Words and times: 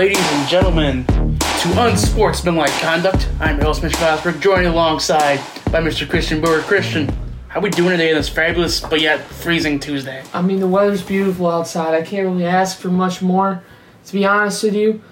ladies 0.00 0.32
and 0.32 0.48
gentlemen, 0.48 1.04
to 1.04 1.86
unsportsmanlike 1.86 2.70
conduct. 2.80 3.28
I'm 3.38 3.60
host, 3.60 3.82
Mr. 3.82 3.96
Fosberg, 3.96 4.40
joined 4.40 4.66
alongside 4.66 5.36
by 5.70 5.82
Mr. 5.82 6.08
Christian 6.08 6.40
Brewer. 6.40 6.62
Christian, 6.62 7.14
how 7.48 7.60
we 7.60 7.68
doing 7.68 7.90
today 7.90 8.08
on 8.08 8.16
this 8.16 8.30
fabulous 8.30 8.80
but 8.80 9.02
yet 9.02 9.20
freezing 9.20 9.78
Tuesday? 9.78 10.24
I 10.32 10.40
mean, 10.40 10.58
the 10.58 10.66
weather's 10.66 11.02
beautiful 11.02 11.50
outside. 11.50 11.92
I 11.92 12.00
can't 12.00 12.26
really 12.26 12.46
ask 12.46 12.78
for 12.78 12.88
much 12.88 13.20
more. 13.20 13.62
To 14.06 14.12
be 14.14 14.24
honest 14.24 14.62
with 14.62 14.74
you, 14.74 15.02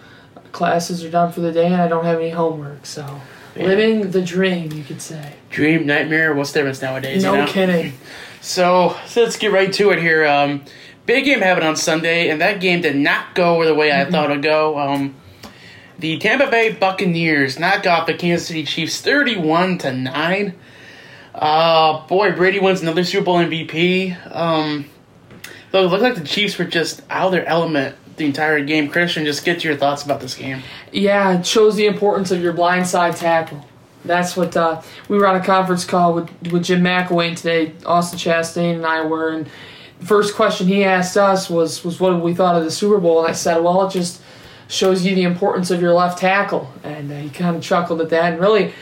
classes 0.53 1.05
are 1.05 1.11
done 1.11 1.33
for 1.33 1.43
the 1.43 1.53
day 1.53 1.67
and 1.67 1.83
I 1.83 1.87
don't 1.87 2.07
have 2.07 2.19
any 2.19 2.31
homework, 2.31 2.87
so 2.87 3.21
living 3.57 4.11
the 4.11 4.23
dream, 4.23 4.73
you 4.73 4.85
could 4.85 5.03
say. 5.03 5.35
Dream, 5.51 5.85
nightmare, 5.85 6.33
what's 6.33 6.53
the 6.53 6.61
difference 6.61 6.81
nowadays? 6.81 7.23
No 7.23 7.35
you 7.35 7.41
know? 7.41 7.47
kidding. 7.47 7.93
So, 8.41 8.97
so 9.07 9.23
let's 9.23 9.37
get 9.37 9.53
right 9.53 9.71
to 9.75 9.91
it 9.91 9.99
here. 9.99 10.27
Um, 10.27 10.65
big 11.09 11.25
game 11.25 11.41
happened 11.41 11.67
on 11.67 11.75
Sunday, 11.75 12.29
and 12.29 12.41
that 12.41 12.61
game 12.61 12.83
did 12.83 12.95
not 12.95 13.35
go 13.35 13.65
the 13.65 13.75
way 13.75 13.91
I 13.91 14.09
thought 14.09 14.31
it 14.31 14.35
would 14.35 14.43
go. 14.43 14.79
Um, 14.79 15.17
the 15.99 16.19
Tampa 16.19 16.49
Bay 16.49 16.71
Buccaneers 16.71 17.59
knock 17.59 17.85
off 17.87 18.07
the 18.07 18.15
Kansas 18.15 18.47
City 18.47 18.63
Chiefs 18.63 19.01
thirty-one 19.01 19.79
to 19.79 19.93
nine. 19.93 20.55
Uh, 21.35 22.07
boy, 22.07 22.33
Brady 22.33 22.61
wins 22.61 22.83
another 22.83 23.03
Super 23.03 23.25
Bowl 23.25 23.39
MVP. 23.39 24.37
Um, 24.37 24.85
though 25.73 25.85
it 25.85 25.89
looked 25.89 26.03
like 26.03 26.15
the 26.15 26.25
Chiefs 26.25 26.59
were 26.59 26.67
just 26.67 27.03
out 27.11 27.27
of 27.27 27.33
their 27.33 27.47
element 27.47 27.97
the 28.17 28.27
entire 28.27 28.63
game. 28.63 28.89
Christian, 28.89 29.25
just 29.25 29.45
get 29.45 29.61
to 29.61 29.69
your 29.69 29.77
thoughts 29.77 30.05
about 30.05 30.21
this 30.21 30.35
game. 30.35 30.63
Yeah, 30.93 31.39
it 31.39 31.47
shows 31.47 31.77
the 31.77 31.87
importance 31.87 32.31
of 32.31 32.43
your 32.43 32.53
blindside 32.53 33.19
tackle. 33.19 33.65
That's 34.05 34.37
what 34.37 34.57
uh, 34.57 34.83
we 35.09 35.17
were 35.17 35.27
on 35.27 35.37
a 35.37 35.45
conference 35.45 35.85
call 35.85 36.15
with 36.15 36.53
with 36.53 36.65
Jim 36.65 36.83
McElwain 36.83 37.35
today. 37.35 37.73
Austin 37.87 38.19
Chastain 38.19 38.75
and 38.77 38.87
I 38.87 39.05
were, 39.05 39.31
and 39.31 39.49
first 40.01 40.35
question 40.35 40.67
he 40.67 40.85
asked 40.85 41.17
us 41.17 41.51
was 41.51 41.85
was 41.85 42.01
what 42.01 42.21
we 42.21 42.35
thought 42.35 42.57
of 42.57 42.65
the 42.65 42.71
Super 42.71 42.99
Bowl, 42.99 43.21
and 43.21 43.29
I 43.29 43.33
said, 43.33 43.63
well, 43.63 43.87
it 43.87 43.93
just 43.93 44.23
shows 44.69 45.05
you 45.05 45.15
the 45.15 45.23
importance 45.23 45.71
of 45.71 45.81
your 45.81 45.95
left 45.95 46.19
tackle, 46.19 46.73
and 46.83 47.11
uh, 47.11 47.17
he 47.17 47.31
kind 47.31 47.57
of 47.57 47.63
chuckled 47.63 48.01
at 48.01 48.11
that, 48.11 48.33
and 48.33 48.41
really. 48.41 48.73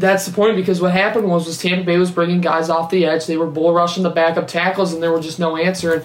That's 0.00 0.26
the 0.26 0.32
point 0.32 0.54
because 0.54 0.80
what 0.80 0.92
happened 0.92 1.28
was 1.28 1.46
was 1.46 1.58
Tampa 1.58 1.84
Bay 1.84 1.98
was 1.98 2.12
bringing 2.12 2.40
guys 2.40 2.70
off 2.70 2.88
the 2.88 3.04
edge. 3.04 3.26
They 3.26 3.36
were 3.36 3.48
bull 3.48 3.74
rushing 3.74 4.04
the 4.04 4.10
backup 4.10 4.46
tackles, 4.46 4.92
and 4.92 5.02
there 5.02 5.10
was 5.10 5.26
just 5.26 5.40
no 5.40 5.56
answer. 5.56 5.92
And 5.92 6.04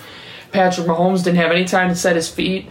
Patrick 0.51 0.87
Mahomes 0.87 1.23
didn't 1.23 1.37
have 1.37 1.51
any 1.51 1.63
time 1.63 1.89
to 1.89 1.95
set 1.95 2.15
his 2.15 2.27
feet 2.27 2.69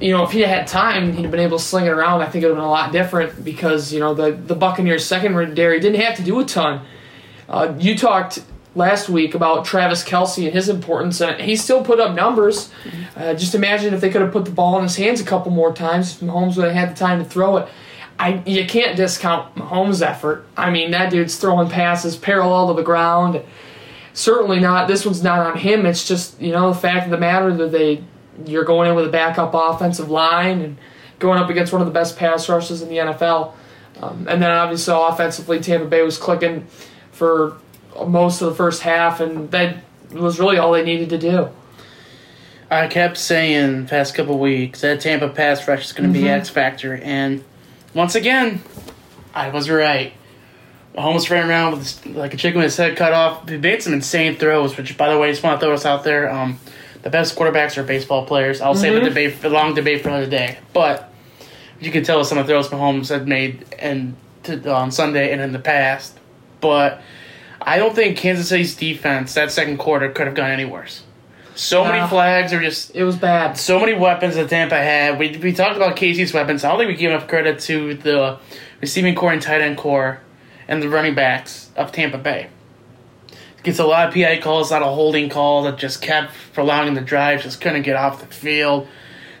you 0.00 0.12
know, 0.12 0.22
if 0.24 0.30
he 0.30 0.40
had 0.40 0.66
time, 0.66 1.12
he'd 1.12 1.22
have 1.22 1.30
been 1.30 1.40
able 1.40 1.58
to 1.58 1.64
sling 1.64 1.86
it 1.86 1.90
around. 1.90 2.22
I 2.22 2.26
think 2.26 2.44
it 2.44 2.48
would 2.48 2.56
have 2.56 2.62
been 2.62 2.68
a 2.68 2.70
lot 2.70 2.92
different 2.92 3.44
because 3.44 3.92
you 3.92 4.00
know 4.00 4.14
the 4.14 4.32
the 4.32 4.54
Buccaneers 4.54 5.04
secondary 5.04 5.80
didn't 5.80 6.00
have 6.00 6.16
to 6.16 6.22
do 6.22 6.38
a 6.40 6.44
ton. 6.44 6.86
Uh, 7.48 7.74
you 7.78 7.96
talked 7.96 8.40
last 8.74 9.08
week 9.08 9.34
about 9.34 9.64
Travis 9.64 10.04
Kelce 10.04 10.44
and 10.44 10.52
his 10.52 10.68
importance, 10.68 11.20
and 11.20 11.40
he 11.40 11.56
still 11.56 11.82
put 11.82 12.00
up 12.00 12.14
numbers. 12.14 12.70
Uh, 13.16 13.34
just 13.34 13.54
imagine 13.54 13.94
if 13.94 14.00
they 14.00 14.10
could 14.10 14.20
have 14.20 14.32
put 14.32 14.44
the 14.44 14.50
ball 14.50 14.76
in 14.76 14.84
his 14.84 14.96
hands 14.96 15.20
a 15.20 15.24
couple 15.24 15.50
more 15.50 15.72
times, 15.72 16.20
Mahomes 16.20 16.56
would 16.56 16.66
have 16.66 16.74
had 16.74 16.90
the 16.90 16.98
time 16.98 17.18
to 17.18 17.24
throw 17.24 17.56
it. 17.58 17.68
I 18.18 18.42
you 18.46 18.66
can't 18.66 18.96
discount 18.96 19.54
Mahomes' 19.54 20.02
effort. 20.02 20.46
I 20.56 20.70
mean, 20.70 20.90
that 20.90 21.10
dude's 21.10 21.36
throwing 21.36 21.68
passes 21.68 22.16
parallel 22.16 22.68
to 22.68 22.74
the 22.74 22.82
ground. 22.82 23.42
Certainly 24.12 24.60
not. 24.60 24.88
This 24.88 25.06
one's 25.06 25.22
not 25.22 25.38
on 25.38 25.58
him. 25.58 25.86
It's 25.86 26.06
just 26.06 26.40
you 26.40 26.52
know 26.52 26.72
the 26.72 26.78
fact 26.78 27.04
of 27.04 27.10
the 27.10 27.18
matter 27.18 27.54
that 27.54 27.70
they 27.70 28.02
you're 28.46 28.64
going 28.64 28.88
in 28.88 28.96
with 28.96 29.06
a 29.06 29.10
backup 29.10 29.52
offensive 29.54 30.10
line 30.10 30.60
and 30.60 30.78
going 31.18 31.38
up 31.38 31.50
against 31.50 31.72
one 31.72 31.82
of 31.82 31.86
the 31.86 31.92
best 31.92 32.16
pass 32.16 32.48
rushes 32.48 32.82
in 32.82 32.88
the 32.88 32.96
NFL. 32.96 33.54
Um, 34.00 34.26
and 34.28 34.40
then 34.40 34.50
obviously 34.50 34.94
offensively, 34.96 35.58
Tampa 35.60 35.86
Bay 35.86 36.02
was 36.02 36.18
clicking 36.18 36.66
for 37.10 37.58
most 38.06 38.40
of 38.40 38.48
the 38.50 38.54
first 38.54 38.82
half, 38.82 39.20
and 39.20 39.50
that 39.50 39.78
was 40.12 40.38
really 40.38 40.58
all 40.58 40.72
they 40.72 40.84
needed 40.84 41.10
to 41.10 41.18
do. 41.18 41.48
I 42.70 42.86
kept 42.86 43.16
saying 43.16 43.86
past 43.86 44.14
couple 44.14 44.38
weeks 44.38 44.82
that 44.82 45.00
Tampa 45.00 45.28
pass 45.28 45.66
rush 45.66 45.86
is 45.86 45.92
going 45.92 46.12
to 46.12 46.18
be 46.18 46.26
Mhm. 46.26 46.38
X 46.38 46.48
factor, 46.50 47.00
and 47.02 47.42
once 47.94 48.14
again, 48.14 48.60
I 49.34 49.48
was 49.48 49.70
right. 49.70 50.12
Mahomes 50.96 51.30
ran 51.30 51.48
around 51.48 51.72
with 51.72 51.80
his, 51.80 52.06
like 52.16 52.34
a 52.34 52.36
chicken 52.36 52.58
with 52.58 52.64
his 52.66 52.76
head 52.76 52.96
cut 52.96 53.12
off. 53.12 53.48
He 53.48 53.56
made 53.56 53.82
some 53.82 53.92
insane 53.94 54.36
throws, 54.36 54.76
which, 54.76 54.96
by 54.98 55.10
the 55.12 55.18
way, 55.18 55.30
just 55.30 55.42
want 55.42 55.60
to 55.60 55.64
throw 55.66 55.72
us 55.74 55.86
out 55.86 56.02
there. 56.04 56.30
Um, 56.30 56.58
the 57.02 57.10
best 57.10 57.36
quarterbacks 57.36 57.78
are 57.78 57.84
baseball 57.84 58.26
players. 58.26 58.60
I'll 58.60 58.74
save 58.74 58.94
the 58.94 59.00
debate, 59.08 59.40
the 59.40 59.48
long 59.48 59.74
debate 59.74 60.02
for 60.02 60.08
another 60.08 60.26
day. 60.26 60.58
But 60.72 61.10
you 61.80 61.92
can 61.92 62.02
tell 62.02 62.24
some 62.24 62.36
of 62.38 62.46
the 62.46 62.52
throws 62.52 62.68
Mahomes 62.68 63.08
had 63.10 63.28
made 63.28 63.64
and 63.78 64.16
to, 64.42 64.70
on 64.74 64.90
Sunday 64.90 65.30
and 65.32 65.40
in 65.40 65.52
the 65.52 65.58
past. 65.60 66.18
But 66.60 67.00
I 67.68 67.76
don't 67.76 67.94
think 67.94 68.16
Kansas 68.16 68.48
City's 68.48 68.74
defense 68.74 69.34
that 69.34 69.52
second 69.52 69.76
quarter 69.76 70.10
could 70.10 70.26
have 70.26 70.34
gone 70.34 70.50
any 70.50 70.64
worse. 70.64 71.02
So 71.54 71.84
many 71.84 72.06
flags 72.08 72.52
are 72.52 72.60
just 72.60 72.94
It 72.94 73.04
was 73.04 73.16
bad. 73.16 73.58
so 73.58 73.78
many 73.78 73.92
weapons 73.92 74.36
that 74.36 74.48
Tampa 74.48 74.76
had. 74.76 75.18
We, 75.18 75.36
we 75.36 75.52
talked 75.52 75.76
about 75.76 75.96
Casey's 75.96 76.32
weapons. 76.32 76.64
I 76.64 76.70
don't 76.70 76.78
think 76.78 76.88
we 76.88 76.96
give 76.96 77.10
enough 77.10 77.28
credit 77.28 77.58
to 77.60 77.94
the 77.94 78.38
receiving 78.80 79.14
corps 79.14 79.32
and 79.32 79.42
tight 79.42 79.60
end 79.60 79.76
corps 79.76 80.20
and 80.66 80.82
the 80.82 80.88
running 80.88 81.14
backs 81.14 81.70
of 81.76 81.92
Tampa 81.92 82.16
Bay. 82.16 82.48
Gets 83.64 83.80
a 83.80 83.84
lot 83.84 84.08
of 84.08 84.14
PI 84.14 84.38
calls, 84.38 84.70
a 84.70 84.74
lot 84.74 84.82
of 84.82 84.94
holding 84.94 85.28
calls 85.28 85.64
that 85.64 85.76
just 85.78 86.00
kept 86.00 86.32
prolonging 86.54 86.94
the 86.94 87.00
drive, 87.02 87.42
just 87.42 87.60
couldn't 87.60 87.82
get 87.82 87.96
off 87.96 88.20
the 88.20 88.26
field. 88.34 88.86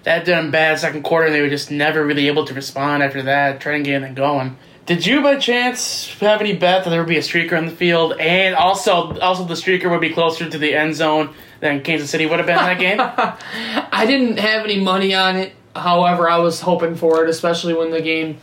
That 0.02 0.24
did 0.24 0.34
them 0.34 0.50
bad 0.50 0.78
second 0.78 1.02
quarter, 1.02 1.26
and 1.26 1.34
they 1.34 1.40
were 1.40 1.48
just 1.48 1.70
never 1.70 2.04
really 2.04 2.26
able 2.26 2.44
to 2.46 2.52
respond 2.52 3.02
after 3.02 3.22
that, 3.22 3.60
trying 3.60 3.84
to 3.84 3.88
get 3.90 3.96
anything 3.96 4.14
going. 4.14 4.58
Did 4.88 5.04
you 5.04 5.20
by 5.20 5.36
chance 5.36 6.18
have 6.20 6.40
any 6.40 6.54
bet 6.54 6.84
that 6.84 6.88
there 6.88 7.00
would 7.00 7.10
be 7.10 7.18
a 7.18 7.20
streaker 7.20 7.58
on 7.58 7.66
the 7.66 7.72
field, 7.72 8.14
and 8.18 8.54
also 8.54 9.20
also 9.20 9.44
the 9.44 9.52
streaker 9.52 9.90
would 9.90 10.00
be 10.00 10.14
closer 10.14 10.48
to 10.48 10.56
the 10.56 10.74
end 10.74 10.94
zone 10.96 11.34
than 11.60 11.82
Kansas 11.82 12.08
City 12.08 12.24
would 12.24 12.38
have 12.38 12.46
been 12.46 12.58
in 12.58 12.64
that 12.64 12.78
game? 12.78 12.98
I 13.92 14.06
didn't 14.06 14.38
have 14.38 14.64
any 14.64 14.80
money 14.80 15.14
on 15.14 15.36
it. 15.36 15.52
However, 15.76 16.30
I 16.30 16.38
was 16.38 16.62
hoping 16.62 16.94
for 16.94 17.22
it, 17.22 17.28
especially 17.28 17.74
when 17.74 17.90
the 17.90 18.00
game 18.00 18.38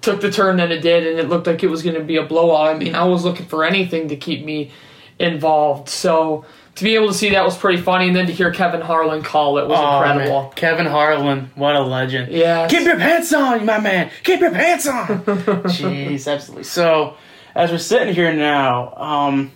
took 0.00 0.20
the 0.20 0.30
turn 0.30 0.58
that 0.58 0.70
it 0.70 0.80
did 0.80 1.08
and 1.08 1.18
it 1.18 1.28
looked 1.28 1.48
like 1.48 1.64
it 1.64 1.66
was 1.66 1.82
going 1.82 1.96
to 1.96 2.04
be 2.04 2.18
a 2.18 2.24
blowout. 2.24 2.72
I 2.72 2.78
mean, 2.78 2.94
I 2.94 3.02
was 3.06 3.24
looking 3.24 3.46
for 3.46 3.64
anything 3.64 4.06
to 4.10 4.16
keep 4.16 4.44
me 4.44 4.70
involved. 5.18 5.88
So 5.88 6.44
to 6.80 6.84
be 6.84 6.94
able 6.96 7.06
to 7.08 7.14
see 7.14 7.30
that 7.30 7.44
was 7.44 7.56
pretty 7.56 7.80
funny, 7.80 8.08
and 8.08 8.16
then 8.16 8.26
to 8.26 8.32
hear 8.32 8.50
Kevin 8.50 8.80
Harlan 8.80 9.22
call 9.22 9.58
it 9.58 9.68
was 9.68 9.78
Oh, 9.78 10.00
man. 10.00 10.12
incredible. 10.20 10.52
Kevin 10.56 10.86
Harlan, 10.86 11.50
what 11.54 11.76
a 11.76 11.80
legend. 11.80 12.32
Yeah. 12.32 12.66
Keep 12.68 12.82
your 12.82 12.96
pants 12.96 13.32
on, 13.32 13.64
my 13.64 13.78
man. 13.78 14.10
Keep 14.24 14.40
your 14.40 14.50
pants 14.50 14.88
on. 14.88 15.06
Jeez, 15.24 16.26
absolutely. 16.30 16.64
So, 16.64 17.14
as 17.54 17.70
we're 17.70 17.78
sitting 17.78 18.12
here 18.14 18.32
now, 18.32 18.94
um, 18.96 19.52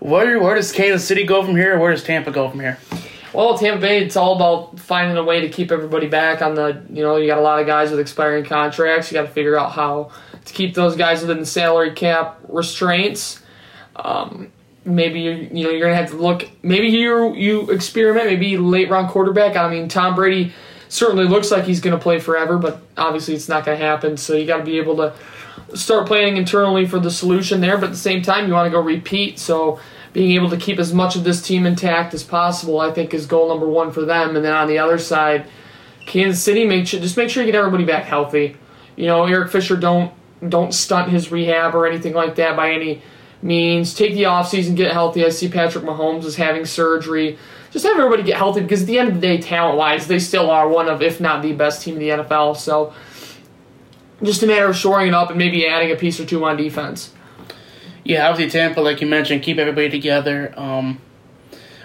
where 0.00 0.38
where 0.40 0.54
does 0.54 0.72
Kansas 0.72 1.06
City 1.06 1.24
go 1.24 1.42
from 1.44 1.56
here? 1.56 1.76
Or 1.76 1.78
where 1.78 1.90
does 1.92 2.04
Tampa 2.04 2.30
go 2.30 2.50
from 2.50 2.60
here? 2.60 2.78
Well, 3.32 3.56
Tampa 3.58 3.80
Bay, 3.80 4.02
it's 4.04 4.16
all 4.16 4.36
about 4.36 4.78
finding 4.78 5.16
a 5.16 5.22
way 5.24 5.40
to 5.40 5.48
keep 5.48 5.70
everybody 5.70 6.06
back 6.08 6.42
on 6.42 6.54
the. 6.54 6.82
You 6.90 7.02
know, 7.02 7.16
you 7.16 7.26
got 7.26 7.38
a 7.38 7.42
lot 7.42 7.60
of 7.60 7.66
guys 7.66 7.90
with 7.90 8.00
expiring 8.00 8.44
contracts. 8.44 9.10
You 9.10 9.14
got 9.18 9.26
to 9.26 9.32
figure 9.32 9.58
out 9.58 9.72
how 9.72 10.10
to 10.44 10.52
keep 10.52 10.74
those 10.74 10.96
guys 10.96 11.20
within 11.22 11.38
the 11.40 11.46
salary 11.46 11.92
cap 11.92 12.38
restraints. 12.48 13.40
Um, 13.96 14.52
maybe 14.86 15.20
you 15.20 15.48
you 15.52 15.64
know 15.64 15.70
you're 15.70 15.88
gonna 15.88 16.00
have 16.00 16.10
to 16.10 16.16
look. 16.16 16.48
Maybe 16.62 16.88
you 16.88 17.34
you 17.34 17.70
experiment. 17.70 18.26
Maybe 18.26 18.56
late 18.56 18.88
round 18.88 19.08
quarterback. 19.08 19.56
I 19.56 19.68
mean, 19.68 19.88
Tom 19.88 20.14
Brady 20.14 20.52
certainly 20.88 21.26
looks 21.26 21.50
like 21.50 21.64
he's 21.64 21.80
gonna 21.80 21.98
play 21.98 22.18
forever, 22.18 22.56
but 22.56 22.80
obviously 22.96 23.34
it's 23.34 23.48
not 23.48 23.64
gonna 23.64 23.76
happen. 23.76 24.16
So 24.16 24.34
you 24.34 24.46
got 24.46 24.58
to 24.58 24.64
be 24.64 24.78
able 24.78 24.96
to 24.96 25.12
start 25.74 26.06
planning 26.06 26.36
internally 26.36 26.86
for 26.86 26.98
the 26.98 27.10
solution 27.10 27.60
there. 27.60 27.76
But 27.76 27.86
at 27.86 27.92
the 27.92 27.98
same 27.98 28.22
time, 28.22 28.46
you 28.46 28.54
want 28.54 28.66
to 28.66 28.70
go 28.70 28.80
repeat. 28.80 29.38
So 29.38 29.80
being 30.12 30.32
able 30.32 30.48
to 30.50 30.56
keep 30.56 30.78
as 30.78 30.94
much 30.94 31.16
of 31.16 31.24
this 31.24 31.42
team 31.42 31.66
intact 31.66 32.14
as 32.14 32.22
possible, 32.22 32.80
I 32.80 32.92
think, 32.92 33.12
is 33.12 33.26
goal 33.26 33.48
number 33.48 33.68
one 33.68 33.92
for 33.92 34.02
them. 34.02 34.36
And 34.36 34.44
then 34.44 34.54
on 34.54 34.68
the 34.68 34.78
other 34.78 34.98
side, 34.98 35.46
Kansas 36.06 36.42
City, 36.42 36.64
make 36.64 36.86
sure 36.86 37.00
just 37.00 37.16
make 37.16 37.28
sure 37.28 37.44
you 37.44 37.50
get 37.50 37.58
everybody 37.58 37.84
back 37.84 38.04
healthy. 38.04 38.56
You 38.94 39.06
know, 39.06 39.24
Eric 39.24 39.50
Fisher 39.50 39.76
don't 39.76 40.12
don't 40.48 40.72
stunt 40.72 41.10
his 41.10 41.32
rehab 41.32 41.74
or 41.74 41.86
anything 41.86 42.12
like 42.14 42.36
that 42.36 42.56
by 42.56 42.70
any 42.70 43.02
means. 43.42 43.94
Take 43.94 44.14
the 44.14 44.24
offseason, 44.24 44.76
get 44.76 44.92
healthy. 44.92 45.24
I 45.24 45.30
see 45.30 45.48
Patrick 45.48 45.84
Mahomes 45.84 46.24
is 46.24 46.36
having 46.36 46.64
surgery. 46.64 47.38
Just 47.70 47.84
have 47.84 47.96
everybody 47.98 48.22
get 48.22 48.36
healthy 48.36 48.60
because 48.60 48.82
at 48.82 48.86
the 48.86 48.98
end 48.98 49.08
of 49.08 49.14
the 49.16 49.20
day, 49.20 49.38
talent 49.38 49.76
wise, 49.76 50.06
they 50.06 50.18
still 50.18 50.50
are 50.50 50.68
one 50.68 50.88
of, 50.88 51.02
if 51.02 51.20
not 51.20 51.42
the 51.42 51.52
best 51.52 51.82
team 51.82 51.94
in 51.94 52.00
the 52.00 52.08
NFL. 52.24 52.56
So 52.56 52.94
just 54.22 54.42
a 54.42 54.46
matter 54.46 54.66
of 54.66 54.76
shoring 54.76 55.08
it 55.08 55.14
up 55.14 55.30
and 55.30 55.38
maybe 55.38 55.66
adding 55.66 55.90
a 55.90 55.96
piece 55.96 56.18
or 56.18 56.24
two 56.24 56.44
on 56.44 56.56
defense. 56.56 57.12
Yeah, 58.04 58.28
obviously 58.28 58.58
Tampa, 58.58 58.80
like 58.80 59.00
you 59.00 59.06
mentioned, 59.06 59.42
keep 59.42 59.58
everybody 59.58 59.90
together. 59.90 60.54
Um, 60.56 61.00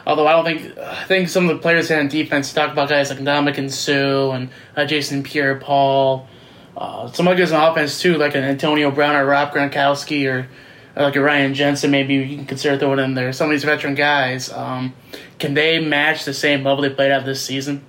although 0.05 0.27
I 0.27 0.33
don't 0.33 0.45
think 0.45 0.77
I 0.77 1.03
think 1.05 1.29
some 1.29 1.49
of 1.49 1.55
the 1.55 1.61
players 1.61 1.89
in 1.89 2.07
defense. 2.07 2.53
Talk 2.53 2.71
about 2.71 2.89
guys 2.89 3.09
like 3.09 3.19
Ndamukong 3.19 3.71
Suh 3.71 4.31
and 4.31 4.49
uh, 4.75 4.85
Jason 4.85 5.23
Pierre-Paul. 5.23 6.27
Uh, 6.77 7.11
some 7.11 7.27
other 7.27 7.37
guys 7.37 7.51
on 7.51 7.71
offense 7.71 7.99
too, 7.99 8.17
like 8.17 8.35
an 8.35 8.43
Antonio 8.43 8.91
Brown 8.91 9.15
or 9.15 9.25
Rob 9.25 9.51
Gronkowski 9.51 10.31
or 10.31 10.47
like 10.95 11.15
a 11.15 11.21
Ryan 11.21 11.53
Jensen. 11.53 11.91
Maybe 11.91 12.15
you 12.15 12.37
can 12.37 12.45
consider 12.45 12.77
throwing 12.77 12.99
in 12.99 13.13
there. 13.13 13.31
Some 13.33 13.47
of 13.47 13.51
these 13.51 13.63
veteran 13.63 13.95
guys, 13.95 14.51
um, 14.51 14.93
can 15.39 15.53
they 15.53 15.79
match 15.79 16.25
the 16.25 16.33
same 16.33 16.63
level 16.63 16.81
they 16.81 16.89
played 16.89 17.11
at 17.11 17.25
this 17.25 17.43
season? 17.43 17.83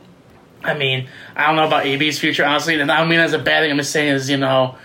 I 0.65 0.75
mean, 0.75 1.09
I 1.35 1.47
don't 1.47 1.57
know 1.57 1.67
about 1.67 1.87
AB's 1.87 2.19
future, 2.19 2.45
honestly. 2.45 2.81
And 2.81 2.91
I 2.91 3.01
don't 3.01 3.09
mean 3.09 3.19
as 3.21 3.33
a 3.33 3.39
bad 3.39 3.63
thing. 3.63 3.71
I'm 3.71 3.79
just 3.79 3.91
saying 3.91 4.15
is 4.15 4.31
you 4.31 4.37
know 4.37 4.77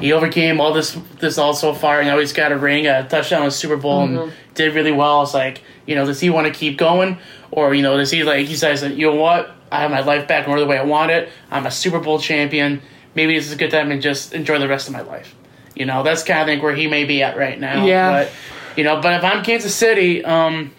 he 0.00 0.12
overcame 0.12 0.60
all 0.60 0.72
this 0.72 0.96
this 1.20 1.38
all 1.38 1.54
so 1.54 1.74
far. 1.74 2.02
You 2.02 2.10
know, 2.10 2.18
he's 2.18 2.32
got 2.32 2.52
a 2.52 2.56
ring, 2.56 2.86
a 2.86 3.06
touchdown 3.08 3.44
in 3.44 3.50
Super 3.50 3.76
Bowl, 3.76 4.04
and 4.04 4.32
did 4.54 4.74
really 4.74 4.92
well. 4.92 5.22
It's 5.22 5.34
like, 5.34 5.62
you 5.86 5.94
know, 5.94 6.06
does 6.06 6.20
he 6.20 6.30
want 6.30 6.46
to 6.46 6.52
keep 6.52 6.78
going, 6.78 7.18
or 7.50 7.74
you 7.74 7.82
know, 7.82 7.96
does 7.96 8.10
he 8.10 8.24
like 8.24 8.46
he 8.46 8.56
says, 8.56 8.82
you 8.82 9.10
know 9.10 9.16
what, 9.16 9.50
I 9.70 9.80
have 9.80 9.90
my 9.90 10.00
life 10.00 10.28
back 10.28 10.48
order 10.48 10.60
the 10.60 10.66
way 10.66 10.78
I 10.78 10.84
want 10.84 11.10
it. 11.10 11.28
I'm 11.50 11.66
a 11.66 11.70
Super 11.70 11.98
Bowl 11.98 12.18
champion. 12.18 12.80
Maybe 13.14 13.34
this 13.34 13.46
is 13.46 13.52
a 13.52 13.56
good 13.56 13.70
time 13.70 13.88
to 13.90 13.98
just 13.98 14.32
enjoy 14.32 14.58
the 14.58 14.68
rest 14.68 14.86
of 14.86 14.94
my 14.94 15.00
life. 15.00 15.34
You 15.78 15.86
know, 15.86 16.02
that's 16.02 16.24
kind 16.24 16.40
of 16.40 16.46
think 16.46 16.62
where 16.62 16.74
he 16.74 16.88
may 16.88 17.04
be 17.04 17.22
at 17.22 17.36
right 17.36 17.58
now. 17.58 17.86
Yeah. 17.86 18.10
But 18.10 18.32
you 18.76 18.84
know, 18.84 19.00
but 19.00 19.14
if 19.14 19.24
I'm 19.24 19.44
Kansas 19.44 19.74
City, 19.74 20.24
um, 20.24 20.72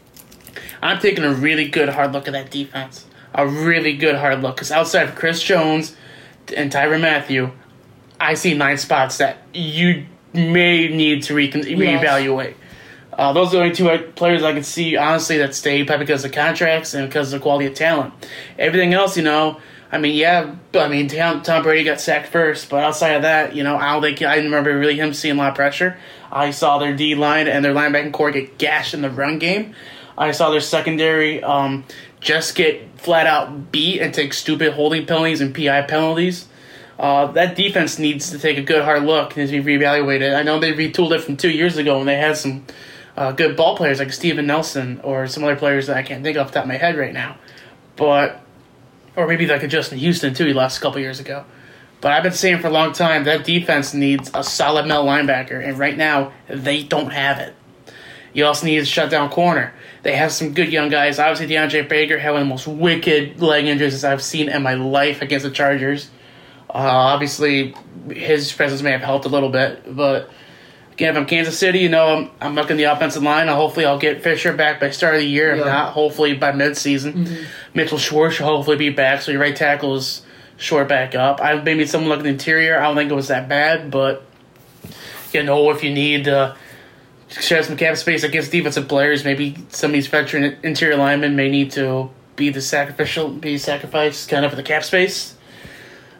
I'm 0.81 0.99
taking 0.99 1.23
a 1.23 1.33
really 1.33 1.67
good 1.67 1.89
hard 1.89 2.11
look 2.11 2.27
at 2.27 2.33
that 2.33 2.51
defense. 2.51 3.05
A 3.33 3.47
really 3.47 3.95
good 3.95 4.15
hard 4.15 4.41
look 4.41 4.55
because 4.55 4.71
outside 4.71 5.07
of 5.07 5.15
Chris 5.15 5.41
Jones 5.41 5.95
and 6.55 6.71
Tyrann 6.71 7.01
Mathieu, 7.01 7.51
I 8.19 8.33
see 8.33 8.53
nine 8.53 8.77
spots 8.77 9.17
that 9.19 9.37
you 9.53 10.05
may 10.33 10.87
need 10.89 11.23
to 11.23 11.33
recon- 11.33 11.61
reevaluate. 11.61 12.55
Uh, 13.13 13.33
those 13.33 13.49
are 13.49 13.57
the 13.57 13.63
only 13.63 13.75
two 13.75 14.11
players 14.15 14.43
I 14.43 14.53
can 14.53 14.63
see 14.63 14.95
honestly 14.95 15.37
that 15.39 15.53
stay 15.53 15.83
probably 15.83 16.05
because 16.05 16.23
of 16.23 16.31
contracts 16.31 16.93
and 16.93 17.07
because 17.07 17.33
of 17.33 17.39
the 17.39 17.43
quality 17.43 17.65
of 17.65 17.73
talent. 17.73 18.13
Everything 18.57 18.93
else, 18.93 19.17
you 19.17 19.23
know, 19.23 19.59
I 19.91 19.97
mean, 19.97 20.15
yeah, 20.15 20.55
I 20.75 20.87
mean 20.87 21.07
Tom, 21.07 21.41
Tom 21.41 21.63
Brady 21.63 21.83
got 21.83 21.99
sacked 21.99 22.27
first, 22.27 22.69
but 22.69 22.83
outside 22.83 23.13
of 23.13 23.21
that, 23.23 23.55
you 23.55 23.63
know, 23.63 23.75
I 23.75 23.93
don't 23.93 24.01
think 24.01 24.21
I 24.21 24.37
remember 24.37 24.77
really 24.77 24.95
him 24.95 25.13
seeing 25.13 25.35
a 25.35 25.37
lot 25.37 25.49
of 25.49 25.55
pressure. 25.55 25.97
I 26.31 26.51
saw 26.51 26.77
their 26.77 26.95
D 26.95 27.15
line 27.15 27.47
and 27.47 27.65
their 27.65 27.73
linebacking 27.73 28.13
corps 28.13 28.31
get 28.31 28.57
gashed 28.57 28.93
in 28.93 29.01
the 29.01 29.09
run 29.09 29.39
game. 29.39 29.73
I 30.17 30.31
saw 30.31 30.51
their 30.51 30.61
secondary 30.61 31.41
um, 31.41 31.85
just 32.19 32.55
get 32.55 32.99
flat 32.99 33.25
out 33.25 33.71
beat 33.71 34.01
and 34.01 34.13
take 34.13 34.33
stupid 34.33 34.73
holding 34.73 35.05
penalties 35.05 35.41
and 35.41 35.55
PI 35.55 35.83
penalties. 35.83 36.47
Uh, 36.99 37.31
that 37.31 37.55
defense 37.55 37.97
needs 37.97 38.29
to 38.31 38.37
take 38.37 38.57
a 38.57 38.61
good 38.61 38.83
hard 38.83 39.03
look 39.03 39.37
and 39.37 39.49
be 39.49 39.59
reevaluated. 39.59 40.35
I 40.35 40.43
know 40.43 40.59
they 40.59 40.73
retooled 40.73 41.11
it 41.13 41.21
from 41.21 41.37
two 41.37 41.49
years 41.49 41.77
ago 41.77 41.97
when 41.97 42.07
they 42.07 42.17
had 42.17 42.35
some 42.35 42.65
uh, 43.15 43.31
good 43.31 43.55
ball 43.55 43.77
players 43.77 43.99
like 43.99 44.11
Steven 44.11 44.45
Nelson 44.45 44.99
or 45.01 45.25
some 45.27 45.45
other 45.45 45.55
players 45.55 45.87
that 45.87 45.95
I 45.95 46.03
can't 46.03 46.23
think 46.23 46.37
of 46.37 46.47
off 46.47 46.51
the 46.51 46.55
top 46.55 46.65
of 46.65 46.67
my 46.67 46.75
head 46.75 46.97
right 46.97 47.13
now. 47.13 47.37
But 47.95 48.41
or 49.19 49.27
maybe 49.27 49.45
like 49.45 49.63
a 49.63 49.67
Justin 49.67 49.97
Houston 49.97 50.33
too. 50.33 50.45
He 50.45 50.53
lost 50.53 50.77
a 50.77 50.81
couple 50.81 50.99
years 51.01 51.19
ago. 51.19 51.45
But 52.01 52.13
I've 52.13 52.23
been 52.23 52.31
saying 52.31 52.59
for 52.59 52.67
a 52.67 52.71
long 52.71 52.93
time 52.93 53.25
that 53.25 53.43
defense 53.43 53.93
needs 53.93 54.31
a 54.33 54.43
solid 54.43 54.85
middle 54.85 55.03
linebacker, 55.05 55.61
and 55.63 55.77
right 55.77 55.97
now 55.97 56.31
they 56.47 56.83
don't 56.83 57.11
have 57.11 57.39
it. 57.39 57.53
You 58.31 58.45
also 58.45 58.65
need 58.65 58.77
a 58.77 58.85
shutdown 58.85 59.29
corner. 59.29 59.73
They 60.03 60.15
have 60.15 60.31
some 60.31 60.53
good 60.53 60.71
young 60.71 60.87
guys. 60.87 61.19
Obviously, 61.19 61.53
DeAndre 61.53 61.89
Baker 61.89 62.17
had 62.17 62.31
one 62.31 62.41
of 62.41 62.47
the 62.47 62.49
most 62.49 62.67
wicked 62.67 63.41
leg 63.41 63.65
injuries 63.65 64.03
I've 64.05 64.23
seen 64.23 64.47
in 64.47 64.63
my 64.63 64.75
life 64.75 65.21
against 65.21 65.43
the 65.43 65.51
Chargers. 65.51 66.09
Uh, 66.69 66.77
obviously, 66.77 67.75
his 68.09 68.53
presence 68.53 68.81
may 68.81 68.91
have 68.91 69.01
helped 69.01 69.25
a 69.25 69.29
little 69.29 69.49
bit, 69.49 69.95
but 69.95 70.29
again, 70.99 71.15
if 71.15 71.17
I'm 71.17 71.25
Kansas 71.25 71.57
City, 71.57 71.79
you 71.79 71.87
know, 71.87 72.07
I'm, 72.17 72.31
I'm 72.41 72.55
looking 72.55 72.75
the 72.75 72.83
offensive 72.83 73.23
line. 73.23 73.47
Hopefully, 73.47 73.85
I'll 73.85 73.97
get 73.97 74.21
Fisher 74.21 74.51
back 74.51 74.81
by 74.81 74.89
start 74.89 75.15
of 75.15 75.21
the 75.21 75.27
year. 75.27 75.53
If 75.53 75.59
Yeah. 75.59 75.63
not, 75.71 75.93
hopefully 75.93 76.33
by 76.33 76.51
midseason. 76.51 77.13
Mm-hmm. 77.13 77.43
Mitchell 77.73 77.97
Schwartz 77.97 78.37
will 78.39 78.47
hopefully 78.47 78.75
be 78.75 78.89
back, 78.89 79.21
so 79.21 79.31
your 79.31 79.39
right 79.39 79.55
tackle 79.55 79.95
is 79.95 80.23
short 80.57 80.89
back 80.89 81.15
up. 81.15 81.39
I 81.41 81.55
maybe 81.61 81.85
someone 81.85 82.09
looking 82.09 82.21
at 82.21 82.23
the 82.25 82.29
interior. 82.31 82.77
I 82.77 82.83
don't 82.83 82.97
think 82.97 83.09
it 83.09 83.15
was 83.15 83.29
that 83.29 83.47
bad, 83.47 83.89
but 83.89 84.25
you 85.31 85.41
know, 85.41 85.69
if 85.71 85.85
you 85.85 85.93
need 85.93 86.27
uh, 86.27 86.55
share 87.29 87.63
some 87.63 87.77
cap 87.77 87.95
space 87.95 88.23
against 88.23 88.51
defensive 88.51 88.89
players, 88.89 89.23
maybe 89.23 89.55
some 89.69 89.91
of 89.91 89.93
these 89.93 90.07
veteran 90.07 90.57
interior 90.63 90.97
linemen 90.97 91.37
may 91.37 91.49
need 91.49 91.71
to 91.71 92.09
be 92.35 92.49
the 92.49 92.61
sacrificial, 92.61 93.29
be 93.29 93.57
sacrificed 93.57 94.27
kind 94.27 94.43
of 94.43 94.51
for 94.51 94.57
the 94.57 94.63
cap 94.63 94.83
space. 94.83 95.35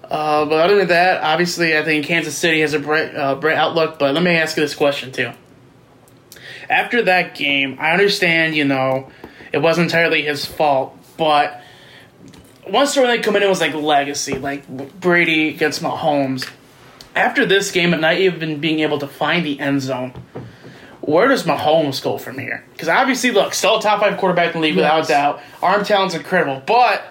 Uh, 0.09 0.45
but 0.45 0.59
other 0.65 0.77
than 0.77 0.88
that, 0.88 1.21
obviously, 1.21 1.77
I 1.77 1.83
think 1.83 2.06
Kansas 2.06 2.35
City 2.35 2.61
has 2.61 2.73
a 2.73 2.79
bright, 2.79 3.15
uh, 3.15 3.35
bright 3.35 3.57
outlook. 3.57 4.00
But 4.00 4.13
let 4.15 4.23
me 4.23 4.31
ask 4.31 4.57
you 4.57 4.63
this 4.63 4.73
question 4.75 5.11
too. 5.11 5.31
After 6.69 7.03
that 7.03 7.35
game, 7.35 7.77
I 7.79 7.91
understand, 7.91 8.56
you 8.56 8.65
know, 8.65 9.09
it 9.51 9.59
wasn't 9.59 9.85
entirely 9.85 10.21
his 10.23 10.45
fault, 10.45 10.97
but 11.17 11.61
one 12.67 12.85
storyline 12.85 13.23
coming 13.23 13.41
in 13.41 13.50
was 13.50 13.59
like 13.61 13.73
legacy, 13.73 14.35
like 14.38 14.67
Brady 15.00 15.50
against 15.50 15.81
Mahomes. 15.81 16.50
After 17.15 17.45
this 17.45 17.71
game, 17.71 17.91
and 17.94 18.01
not 18.01 18.17
even 18.17 18.59
being 18.59 18.79
able 18.81 19.00
to 19.00 19.07
find 19.07 19.44
the 19.45 19.59
end 19.59 19.81
zone, 19.81 20.13
where 21.01 21.27
does 21.27 21.44
Mahomes 21.44 22.01
go 22.03 22.19
from 22.19 22.38
here? 22.38 22.63
Because 22.71 22.88
obviously, 22.88 23.31
look, 23.31 23.55
still 23.55 23.79
a 23.79 23.81
top 23.81 24.00
five 24.00 24.17
quarterback 24.19 24.53
in 24.53 24.62
the 24.62 24.67
league 24.67 24.75
without 24.75 25.00
Yes. 25.00 25.07
doubt. 25.07 25.41
Arm 25.63 25.83
talent's 25.83 26.13
incredible, 26.13 26.62
but 26.67 27.03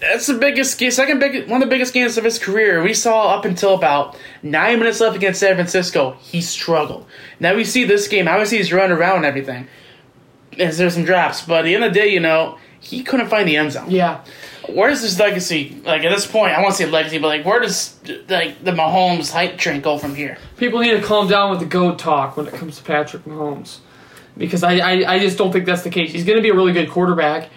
that's 0.00 0.26
the 0.26 0.34
biggest, 0.34 0.78
second 0.78 1.18
big, 1.18 1.48
one 1.48 1.62
of 1.62 1.68
the 1.68 1.74
biggest 1.74 1.94
games 1.94 2.18
of 2.18 2.24
his 2.24 2.38
career. 2.38 2.82
We 2.82 2.94
saw 2.94 3.34
up 3.34 3.44
until 3.44 3.74
about 3.74 4.16
nine 4.42 4.78
minutes 4.78 5.00
left 5.00 5.16
against 5.16 5.40
San 5.40 5.54
Francisco, 5.54 6.16
he 6.20 6.40
struggled. 6.40 7.06
Now 7.40 7.54
we 7.54 7.64
see 7.64 7.84
this 7.84 8.08
game. 8.08 8.28
Obviously, 8.28 8.58
he's 8.58 8.72
running 8.72 8.96
around 8.96 9.18
and 9.18 9.26
everything. 9.26 9.68
And 10.58 10.72
there's 10.72 10.94
some 10.94 11.04
drops, 11.04 11.42
but 11.42 11.60
at 11.60 11.62
the 11.62 11.74
end 11.74 11.84
of 11.84 11.92
the 11.92 12.00
day, 12.00 12.08
you 12.08 12.20
know, 12.20 12.58
he 12.80 13.02
couldn't 13.02 13.28
find 13.28 13.48
the 13.48 13.56
end 13.56 13.72
zone. 13.72 13.90
Yeah. 13.90 14.24
Where 14.68 14.88
does 14.88 15.02
this 15.02 15.18
legacy, 15.18 15.80
like 15.84 16.02
at 16.02 16.10
this 16.10 16.26
point, 16.26 16.52
I 16.52 16.62
want 16.62 16.74
to 16.74 16.82
say 16.82 16.90
legacy, 16.90 17.18
but 17.18 17.28
like 17.28 17.44
where 17.44 17.60
does 17.60 17.96
like 18.28 18.62
the 18.64 18.72
Mahomes 18.72 19.30
hype 19.30 19.58
train 19.58 19.80
go 19.80 19.98
from 19.98 20.14
here? 20.14 20.38
People 20.56 20.80
need 20.80 20.90
to 20.90 21.02
calm 21.02 21.28
down 21.28 21.50
with 21.50 21.60
the 21.60 21.66
goat 21.66 21.98
talk 21.98 22.36
when 22.36 22.46
it 22.46 22.54
comes 22.54 22.78
to 22.78 22.82
Patrick 22.82 23.24
Mahomes. 23.24 23.78
Because 24.36 24.62
I, 24.62 24.78
I, 24.78 25.14
I 25.14 25.18
just 25.18 25.38
don't 25.38 25.52
think 25.52 25.66
that's 25.66 25.82
the 25.82 25.90
case. 25.90 26.12
He's 26.12 26.24
going 26.24 26.36
to 26.36 26.42
be 26.42 26.50
a 26.50 26.54
really 26.54 26.72
good 26.72 26.90
quarterback. 26.90 27.48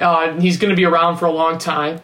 Uh, 0.00 0.38
he's 0.40 0.56
going 0.56 0.70
to 0.70 0.76
be 0.76 0.84
around 0.84 1.18
for 1.18 1.26
a 1.26 1.32
long 1.32 1.58
time. 1.58 2.00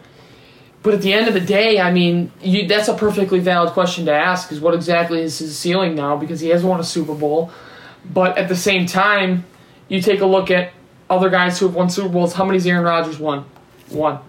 But 0.82 0.94
at 0.94 1.02
the 1.02 1.12
end 1.12 1.26
of 1.26 1.34
the 1.34 1.40
day, 1.40 1.81
I 1.81 1.90
mean, 1.90 2.31
you, 2.40 2.69
that's 2.69 2.87
a 2.87 2.94
perfectly 2.94 3.40
valid 3.40 3.72
question 3.72 4.04
to 4.06 4.12
ask 4.12 4.52
is 4.52 4.60
what 4.60 4.75
exactly 4.75 5.20
is 5.20 5.38
his 5.38 5.58
ceiling 5.58 5.96
now 5.96 6.16
because 6.16 6.38
he 6.40 6.50
has 6.50 6.62
won 6.62 6.78
a 6.78 6.84
Super 6.84 7.14
Bowl. 7.14 7.50
But 8.04 8.38
at 8.38 8.48
the 8.48 8.54
same 8.54 8.87
time, 8.87 9.44
you 9.88 10.00
take 10.00 10.20
a 10.20 10.26
look 10.26 10.50
at 10.50 10.72
other 11.10 11.28
guys 11.28 11.58
who 11.58 11.66
have 11.66 11.75
won 11.75 11.90
Super 11.90 12.08
Bowls. 12.08 12.34
How 12.34 12.44
many's 12.44 12.66
Aaron 12.66 12.84
Rodgers 12.84 13.19
won? 13.19 13.44
One. 13.88 14.20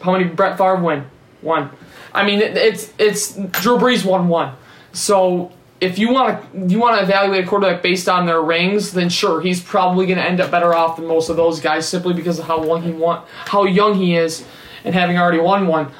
How 0.00 0.12
many 0.12 0.24
Brett 0.24 0.56
Favre 0.56 0.76
win? 0.76 1.04
One. 1.42 1.70
I 2.14 2.24
mean, 2.24 2.40
it's 2.40 2.92
it's 2.98 3.34
Drew 3.34 3.76
Brees 3.76 4.04
won 4.04 4.28
one. 4.28 4.54
So 4.92 5.52
if 5.80 5.98
you 5.98 6.10
want 6.10 6.52
to 6.52 6.72
you 6.72 6.78
want 6.78 6.98
to 6.98 7.04
evaluate 7.04 7.44
a 7.44 7.46
quarterback 7.46 7.82
based 7.82 8.08
on 8.08 8.26
their 8.26 8.40
rings, 8.40 8.92
then 8.92 9.08
sure, 9.08 9.40
he's 9.40 9.60
probably 9.60 10.06
going 10.06 10.18
to 10.18 10.24
end 10.24 10.40
up 10.40 10.50
better 10.50 10.74
off 10.74 10.96
than 10.96 11.06
most 11.06 11.28
of 11.28 11.36
those 11.36 11.60
guys 11.60 11.88
simply 11.88 12.14
because 12.14 12.38
of 12.38 12.46
how 12.46 12.58
long 12.62 12.82
he 12.82 12.90
want, 12.90 13.26
how 13.28 13.64
young 13.64 13.94
he 13.94 14.16
is, 14.16 14.44
and 14.84 14.94
having 14.94 15.18
already 15.18 15.38
won 15.38 15.66
one. 15.66 15.90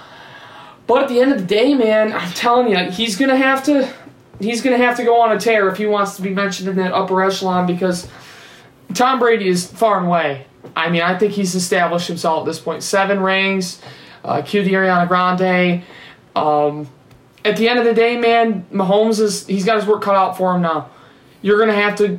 But 0.86 1.02
at 1.02 1.08
the 1.08 1.20
end 1.20 1.32
of 1.32 1.38
the 1.38 1.46
day, 1.46 1.74
man, 1.74 2.12
I'm 2.12 2.32
telling 2.32 2.70
you, 2.70 2.90
he's 2.90 3.16
going 3.16 3.30
to 3.30 3.36
have 3.36 3.64
to 3.64 3.92
he's 4.40 4.62
going 4.62 4.78
to 4.78 4.84
have 4.84 4.96
to 4.96 5.04
go 5.04 5.20
on 5.20 5.34
a 5.36 5.40
tear 5.40 5.68
if 5.68 5.76
he 5.76 5.86
wants 5.86 6.16
to 6.16 6.22
be 6.22 6.30
mentioned 6.30 6.68
in 6.68 6.76
that 6.76 6.92
upper 6.92 7.22
echelon 7.22 7.66
because 7.66 8.08
Tom 8.94 9.18
Brady 9.18 9.48
is 9.48 9.66
far 9.66 9.98
and 9.98 10.06
away. 10.06 10.46
I 10.74 10.90
mean, 10.90 11.02
I 11.02 11.18
think 11.18 11.32
he's 11.32 11.54
established 11.54 12.08
himself 12.08 12.40
at 12.40 12.46
this 12.46 12.58
point. 12.58 12.82
Seven 12.82 13.20
rings, 13.20 13.80
uh, 14.24 14.40
the 14.40 14.46
Ariana 14.46 15.06
Grande. 15.08 15.82
Um, 16.34 16.88
at 17.46 17.56
the 17.56 17.68
end 17.68 17.78
of 17.78 17.84
the 17.84 17.94
day, 17.94 18.16
man, 18.16 18.66
Mahomes 18.72 19.20
is 19.20 19.46
he's 19.46 19.64
got 19.64 19.76
his 19.76 19.86
work 19.86 20.02
cut 20.02 20.14
out 20.14 20.36
for 20.36 20.54
him 20.54 20.62
now. 20.62 20.90
You're 21.42 21.58
gonna 21.58 21.74
have 21.74 21.96
to. 21.96 22.18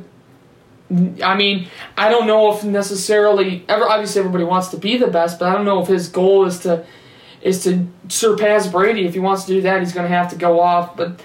I 1.22 1.36
mean, 1.36 1.68
I 1.98 2.08
don't 2.08 2.26
know 2.26 2.54
if 2.54 2.64
necessarily. 2.64 3.64
Ever, 3.68 3.84
obviously, 3.84 4.20
everybody 4.20 4.44
wants 4.44 4.68
to 4.68 4.78
be 4.78 4.96
the 4.96 5.08
best, 5.08 5.38
but 5.38 5.48
I 5.48 5.52
don't 5.52 5.66
know 5.66 5.82
if 5.82 5.88
his 5.88 6.08
goal 6.08 6.46
is 6.46 6.60
to 6.60 6.84
is 7.42 7.62
to 7.64 7.86
surpass 8.08 8.66
Brady. 8.66 9.06
If 9.06 9.14
he 9.14 9.20
wants 9.20 9.44
to 9.44 9.52
do 9.52 9.60
that, 9.62 9.80
he's 9.80 9.92
gonna 9.92 10.08
have 10.08 10.30
to 10.30 10.36
go 10.36 10.60
off. 10.60 10.96
But 10.96 11.20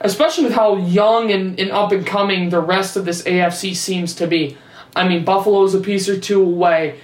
especially 0.00 0.44
with 0.44 0.52
how 0.52 0.76
young 0.76 1.30
and, 1.30 1.58
and 1.58 1.70
up 1.70 1.92
and 1.92 2.06
coming 2.06 2.50
the 2.50 2.60
rest 2.60 2.96
of 2.96 3.04
this 3.04 3.22
AFC 3.22 3.74
seems 3.74 4.14
to 4.16 4.26
be. 4.26 4.56
I 4.94 5.08
mean, 5.08 5.24
Buffalo's 5.24 5.74
a 5.74 5.80
piece 5.80 6.08
or 6.08 6.18
two 6.18 6.42
away. 6.42 7.00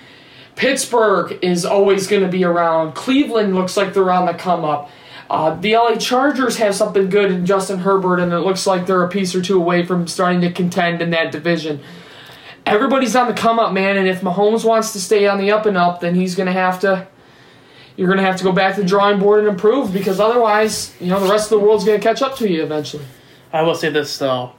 Pittsburgh 0.56 1.38
is 1.42 1.64
always 1.64 2.06
going 2.06 2.22
to 2.22 2.28
be 2.28 2.44
around. 2.44 2.92
Cleveland 2.92 3.54
looks 3.54 3.76
like 3.76 3.94
they're 3.94 4.10
on 4.10 4.26
the 4.26 4.34
come 4.34 4.64
up. 4.64 4.90
Uh, 5.30 5.54
the 5.54 5.72
LA 5.74 5.96
Chargers 5.96 6.56
have 6.58 6.74
something 6.74 7.08
good 7.08 7.30
in 7.30 7.46
Justin 7.46 7.78
Herbert, 7.78 8.18
and 8.18 8.32
it 8.32 8.40
looks 8.40 8.66
like 8.66 8.86
they're 8.86 9.02
a 9.02 9.08
piece 9.08 9.34
or 9.34 9.40
two 9.42 9.56
away 9.56 9.84
from 9.84 10.06
starting 10.06 10.40
to 10.42 10.52
contend 10.52 11.00
in 11.00 11.10
that 11.10 11.32
division. 11.32 11.80
Everybody's 12.66 13.16
on 13.16 13.26
the 13.28 13.34
come 13.34 13.58
up, 13.58 13.72
man, 13.72 13.96
and 13.96 14.06
if 14.06 14.20
Mahomes 14.20 14.64
wants 14.64 14.92
to 14.92 15.00
stay 15.00 15.26
on 15.26 15.38
the 15.38 15.50
up 15.50 15.66
and 15.66 15.76
up, 15.76 16.00
then 16.00 16.14
he's 16.14 16.34
going 16.34 16.46
to 16.46 16.52
have 16.52 16.80
to. 16.80 17.08
You're 17.96 18.08
going 18.08 18.18
to 18.18 18.24
have 18.24 18.36
to 18.36 18.44
go 18.44 18.52
back 18.52 18.76
to 18.76 18.82
the 18.82 18.86
drawing 18.86 19.18
board 19.18 19.40
and 19.40 19.48
improve 19.48 19.92
because 19.92 20.18
otherwise, 20.18 20.94
you 20.98 21.08
know, 21.08 21.20
the 21.20 21.30
rest 21.30 21.52
of 21.52 21.60
the 21.60 21.66
world's 21.66 21.84
going 21.84 22.00
to 22.00 22.02
catch 22.02 22.22
up 22.22 22.36
to 22.36 22.48
you 22.50 22.62
eventually. 22.62 23.04
I 23.52 23.62
will 23.62 23.74
say 23.74 23.90
this 23.90 24.16
though. 24.16 24.52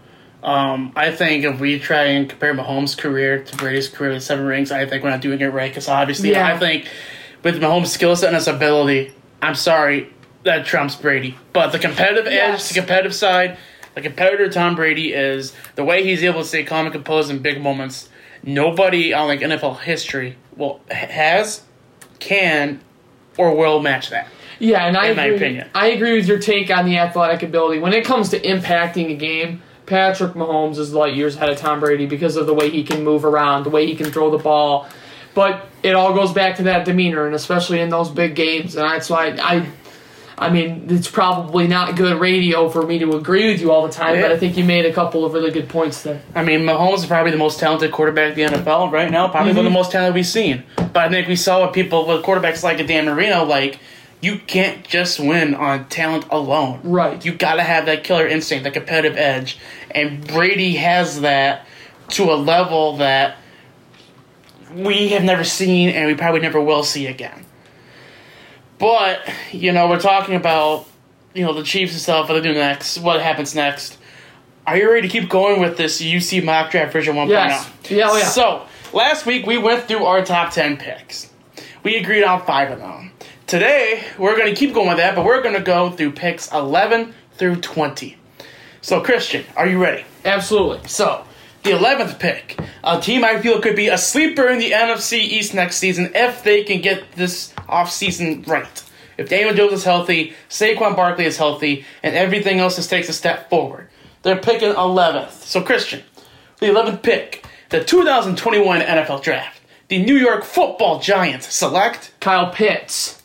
Um, 0.43 0.91
I 0.96 1.10
think 1.12 1.43
if 1.43 1.60
we 1.60 1.79
try 1.79 2.03
and 2.03 2.29
compare 2.29 2.53
Mahomes' 2.53 2.96
career 2.96 3.43
to 3.43 3.58
Brady's 3.58 3.89
career 3.89 4.12
with 4.12 4.24
seven 4.24 4.46
rings, 4.46 4.72
I 4.72 4.86
think 4.86 5.03
we're 5.03 5.10
not 5.10 5.22
doing 5.22 5.41
it 5.41 5.48
right. 5.48 5.72
Because 5.72 5.88
obviously, 5.88 6.32
Yeah. 6.32 6.48
I 6.48 6.60
think 6.60 6.88
with 7.43 7.60
Mahomes' 7.60 7.88
skill 7.88 8.15
set 8.15 8.27
and 8.27 8.36
his 8.36 8.48
ability, 8.48 9.13
I'm 9.41 9.55
sorry 9.55 10.12
that 10.43 10.65
trumps 10.65 10.95
Brady. 10.95 11.38
But 11.53 11.71
the 11.71 11.79
competitive 11.79 12.31
Yes. 12.31 12.62
edge, 12.65 12.69
the 12.69 12.79
competitive 12.81 13.15
side, 13.15 13.57
the 13.95 14.01
competitor 14.01 14.50
Tom 14.50 14.75
Brady 14.75 15.13
is 15.13 15.53
the 15.75 15.83
way 15.83 16.03
he's 16.03 16.23
able 16.23 16.41
to 16.41 16.47
stay 16.47 16.63
calm 16.63 16.85
and 16.85 16.93
composed 16.93 17.29
in 17.29 17.39
big 17.39 17.62
moments. 17.62 18.09
Nobody 18.43 19.13
on 19.13 19.27
like 19.27 19.41
NFL 19.41 19.79
history 19.81 20.35
will 20.57 20.81
has, 20.91 21.62
can, 22.19 22.81
or 23.38 23.55
will 23.55 23.79
match 23.79 24.09
that. 24.09 24.27
Yeah, 24.59 24.85
and 24.85 24.97
I 24.97 25.07
in 25.07 25.17
my 25.17 25.25
opinion. 25.25 25.67
I 25.73 25.88
agree 25.88 26.13
with 26.15 26.27
your 26.27 26.39
take 26.39 26.69
on 26.69 26.85
the 26.85 26.97
athletic 26.97 27.43
ability. 27.43 27.79
When 27.79 27.93
it 27.93 28.05
comes 28.05 28.29
to 28.29 28.39
impacting 28.41 29.12
a 29.12 29.15
game, 29.15 29.62
Patrick 29.85 30.33
Mahomes 30.33 30.77
is 30.77 30.93
light 30.93 31.15
years 31.15 31.35
ahead 31.35 31.50
of 31.50 31.57
Tom 31.57 31.79
Brady 31.79 32.05
because 32.05 32.35
of 32.38 32.45
the 32.45 32.53
way 32.53 32.69
he 32.69 32.83
can 32.83 33.03
move 33.03 33.25
around, 33.25 33.63
the 33.63 33.69
way 33.69 33.85
he 33.85 33.95
can 33.95 34.12
throw 34.12 34.29
the 34.29 34.38
ball, 34.38 34.88
but 35.33 35.67
it 35.81 35.95
all 35.95 36.13
goes 36.13 36.31
back 36.31 36.55
to 36.57 36.63
that 36.63 36.85
demeanor, 36.85 37.25
and 37.25 37.35
especially 37.35 37.79
in 37.81 37.89
those 37.89 38.09
big 38.09 38.35
games. 38.35 38.75
And 38.75 38.85
that's 38.89 39.09
why 39.09 39.27
I, 39.31 39.55
I 39.57 39.65
mean, 40.49 40.87
it's 40.89 41.09
probably 41.09 41.67
not 41.67 41.95
good 41.95 42.19
radio 42.19 42.69
for 42.69 42.85
me 42.85 42.99
to 42.99 43.15
agree 43.15 43.51
with 43.51 43.61
you 43.61 43.71
all 43.71 43.85
the 43.85 43.93
time, 43.93 44.19
but 44.19 44.31
I 44.31 44.37
think 44.37 44.57
you 44.57 44.63
made 44.63 44.85
a 44.85 44.93
couple 44.93 45.25
of 45.25 45.33
really 45.33 45.51
good 45.51 45.69
points 45.69 46.01
there. 46.03 46.21
I 46.33 46.43
mean, 46.43 46.61
Mahomes 46.61 46.99
is 46.99 47.05
probably 47.05 47.31
the 47.31 47.37
most 47.37 47.59
talented 47.59 47.91
quarterback 47.91 48.37
in 48.37 48.51
the 48.51 48.57
NFL 48.57 48.91
right 48.91 49.11
now. 49.11 49.27
Probably 49.27 49.51
one 49.51 49.59
of 49.59 49.63
the 49.65 49.69
mm-hmm. 49.69 49.73
most 49.75 49.91
talented 49.91 50.15
we've 50.15 50.25
seen. 50.25 50.63
But 50.75 50.97
I 50.97 51.09
think 51.09 51.27
we 51.27 51.35
saw 51.35 51.61
what 51.61 51.73
people 51.73 52.07
with 52.07 52.23
quarterbacks 52.23 52.63
like 52.63 52.79
a 52.79 52.87
Dan 52.87 53.05
Marino 53.05 53.43
like. 53.43 53.79
You 54.21 54.37
can't 54.39 54.85
just 54.85 55.19
win 55.19 55.53
on 55.53 55.89
talent 55.89 56.25
alone. 56.31 56.79
Right. 56.83 57.23
You 57.25 57.33
got 57.33 57.55
to 57.55 57.63
have 57.63 57.85
that 57.87 58.05
killer 58.05 58.25
instinct, 58.25 58.63
that 58.63 58.73
competitive 58.73 59.17
edge, 59.17 59.59
and 59.91 60.25
Brady 60.25 60.75
has 60.77 61.19
that 61.21 61.67
to 62.11 62.31
a 62.31 62.35
level 62.35 62.97
that 62.97 63.35
we 64.73 65.09
have 65.09 65.23
never 65.23 65.43
seen, 65.43 65.89
and 65.89 66.07
we 66.07 66.15
probably 66.15 66.39
never 66.39 66.61
will 66.61 66.83
see 66.83 67.07
again. 67.07 67.45
But 68.83 69.21
you 69.53 69.71
know, 69.71 69.87
we're 69.87 69.97
talking 70.01 70.35
about 70.35 70.85
you 71.33 71.45
know 71.45 71.53
the 71.53 71.63
Chiefs 71.63 71.93
and 71.93 72.01
stuff. 72.01 72.27
What 72.27 72.35
they 72.35 72.41
do 72.41 72.53
next? 72.53 72.97
What 72.97 73.21
happens 73.21 73.55
next? 73.55 73.97
Are 74.67 74.75
you 74.75 74.91
ready 74.91 75.07
to 75.07 75.19
keep 75.19 75.29
going 75.29 75.61
with 75.61 75.77
this 75.77 76.01
UC 76.01 76.43
mock 76.43 76.69
draft 76.69 76.91
version 76.91 77.15
1.0? 77.15 77.29
Yes. 77.29 77.71
Yeah, 77.89 78.09
oh 78.09 78.17
yeah. 78.17 78.25
So 78.25 78.67
last 78.91 79.25
week 79.25 79.45
we 79.45 79.57
went 79.57 79.87
through 79.87 80.03
our 80.03 80.25
top 80.25 80.51
ten 80.51 80.75
picks. 80.75 81.31
We 81.83 81.95
agreed 81.95 82.25
on 82.25 82.45
five 82.45 82.71
of 82.71 82.79
them. 82.79 83.11
Today 83.47 84.03
we're 84.17 84.35
going 84.35 84.53
to 84.53 84.59
keep 84.59 84.73
going 84.73 84.89
with 84.89 84.97
that, 84.97 85.15
but 85.15 85.23
we're 85.23 85.41
going 85.41 85.55
to 85.55 85.61
go 85.61 85.89
through 85.89 86.11
picks 86.11 86.51
11 86.51 87.13
through 87.35 87.61
20. 87.61 88.17
So 88.81 88.99
Christian, 88.99 89.45
are 89.55 89.65
you 89.65 89.81
ready? 89.81 90.03
Absolutely. 90.25 90.85
So, 90.89 91.23
the 91.63 91.72
11th 91.72 92.20
pick, 92.20 92.60
a 92.84 93.00
team 93.00 93.24
I 93.24 93.39
feel 93.39 93.62
could 93.62 93.75
be 93.75 93.88
a 93.88 93.98
sleeper 93.98 94.48
in 94.48 94.60
the 94.60 94.72
NFC 94.72 95.20
East 95.20 95.53
next 95.53 95.77
season 95.77 96.12
if 96.13 96.43
they 96.43 96.63
can 96.63 96.82
get 96.82 97.13
this 97.13 97.53
offseason 97.70 98.46
right. 98.48 98.84
If 99.17 99.29
Daniel 99.29 99.53
Jones 99.53 99.74
is 99.74 99.84
healthy, 99.84 100.34
Saquon 100.50 100.96
Barkley 100.96 101.25
is 101.25 101.38
healthy, 101.38 101.86
and 102.01 102.15
everything 102.15 102.60
else 102.60 102.75
just 102.75 102.89
takes 102.89 103.08
a 103.10 103.13
step 103.13 103.50
forward. 103.50 103.88
They're 104.24 104.38
picking 104.38 104.74
11th. 104.74 105.32
So, 105.43 105.62
Christian, 105.62 106.03
the 106.60 106.67
11th 106.67 107.01
pick, 107.01 107.46
the 107.70 107.84
2021 107.84 108.82
NFL 108.82 109.22
Draft, 109.24 109.62
the 109.88 110.03
New 110.03 110.15
York 110.15 110.43
Football 110.43 111.00
Giants 111.00 111.53
select 111.53 112.12
Kyle 112.20 112.51
Pitts, 112.51 113.22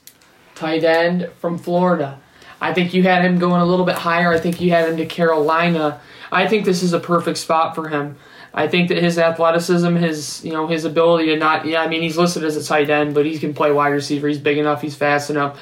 tight 0.54 0.84
end 0.84 1.30
from 1.40 1.58
Florida. 1.58 2.20
I 2.60 2.74
think 2.74 2.92
you 2.92 3.04
had 3.04 3.24
him 3.24 3.38
going 3.38 3.60
a 3.60 3.66
little 3.66 3.86
bit 3.86 3.94
higher. 3.94 4.32
I 4.32 4.38
think 4.38 4.60
you 4.60 4.70
had 4.70 4.88
him 4.88 4.96
to 4.96 5.06
Carolina. 5.06 6.00
I 6.30 6.46
think 6.48 6.64
this 6.64 6.82
is 6.82 6.92
a 6.92 7.00
perfect 7.00 7.38
spot 7.38 7.74
for 7.74 7.88
him. 7.88 8.16
I 8.58 8.66
think 8.66 8.88
that 8.88 8.98
his 8.98 9.18
athleticism, 9.18 9.94
his 9.94 10.44
you 10.44 10.50
know 10.52 10.66
his 10.66 10.84
ability 10.84 11.26
to 11.26 11.36
not 11.36 11.64
yeah 11.64 11.80
I 11.80 11.86
mean 11.86 12.02
he's 12.02 12.18
listed 12.18 12.42
as 12.42 12.56
a 12.56 12.64
tight 12.64 12.90
end, 12.90 13.14
but 13.14 13.24
he 13.24 13.38
can 13.38 13.54
play 13.54 13.70
wide 13.70 13.90
receiver. 13.90 14.26
He's 14.26 14.40
big 14.40 14.58
enough. 14.58 14.82
He's 14.82 14.96
fast 14.96 15.30
enough. 15.30 15.60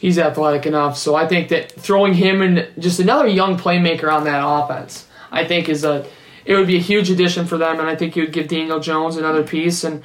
He's 0.00 0.18
athletic 0.18 0.64
enough. 0.64 0.96
So 0.96 1.14
I 1.14 1.28
think 1.28 1.50
that 1.50 1.72
throwing 1.72 2.14
him 2.14 2.40
and 2.40 2.66
just 2.78 3.00
another 3.00 3.26
young 3.26 3.58
playmaker 3.58 4.10
on 4.10 4.24
that 4.24 4.42
offense, 4.42 5.06
I 5.30 5.44
think 5.44 5.68
is 5.68 5.84
a 5.84 6.06
it 6.46 6.56
would 6.56 6.66
be 6.66 6.76
a 6.76 6.80
huge 6.80 7.10
addition 7.10 7.46
for 7.46 7.58
them, 7.58 7.80
and 7.80 7.88
I 7.90 7.94
think 7.94 8.16
it 8.16 8.20
would 8.20 8.32
give 8.32 8.48
Daniel 8.48 8.80
Jones 8.80 9.18
another 9.18 9.42
piece. 9.42 9.84
And 9.84 10.02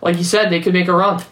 like 0.00 0.16
you 0.16 0.22
said, 0.22 0.48
they 0.48 0.60
could 0.60 0.74
make 0.74 0.86
a 0.86 0.94
run. 0.94 1.24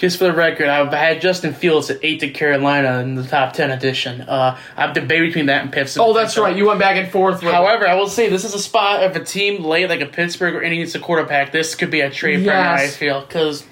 Just 0.00 0.16
for 0.16 0.24
the 0.24 0.32
record, 0.32 0.66
I've 0.66 0.90
had 0.94 1.20
Justin 1.20 1.52
Fields 1.52 1.90
at 1.90 1.98
eight 2.02 2.20
to 2.20 2.30
Carolina 2.30 3.00
in 3.00 3.16
the 3.16 3.22
top 3.22 3.52
ten 3.52 3.70
edition. 3.70 4.22
Uh, 4.22 4.56
I've 4.74 4.94
debated 4.94 5.26
between 5.26 5.44
that 5.46 5.60
and 5.62 5.70
Pittsburgh. 5.70 6.04
Oh, 6.06 6.14
that's 6.14 6.38
right. 6.38 6.56
You 6.56 6.66
went 6.68 6.80
back 6.80 6.96
and 6.96 7.12
forth. 7.12 7.42
With 7.42 7.52
However, 7.52 7.86
I 7.86 7.96
will 7.96 8.08
say 8.08 8.30
this 8.30 8.42
is 8.44 8.54
a 8.54 8.58
spot 8.58 9.02
if 9.02 9.14
a 9.14 9.22
team 9.22 9.62
late 9.62 9.90
like 9.90 10.00
a 10.00 10.06
Pittsburgh 10.06 10.54
or 10.54 10.62
any 10.62 10.80
a 10.80 10.98
quarterback. 10.98 11.52
This 11.52 11.74
could 11.74 11.90
be 11.90 12.00
a 12.00 12.08
trade 12.10 12.46
partner. 12.46 12.52
I 12.62 12.82
Yes. 12.84 12.96
feel 12.96 13.20
because 13.20 13.66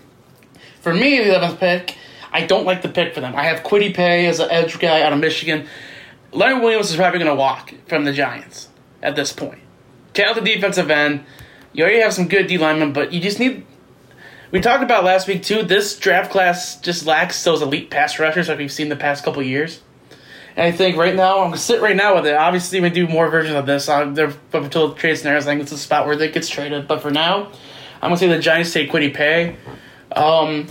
for 0.83 0.93
me, 0.93 1.17
the 1.17 1.31
eleventh 1.31 1.61
pick, 1.61 1.97
I 2.31 2.45
don't 2.45 2.67
like 2.67 2.83
the 2.83 2.91
pick 2.91 3.15
for 3.15 3.23
them. 3.23 3.35
I 3.35 3.45
have 3.45 3.63
Kwity 3.63 3.95
Paye 3.95 4.27
as 4.27 4.39
an 4.39 4.51
edge 4.51 4.79
guy 4.79 5.01
out 5.01 5.15
of 5.15 5.21
Michigan. 5.21 5.67
Leonard 6.33 6.63
Williams 6.63 6.91
is 6.91 6.97
probably 6.97 7.21
going 7.21 7.31
to 7.31 7.41
walk 7.41 7.73
from 7.87 8.05
the 8.05 8.13
Giants 8.13 8.69
at 9.03 9.17
this 9.17 9.33
point. 9.33 9.61
Talented 10.13 10.45
defensive 10.45 10.91
end. 10.91 11.25
You 11.73 11.85
already 11.85 12.01
have 12.01 12.13
some 12.13 12.29
good 12.29 12.49
D 12.49 12.59
linemen, 12.59 12.93
but 12.93 13.15
you 13.15 13.21
just 13.23 13.39
need. 13.41 13.65
We 14.51 14.61
talked 14.61 14.83
about 14.83 15.05
last 15.05 15.29
week 15.29 15.43
too. 15.43 15.63
This 15.63 15.99
draft 15.99 16.31
class 16.31 16.81
just 16.81 17.05
lacks 17.05 17.45
those 17.45 17.61
elite 17.61 17.91
pass 17.91 18.19
rushers 18.19 18.49
like 18.49 18.59
we've 18.59 18.73
seen 18.73 18.89
the 18.89 18.97
past 18.97 19.23
couple 19.23 19.43
years. 19.43 19.83
And 20.57 20.67
I 20.67 20.73
think 20.73 20.97
right 20.97 21.15
now, 21.15 21.41
I'm 21.41 21.49
gonna 21.49 21.59
sit 21.59 21.83
right 21.83 21.95
now 21.95 22.15
with 22.15 22.27
it. 22.27 22.35
Obviously, 22.35 22.81
we 22.81 22.89
do 22.91 23.07
more 23.07 23.29
versions 23.29 23.55
of 23.55 23.67
this. 23.67 23.89
Uh, 23.89 24.07
they're 24.07 24.29
up 24.29 24.55
until 24.55 24.89
the 24.89 24.95
trade 24.95 25.17
scenarios. 25.17 25.47
I 25.47 25.51
think 25.51 25.63
it's 25.63 25.73
a 25.73 25.79
spot 25.79 26.07
where 26.07 26.21
it 26.21 26.33
gets 26.33 26.49
traded. 26.49 26.89
But 26.89 27.03
for 27.03 27.11
now, 27.11 27.53
I'm 28.01 28.09
gonna 28.09 28.17
say 28.17 28.29
the 28.29 28.39
Giants 28.39 28.73
take 28.73 28.91
Kwity 28.91 29.13
Paye. 29.13 29.57
Um, 30.13 30.67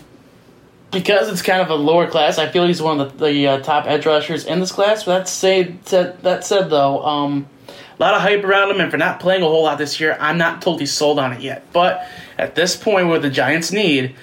because 0.91 1.29
it's 1.29 1.41
kind 1.43 1.61
of 1.61 1.69
a 1.69 1.75
lower 1.75 2.07
class, 2.07 2.37
I 2.37 2.47
feel 2.47 2.65
he's 2.65 2.81
one 2.81 2.99
of 2.99 3.17
the, 3.19 3.25
the 3.25 3.47
uh, 3.47 3.59
top 3.59 3.85
edge 3.85 4.05
rushers 4.05 4.45
in 4.45 4.59
this 4.59 4.71
class. 4.71 5.03
But 5.03 5.27
that 5.27 5.83
that, 5.85 6.23
that 6.23 6.45
said 6.45 6.69
though, 6.69 7.05
um, 7.05 7.47
a 7.69 8.01
lot 8.01 8.15
of 8.15 8.21
hype 8.21 8.43
around 8.43 8.71
him, 8.71 8.81
and 8.81 8.89
for 8.89 8.97
not 8.97 9.19
playing 9.19 9.43
a 9.43 9.45
whole 9.45 9.63
lot 9.63 9.77
this 9.77 9.99
year, 9.99 10.17
I'm 10.19 10.37
not 10.37 10.61
totally 10.61 10.85
sold 10.85 11.19
on 11.19 11.33
it 11.33 11.41
yet. 11.41 11.71
But 11.71 12.07
at 12.37 12.55
this 12.55 12.75
point, 12.75 13.07
where 13.07 13.19
the 13.19 13.29
Giants 13.29 13.71
need, 13.71 14.15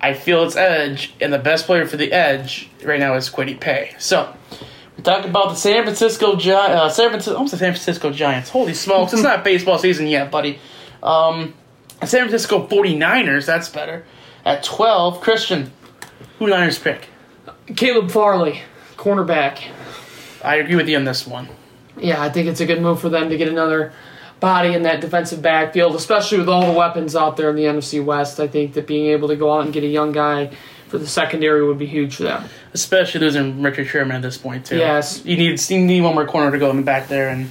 I 0.00 0.14
feel 0.14 0.44
it's 0.44 0.56
edge, 0.56 1.14
and 1.20 1.32
the 1.32 1.38
best 1.38 1.66
player 1.66 1.86
for 1.86 1.96
the 1.96 2.12
edge 2.12 2.68
right 2.84 3.00
now 3.00 3.14
is 3.14 3.30
Kwity 3.30 3.58
Paye. 3.58 3.94
So 3.98 4.34
we 4.96 5.02
talked 5.02 5.24
about 5.26 5.50
the 5.50 5.54
San 5.56 5.84
Francisco 5.84 6.36
Gi- 6.36 6.50
uh, 6.52 6.88
San 6.88 7.08
Francisco, 7.10 7.36
almost 7.36 7.52
the 7.52 7.58
San 7.58 7.72
Francisco 7.72 8.10
Giants. 8.10 8.50
Holy 8.50 8.74
smokes, 8.74 9.12
it's 9.12 9.22
not 9.22 9.44
baseball 9.44 9.78
season 9.78 10.06
yet, 10.06 10.30
buddy. 10.30 10.58
Um, 11.02 11.54
San 12.00 12.28
Francisco 12.28 12.66
49ers, 12.66 13.46
that's 13.46 13.68
better. 13.68 14.04
At 14.44 14.62
12, 14.62 15.20
Christian, 15.20 15.72
who 16.38 16.48
Niners 16.48 16.78
pick? 16.78 17.08
Caleb 17.76 18.10
Farley, 18.10 18.60
cornerback. 18.96 19.62
I 20.42 20.56
agree 20.56 20.76
with 20.76 20.88
you 20.88 20.96
on 20.98 21.04
this 21.04 21.26
one. 21.26 21.48
Yeah, 21.96 22.20
I 22.20 22.28
think 22.28 22.48
it's 22.48 22.60
a 22.60 22.66
good 22.66 22.82
move 22.82 23.00
for 23.00 23.08
them 23.08 23.30
to 23.30 23.36
get 23.38 23.48
another 23.48 23.92
body 24.40 24.74
in 24.74 24.82
that 24.82 25.00
defensive 25.00 25.40
backfield, 25.40 25.94
especially 25.94 26.38
with 26.38 26.48
all 26.48 26.70
the 26.70 26.78
weapons 26.78 27.16
out 27.16 27.36
there 27.36 27.50
in 27.50 27.56
the 27.56 27.64
NFC 27.64 28.04
West. 28.04 28.40
I 28.40 28.46
think 28.46 28.74
that 28.74 28.86
being 28.86 29.06
able 29.06 29.28
to 29.28 29.36
go 29.36 29.52
out 29.52 29.64
and 29.64 29.72
get 29.72 29.84
a 29.84 29.88
young 29.88 30.12
guy 30.12 30.50
for 30.88 30.98
the 30.98 31.06
secondary 31.06 31.66
would 31.66 31.78
be 31.78 31.86
huge 31.86 32.16
for 32.16 32.24
them. 32.24 32.44
Especially 32.72 33.20
losing 33.20 33.62
Richard 33.62 33.86
Sherman 33.86 34.16
at 34.16 34.22
this 34.22 34.36
point, 34.36 34.66
too. 34.66 34.76
Yes. 34.76 35.24
You 35.24 35.36
need, 35.36 35.70
you 35.70 35.80
need 35.80 36.02
one 36.02 36.14
more 36.14 36.26
corner 36.26 36.50
to 36.50 36.58
go 36.58 36.70
in 36.70 36.76
the 36.76 36.82
back 36.82 37.08
there. 37.08 37.30
And, 37.30 37.48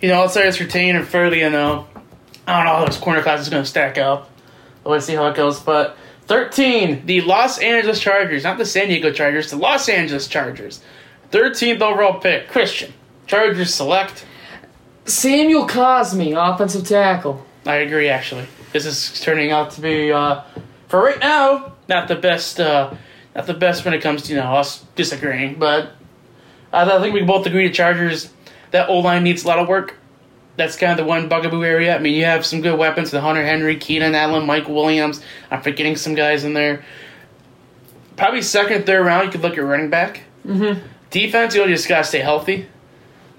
you 0.00 0.08
know, 0.08 0.22
outside 0.22 0.46
it's 0.46 0.60
retained 0.60 0.98
and 0.98 1.06
fairly, 1.06 1.40
you 1.40 1.50
know, 1.50 1.86
I 2.46 2.56
don't 2.56 2.66
know 2.66 2.78
how 2.78 2.86
this 2.86 2.96
corner 2.96 3.22
class 3.22 3.40
is 3.40 3.48
going 3.48 3.62
to 3.62 3.68
stack 3.68 3.98
up. 3.98 4.30
Let's 4.84 5.06
see 5.06 5.14
how 5.14 5.26
it 5.28 5.36
goes. 5.36 5.60
But 5.60 5.96
13, 6.26 7.06
the 7.06 7.20
Los 7.22 7.58
Angeles 7.58 8.00
Chargers, 8.00 8.44
not 8.44 8.58
the 8.58 8.66
San 8.66 8.88
Diego 8.88 9.12
Chargers, 9.12 9.50
the 9.50 9.56
Los 9.56 9.88
Angeles 9.88 10.26
Chargers. 10.28 10.80
13th 11.30 11.80
overall 11.80 12.20
pick, 12.20 12.48
Christian. 12.48 12.92
Chargers 13.26 13.74
select. 13.74 14.24
Samuel 15.08 15.66
Cosmi, 15.66 16.34
offensive 16.36 16.86
tackle. 16.86 17.44
I 17.66 17.76
agree, 17.76 18.08
actually. 18.08 18.46
This 18.72 18.84
is 18.86 19.20
turning 19.20 19.50
out 19.50 19.70
to 19.72 19.80
be, 19.80 20.12
uh, 20.12 20.42
for 20.88 21.02
right 21.02 21.18
now, 21.18 21.72
not 21.88 22.08
the 22.08 22.14
best. 22.14 22.60
Uh, 22.60 22.94
not 23.34 23.46
the 23.46 23.54
best 23.54 23.84
when 23.84 23.94
it 23.94 24.02
comes 24.02 24.22
to 24.24 24.32
you 24.32 24.38
know 24.38 24.56
us 24.56 24.84
disagreeing, 24.94 25.58
but 25.58 25.92
I, 26.72 26.90
I 26.90 27.00
think 27.00 27.14
we 27.14 27.22
both 27.22 27.46
agree. 27.46 27.68
The 27.68 27.74
Chargers, 27.74 28.30
that 28.70 28.88
O 28.88 28.98
line 28.98 29.22
needs 29.22 29.44
a 29.44 29.48
lot 29.48 29.58
of 29.58 29.68
work. 29.68 29.96
That's 30.56 30.76
kind 30.76 30.90
of 30.90 30.98
the 30.98 31.04
one 31.04 31.28
bugaboo 31.28 31.62
area. 31.62 31.94
I 31.94 32.00
mean, 32.00 32.14
you 32.14 32.24
have 32.24 32.44
some 32.44 32.60
good 32.60 32.78
weapons: 32.78 33.10
the 33.10 33.20
Hunter 33.20 33.44
Henry, 33.44 33.76
Keenan 33.76 34.14
Allen, 34.14 34.46
Mike 34.46 34.68
Williams. 34.68 35.22
I'm 35.50 35.62
forgetting 35.62 35.96
some 35.96 36.14
guys 36.14 36.44
in 36.44 36.52
there. 36.52 36.84
Probably 38.16 38.42
second, 38.42 38.84
third 38.84 39.06
round, 39.06 39.26
you 39.26 39.30
could 39.30 39.42
look 39.42 39.56
at 39.56 39.62
running 39.62 39.90
back. 39.90 40.22
Mm-hmm. 40.44 40.84
Defense, 41.10 41.54
you 41.54 41.64
just 41.66 41.88
gotta 41.88 42.04
stay 42.04 42.18
healthy. 42.18 42.66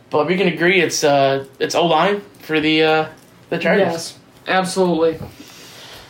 But 0.09 0.27
we 0.27 0.37
can 0.37 0.47
agree, 0.47 0.81
it's 0.81 1.03
uh, 1.03 1.45
it's 1.59 1.75
O 1.75 1.85
line 1.85 2.21
for 2.39 2.59
the 2.59 2.83
uh, 2.83 3.09
the 3.49 3.57
Chargers. 3.57 3.85
Yes, 3.85 4.19
absolutely. 4.47 5.19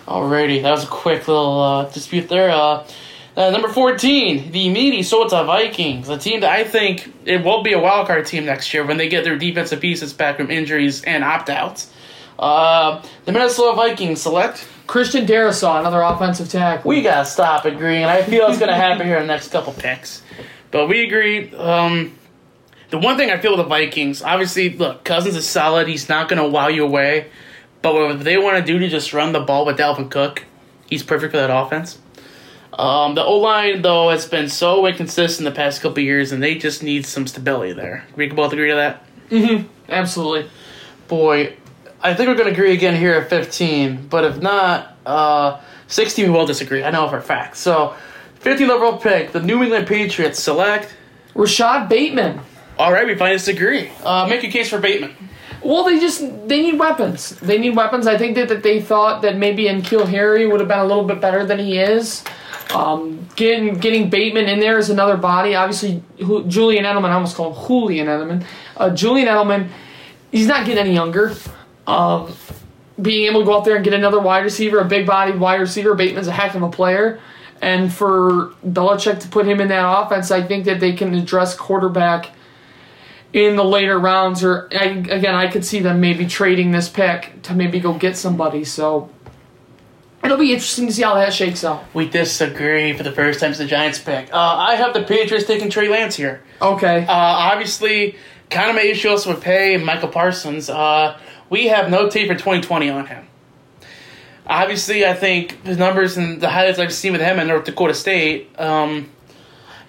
Alrighty, 0.08 0.64
that 0.64 0.72
was 0.72 0.86
a 0.86 0.88
quick 0.88 1.28
little 1.28 1.62
uh, 1.62 1.90
dispute 1.90 2.30
there. 2.30 2.50
Uh, 2.50 2.88
uh, 3.38 3.52
number 3.52 3.70
14, 3.70 4.52
the 4.52 4.70
meaty 4.70 4.90
Minnesota 4.90 5.44
Vikings, 5.46 6.10
a 6.10 6.18
team 6.18 6.42
that 6.42 6.52
I 6.52 6.64
think 6.64 7.14
it 7.26 7.44
will 7.44 7.64
be 7.64 7.74
a 7.74 7.80
wild 7.80 8.08
card 8.08 8.26
team 8.26 8.46
next 8.46 8.74
year 8.74 8.86
when 8.86 8.98
they 8.98 9.08
get 9.08 9.24
their 9.24 9.38
defensive 9.38 9.80
pieces 9.80 10.12
back 10.12 10.38
from 10.38 10.50
injuries 10.50 11.04
and 11.04 11.24
opt 11.24 11.50
outs. 11.50 11.94
Uh, 12.38 13.02
the 13.26 13.32
Minnesota 13.32 13.76
Vikings 13.76 14.22
select. 14.22 14.68
Christian 14.88 15.26
Darrisaw, 15.26 15.80
another 15.80 16.02
offensive 16.02 16.50
tackle. 16.50 16.90
We 16.90 17.02
gotta 17.02 17.26
stop 17.26 17.66
agreeing. 17.66 18.02
And 18.02 18.12
I 18.12 18.24
feel 18.24 18.48
it's 18.48 18.60
gonna 18.60 18.76
happen 18.76 19.06
here 19.06 19.18
in 19.18 19.28
the 19.28 19.34
next 19.34 19.52
couple 19.52 19.74
picks, 19.74 20.24
but 20.72 20.88
we 20.88 21.06
agree. 21.06 21.54
Um, 21.56 22.18
the 22.90 22.98
one 22.98 23.18
thing 23.18 23.30
I 23.32 23.38
feel 23.38 23.52
with 23.52 23.60
the 23.60 23.64
Vikings, 23.70 24.22
obviously, 24.22 24.70
look, 24.70 25.04
Cousins 25.04 25.36
is 25.36 25.48
solid. 25.48 25.88
He's 25.88 26.10
not 26.10 26.30
gonna 26.30 26.48
wow 26.48 26.68
you 26.68 26.84
away, 26.84 27.28
but 27.82 27.94
what 27.94 28.24
they 28.24 28.38
want 28.38 28.58
to 28.58 28.64
do 28.74 28.80
to 28.80 28.88
just 28.88 29.14
run 29.14 29.32
the 29.32 29.40
ball 29.40 29.66
with 29.66 29.78
Dalvin 29.78 30.10
Cook, 30.10 30.44
he's 30.88 31.04
perfect 31.04 31.32
for 31.32 31.38
that 31.38 31.50
offense. 31.56 31.98
Um, 32.74 33.16
the 33.16 33.24
O 33.24 33.36
line 33.38 33.82
though 33.82 34.10
has 34.10 34.26
been 34.26 34.48
so 34.48 34.86
inconsistent 34.86 35.46
the 35.46 35.52
past 35.52 35.82
couple 35.82 36.02
years, 36.04 36.32
and 36.32 36.42
they 36.42 36.56
just 36.56 36.84
need 36.84 37.06
some 37.06 37.28
stability 37.28 37.74
there. 37.74 38.06
We 38.16 38.28
can 38.28 38.36
both 38.36 38.54
agree 38.54 38.70
to 38.70 38.76
that. 38.76 39.04
Mhm. 39.30 39.66
Absolutely. 39.90 40.50
Boy, 41.08 41.54
I 42.02 42.14
think 42.14 42.30
we're 42.30 42.36
going 42.36 42.48
to 42.48 42.54
agree 42.54 42.74
again 42.74 42.96
here 42.96 43.14
at 43.16 43.30
15, 43.30 44.08
but 44.10 44.24
if 44.24 44.42
not, 44.42 44.96
uh, 45.06 45.58
16, 45.88 46.26
we 46.26 46.32
will 46.32 46.46
disagree. 46.46 46.84
I 46.84 46.92
know 46.92 47.08
for 47.10 47.18
a 47.18 47.22
fact. 47.22 47.58
So, 47.58 47.94
15th 48.42 48.70
overall 48.70 48.98
pick, 48.98 49.32
the 49.34 49.42
New 49.42 49.62
England 49.64 49.88
Patriots 49.88 50.40
select. 50.42 50.94
Rashod 51.36 51.90
Bateman. 51.90 52.40
All 52.80 52.94
right, 52.94 53.06
we 53.06 53.14
finally 53.16 53.38
disagree. 53.38 53.92
Uh, 54.06 54.26
make 54.26 54.44
a 54.46 54.48
case 54.48 54.70
for 54.70 54.80
Bateman. 54.80 55.14
Well, 55.62 55.84
they 55.84 56.00
just 56.00 56.22
they 56.48 56.62
need 56.62 56.80
weapons. 56.80 57.32
They 57.42 57.58
need 57.58 57.76
weapons. 57.76 58.08
I 58.08 58.18
think 58.18 58.36
that, 58.36 58.48
that 58.48 58.64
they 58.64 58.82
thought 58.82 59.22
that 59.24 59.36
maybe 59.36 59.66
N'Keal 59.66 60.08
Harry 60.08 60.48
would 60.48 60.62
have 60.62 60.70
been 60.70 60.80
a 60.80 60.86
little 60.86 61.04
bit 61.04 61.20
better 61.20 61.46
than 61.46 61.60
he 61.60 61.78
is. 61.78 62.24
Um, 62.74 63.28
getting 63.36 63.74
getting 63.74 64.10
Bateman 64.10 64.48
in 64.48 64.62
there 64.62 64.78
is 64.78 64.90
another 64.90 65.18
body. 65.18 65.56
Obviously, 65.56 66.02
Ju- 66.20 66.46
Julian 66.48 66.86
Edelman. 66.86 67.10
I 67.10 67.16
almost 67.16 67.36
call 67.36 67.54
him 67.54 67.68
Julian 67.68 68.08
Edelman. 68.08 68.46
Uh, 68.78 68.90
Julian 68.92 69.28
Edelman. 69.28 69.68
He's 70.32 70.48
not 70.48 70.66
getting 70.66 70.86
any 70.86 70.94
younger. 70.94 71.34
Um, 71.86 72.32
being 73.02 73.26
able 73.30 73.42
to 73.42 73.46
go 73.46 73.58
out 73.58 73.66
there 73.66 73.76
and 73.76 73.84
get 73.84 73.94
another 73.94 74.20
wide 74.20 74.44
receiver, 74.44 74.80
a 74.80 74.86
big 74.86 75.06
bodied 75.06 75.40
wide 75.40 75.60
receiver, 75.60 75.96
Bateman's 75.96 76.28
a 76.28 76.32
heck 76.32 76.56
of 76.56 76.62
a 76.62 76.70
player. 76.70 77.20
And 77.62 77.92
for 77.92 78.54
Belichick 78.66 79.20
to 79.22 79.28
put 79.28 79.46
him 79.46 79.60
in 79.60 79.68
that 79.68 79.86
offense, 79.86 80.32
I 80.32 80.42
think 80.42 80.66
that 80.66 80.80
they 80.80 80.94
can 80.94 81.14
address 81.14 81.56
quarterback 81.56 82.30
in 83.34 83.56
the 83.56 83.64
later 83.64 84.00
rounds. 84.00 84.44
Or 84.44 84.70
I, 84.72 84.86
again, 84.86 85.36
I 85.36 85.48
could 85.48 85.66
see 85.66 85.80
them 85.80 86.02
maybe 86.02 86.26
trading 86.26 86.72
this 86.72 86.90
pick 86.90 87.42
to 87.44 87.54
maybe 87.54 87.80
go 87.80 87.94
get 87.94 88.18
somebody. 88.18 88.64
So 88.64 89.10
it'll 90.24 90.38
be 90.38 90.52
interesting 90.52 90.88
to 90.88 90.94
see 90.94 91.04
how 91.04 91.16
that 91.16 91.34
shakes 91.34 91.64
out. 91.64 91.84
We 91.94 92.10
disagree 92.10 92.94
for 92.94 93.04
the 93.04 93.12
first 93.12 93.40
time 93.40 93.54
since 93.54 93.58
the 93.60 93.66
Giants 93.66 94.00
pick. 94.00 94.34
Uh, 94.34 94.38
I 94.38 94.76
have 94.76 94.94
the 94.94 95.04
Patriots 95.04 95.46
taking 95.46 95.70
Trey 95.70 95.90
Lance 95.90 96.16
here. 96.16 96.44
Okay. 96.62 97.06
Uh, 97.06 97.14
obviously, 97.14 98.16
kind 98.50 98.70
of 98.70 98.76
my 98.76 98.84
issue 98.84 99.10
also 99.10 99.34
with 99.34 99.42
Paye 99.44 99.76
and 99.76 99.86
Michael 99.86 100.10
Parsons. 100.10 100.70
Uh, 100.70 101.18
we 101.50 101.68
have 101.68 101.90
no 101.90 102.10
tape 102.10 102.28
for 102.28 102.36
2020 102.36 102.90
on 102.90 103.08
him. 103.08 103.26
Obviously, 104.46 105.06
I 105.06 105.14
think 105.14 105.64
the 105.64 105.76
numbers 105.76 106.18
and 106.18 106.42
the 106.42 106.50
highlights 106.50 106.80
I've 106.80 106.94
seen 106.94 107.12
with 107.12 107.22
him 107.22 107.40
in 107.40 107.48
North 107.48 107.66
Dakota 107.66 107.94
State, 107.94 108.50
um, 108.60 109.10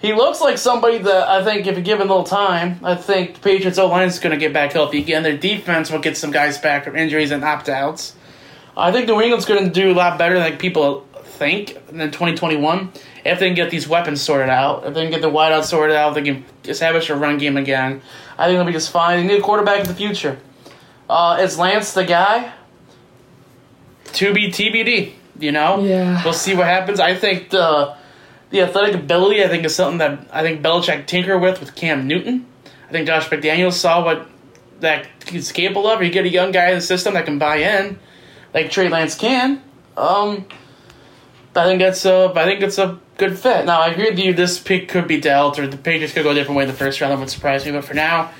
he 0.01 0.13
looks 0.13 0.41
like 0.41 0.57
somebody 0.57 0.97
that 0.97 1.27
I 1.27 1.43
think, 1.43 1.67
if 1.67 1.77
you 1.77 1.83
give 1.83 1.99
him 1.99 2.09
a 2.09 2.11
little 2.11 2.23
time, 2.23 2.79
I 2.83 2.95
think 2.95 3.35
the 3.35 3.39
Patriots 3.39 3.77
O 3.77 3.87
line 3.87 4.07
is 4.07 4.19
going 4.19 4.31
to 4.31 4.37
get 4.37 4.51
back 4.51 4.73
healthy 4.73 4.99
again. 4.99 5.23
Their 5.23 5.37
defense 5.37 5.91
will 5.91 5.99
get 5.99 6.17
some 6.17 6.31
guys 6.31 6.57
back 6.57 6.85
from 6.85 6.95
injuries 6.95 7.31
and 7.31 7.43
opt 7.43 7.69
outs. 7.69 8.15
I 8.75 8.91
think 8.91 9.07
New 9.07 9.21
England's 9.21 9.45
going 9.45 9.63
to 9.63 9.69
do 9.69 9.91
a 9.91 9.93
lot 9.93 10.17
better 10.17 10.39
than 10.39 10.57
people 10.57 11.01
think 11.23 11.75
in 11.89 11.97
2021 11.97 12.91
if 13.25 13.39
they 13.39 13.47
can 13.47 13.55
get 13.55 13.69
these 13.69 13.87
weapons 13.87 14.21
sorted 14.21 14.49
out. 14.49 14.85
If 14.85 14.93
they 14.93 15.03
can 15.03 15.11
get 15.11 15.21
the 15.21 15.29
wideout 15.29 15.65
sorted 15.65 15.95
out, 15.95 16.15
they 16.15 16.23
can 16.23 16.45
establish 16.65 17.09
a 17.09 17.15
run 17.15 17.37
game 17.37 17.57
again. 17.57 18.01
I 18.37 18.47
think 18.47 18.57
they'll 18.57 18.65
be 18.65 18.71
just 18.71 18.91
fine. 18.91 19.21
They 19.27 19.33
need 19.33 19.39
a 19.39 19.43
quarterback 19.43 19.81
in 19.81 19.87
the 19.87 19.93
future. 19.93 20.39
Uh, 21.09 21.37
is 21.41 21.59
Lance 21.59 21.93
the 21.93 22.05
guy? 22.05 22.53
To 24.13 24.33
be 24.33 24.49
TBD. 24.49 25.13
You 25.39 25.51
know, 25.51 25.83
Yeah. 25.83 26.23
We'll 26.23 26.33
see 26.33 26.55
what 26.55 26.67
happens. 26.67 26.99
I 26.99 27.15
think 27.15 27.49
the 27.49 27.95
the 28.51 28.61
athletic 28.61 28.95
ability, 28.95 29.43
I 29.43 29.47
think, 29.47 29.65
is 29.65 29.75
something 29.75 29.97
that 29.97 30.27
I 30.31 30.43
think 30.43 30.61
Belichick 30.61 31.07
tinker 31.07 31.37
with 31.37 31.59
with 31.59 31.75
Cam 31.75 32.07
Newton. 32.07 32.45
I 32.87 32.91
think 32.91 33.07
Josh 33.07 33.29
McDaniels 33.29 33.73
saw 33.73 34.03
what 34.03 34.27
that 34.81 35.07
he's 35.27 35.51
capable 35.51 35.87
of. 35.87 36.03
You 36.03 36.09
get 36.09 36.25
a 36.25 36.29
young 36.29 36.51
guy 36.51 36.69
in 36.69 36.75
the 36.75 36.81
system 36.81 37.13
that 37.13 37.25
can 37.25 37.39
buy 37.39 37.57
in, 37.57 37.97
like 38.53 38.69
Trey 38.69 38.89
Lance 38.89 39.15
can. 39.15 39.61
Um, 39.95 40.45
I 41.55 41.65
think 41.65 41.79
that's 41.79 42.05
a, 42.05 42.31
I 42.35 42.45
think 42.45 42.61
it's 42.61 42.77
a 42.77 42.99
good 43.17 43.37
fit. 43.37 43.65
Now 43.65 43.81
I 43.81 43.87
agree 43.87 44.09
with 44.09 44.19
you. 44.19 44.33
This 44.33 44.59
pick 44.59 44.89
could 44.89 45.07
be 45.07 45.19
dealt, 45.19 45.57
or 45.59 45.67
the 45.67 45.77
Patriots 45.77 46.13
could 46.13 46.23
go 46.23 46.31
a 46.31 46.33
different 46.33 46.57
way 46.57 46.63
in 46.63 46.69
the 46.69 46.75
first 46.75 46.99
round. 46.99 47.11
That 47.13 47.19
would 47.19 47.29
surprise 47.29 47.65
me. 47.65 47.71
But 47.71 47.85
for 47.85 47.93
now, 47.93 48.31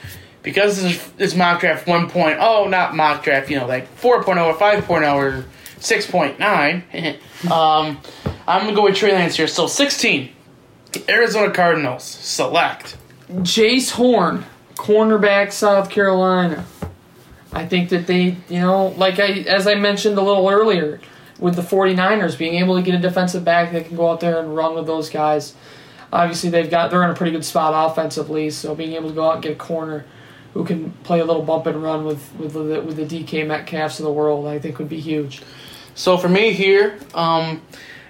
because 0.43 0.81
this 0.81 0.95
is, 0.95 1.11
this 1.13 1.35
mock 1.35 1.61
draft 1.61 1.85
1.0, 1.85 2.69
not 2.69 2.95
mock 2.95 3.23
draft, 3.23 3.49
you 3.49 3.57
know, 3.57 3.67
like 3.67 3.95
4.0 3.97 4.45
or 4.45 4.53
5.0 4.53 5.15
or 5.15 5.45
6.9. 5.79 7.51
um, 7.51 7.97
I'm 8.47 8.63
gonna 8.63 8.75
go 8.75 8.83
with 8.83 8.95
Trey 8.95 9.13
Lance 9.13 9.35
here. 9.35 9.47
So 9.47 9.67
16, 9.67 10.29
Arizona 11.07 11.51
Cardinals 11.51 12.03
select. 12.03 12.97
Jaycee 13.29 13.91
Horn, 13.91 14.45
cornerback, 14.75 15.51
South 15.51 15.89
Carolina. 15.89 16.65
I 17.53 17.65
think 17.65 17.89
that 17.89 18.07
they, 18.07 18.37
you 18.49 18.59
know, 18.59 18.87
like 18.97 19.19
I 19.19 19.27
as 19.47 19.67
I 19.67 19.75
mentioned 19.75 20.17
a 20.17 20.21
little 20.21 20.49
earlier, 20.49 20.99
with 21.41 21.55
the 21.55 21.61
49ers 21.61 22.37
being 22.37 22.55
able 22.55 22.75
to 22.75 22.81
get 22.81 22.95
a 22.95 22.99
defensive 22.99 23.43
back 23.43 23.73
that 23.73 23.87
can 23.87 23.97
go 23.97 24.09
out 24.09 24.19
there 24.21 24.39
and 24.39 24.55
run 24.55 24.75
with 24.75 24.85
those 24.85 25.09
guys. 25.09 25.55
Obviously, 26.13 26.49
they've 26.49 26.69
got 26.69 26.91
they're 26.91 27.03
in 27.03 27.09
a 27.09 27.15
pretty 27.15 27.31
good 27.31 27.43
spot 27.43 27.91
offensively, 27.91 28.49
so 28.49 28.75
being 28.75 28.93
able 28.93 29.09
to 29.09 29.15
go 29.15 29.27
out 29.27 29.35
and 29.35 29.43
get 29.43 29.53
a 29.53 29.55
corner 29.55 30.05
who 30.53 30.63
can 30.63 30.91
play 31.03 31.19
a 31.19 31.25
little 31.25 31.41
bump 31.41 31.65
and 31.65 31.81
run 31.81 32.05
with 32.05 32.33
with 32.35 32.53
the, 32.53 32.81
with 32.81 32.95
the 32.95 33.05
DK 33.05 33.45
Metcalfs 33.47 33.99
of 33.99 34.05
the 34.05 34.11
world, 34.11 34.45
I 34.45 34.59
think 34.59 34.77
would 34.77 34.89
be 34.89 34.99
huge. 34.99 35.41
So 35.95 36.17
for 36.17 36.29
me 36.29 36.53
here, 36.53 36.99
um, 37.13 37.61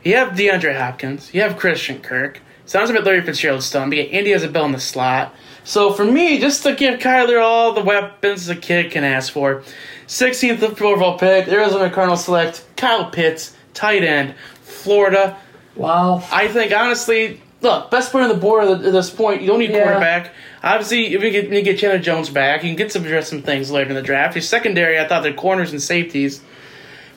you 0.03 0.15
have 0.15 0.29
DeAndre 0.33 0.77
Hopkins, 0.77 1.33
you 1.33 1.41
have 1.41 1.57
Christian 1.57 1.99
Kirk. 1.99 2.39
Sounds 2.65 2.89
a 2.89 2.93
bit 2.93 3.03
Larry 3.03 3.21
Fitzgerald 3.21 3.63
still. 3.63 3.87
But 3.89 3.97
Andy 3.97 4.31
Isabella 4.33 4.67
in 4.67 4.71
the 4.71 4.79
slot. 4.79 5.35
So 5.63 5.91
for 5.91 6.05
me, 6.05 6.39
just 6.39 6.63
to 6.63 6.73
give 6.73 6.99
Kyler 6.99 7.41
all 7.41 7.73
the 7.73 7.83
weapons 7.83 8.47
a 8.49 8.55
kid 8.55 8.91
can 8.91 9.03
ask 9.03 9.33
for, 9.33 9.63
16th 10.07 10.63
overall 10.81 11.17
pick, 11.17 11.47
Arizona 11.47 11.89
Cardinals 11.89 12.25
select 12.25 12.63
Kyle 12.77 13.09
Pitts, 13.09 13.55
tight 13.73 14.03
end, 14.03 14.35
Florida. 14.61 15.37
Wow. 15.75 16.23
I 16.31 16.47
think 16.47 16.73
honestly, 16.73 17.41
look, 17.61 17.91
best 17.91 18.11
player 18.11 18.23
on 18.23 18.29
the 18.29 18.35
board 18.35 18.67
at 18.67 18.81
this 18.81 19.09
point. 19.09 19.41
You 19.41 19.47
don't 19.47 19.59
need 19.59 19.71
Yeah. 19.71 19.83
quarterback. 19.83 20.31
Obviously, 20.63 21.13
if 21.13 21.21
you 21.23 21.29
get, 21.31 21.49
you 21.49 21.61
get 21.61 21.77
Chandler 21.79 21.99
Jones 21.99 22.29
back, 22.29 22.63
you 22.63 22.69
can 22.69 22.75
get 22.77 22.91
some 22.91 23.03
address 23.03 23.29
some 23.29 23.41
things 23.41 23.69
later 23.71 23.89
in 23.89 23.95
the 23.95 24.01
draft. 24.01 24.35
Your 24.35 24.41
secondary, 24.43 24.99
I 24.99 25.07
thought 25.07 25.23
their 25.23 25.33
corners 25.33 25.71
and 25.71 25.81
safeties. 25.81 26.41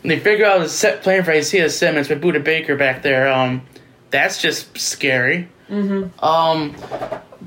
They 0.04 0.20
figure 0.20 0.44
out 0.44 0.60
a 0.60 0.68
set 0.68 1.02
plan 1.02 1.24
for 1.24 1.32
Isaiah 1.32 1.70
Simmons 1.70 2.10
with 2.10 2.20
Budda 2.20 2.44
Baker 2.44 2.76
back 2.76 3.02
there, 3.02 3.32
um, 3.32 3.62
that's 4.10 4.40
just 4.40 4.78
scary. 4.78 5.48
Mm-hmm. 5.68 6.24
Um, 6.24 6.76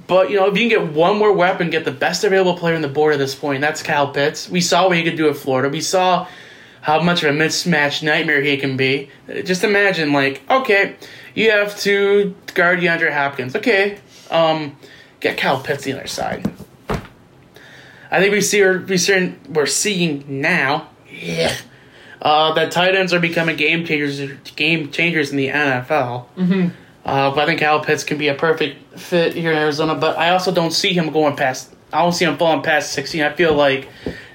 but 0.08 0.30
you 0.32 0.38
know, 0.38 0.48
if 0.48 0.58
you 0.58 0.68
can 0.68 0.70
get 0.70 0.94
one 0.94 1.18
more 1.18 1.32
weapon, 1.32 1.70
get 1.70 1.86
the 1.86 1.92
best 1.92 2.24
available 2.24 2.58
player 2.58 2.76
on 2.76 2.82
the 2.82 2.88
board 2.88 3.14
at 3.14 3.20
this 3.20 3.36
point, 3.36 3.62
that's 3.62 3.84
Kyle 3.84 4.12
Pitts. 4.12 4.50
We 4.50 4.62
saw 4.62 4.88
what 4.88 4.98
he 4.98 5.04
could 5.04 5.18
do 5.18 5.30
at 5.30 5.38
Florida. 5.38 5.70
We 5.70 5.82
saw 5.82 6.28
how 6.82 7.02
much 7.02 7.24
of 7.24 7.36
a 7.36 7.38
mismatch 7.38 8.02
nightmare 8.02 8.42
he 8.42 8.58
can 8.58 8.76
be. 8.76 9.10
Just 9.44 9.64
imagine, 9.64 10.14
like, 10.14 10.42
okay, 10.50 10.96
you 11.36 11.52
have 11.52 11.78
to 11.82 12.36
guard 12.54 12.80
DeAndre 12.80 13.14
Hopkins. 13.14 13.56
Okay, 13.56 14.00
um, 14.32 14.78
get 15.20 15.38
Kyle 15.38 15.62
Pitts 15.62 15.84
the 15.84 15.94
other 15.94 16.08
side. 16.08 16.52
I 18.10 18.20
think 18.20 18.32
we 18.32 18.42
see 18.42 18.66
we 18.66 18.98
see 18.98 19.36
we're 19.50 19.66
seeing 19.68 20.42
now. 20.42 20.90
Yeah. 21.10 21.56
Uh, 22.22 22.54
that 22.54 22.72
tight 22.72 22.96
ends 22.96 23.14
are 23.14 23.20
becoming 23.20 23.56
game 23.56 23.86
changers, 23.86 24.20
game 24.56 24.92
changers 24.92 25.32
in 25.32 25.38
the 25.38 25.50
NFL. 25.50 26.26
Mm-hmm. 26.36 26.68
Uh, 27.06 27.30
but 27.32 27.40
I 27.40 27.46
think 27.46 27.60
Kyle 27.62 27.80
Pitts 27.80 28.04
can 28.04 28.18
be 28.18 28.28
a 28.28 28.34
perfect 28.34 29.00
fit 29.00 29.34
here 29.34 29.52
in 29.52 29.58
Arizona. 29.58 29.96
But 29.96 30.18
I 30.18 30.32
also 30.32 30.52
don't 30.52 30.72
see 30.72 30.94
him 30.94 31.12
going 31.12 31.36
past. 31.36 31.74
I 31.94 32.02
don't 32.02 32.12
see 32.14 32.26
him 32.26 32.38
falling 32.38 32.64
past 32.64 32.92
sixteen. 32.92 33.22
I 33.24 33.32
feel 33.32 33.54
like 33.54 33.88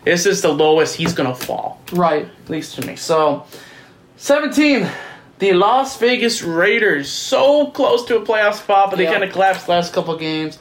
this 0.05 0.25
is 0.27 0.40
the 0.42 0.49
lowest 0.53 0.97
he's 0.97 1.12
gonna 1.12 1.35
fall, 1.35 1.81
Right. 1.92 2.25
at 2.45 2.51
least 2.51 2.77
to 2.77 2.87
me. 2.87 2.97
So, 2.97 3.45
seventeen, 4.16 4.88
the 5.38 5.53
Las 5.53 5.99
Vegas 5.99 6.42
Raiders, 6.42 7.11
so 7.11 7.66
close 7.66 8.05
to 8.07 8.16
a 8.16 8.25
playoff 8.25 8.55
spot, 8.55 8.90
but 8.90 8.97
they 8.97 9.05
Yeah. 9.05 9.12
kind 9.12 9.25
of 9.25 9.33
collapsed 9.33 9.66
the 9.66 9.73
last 9.73 9.92
couple 9.92 10.16
games. 10.16 10.59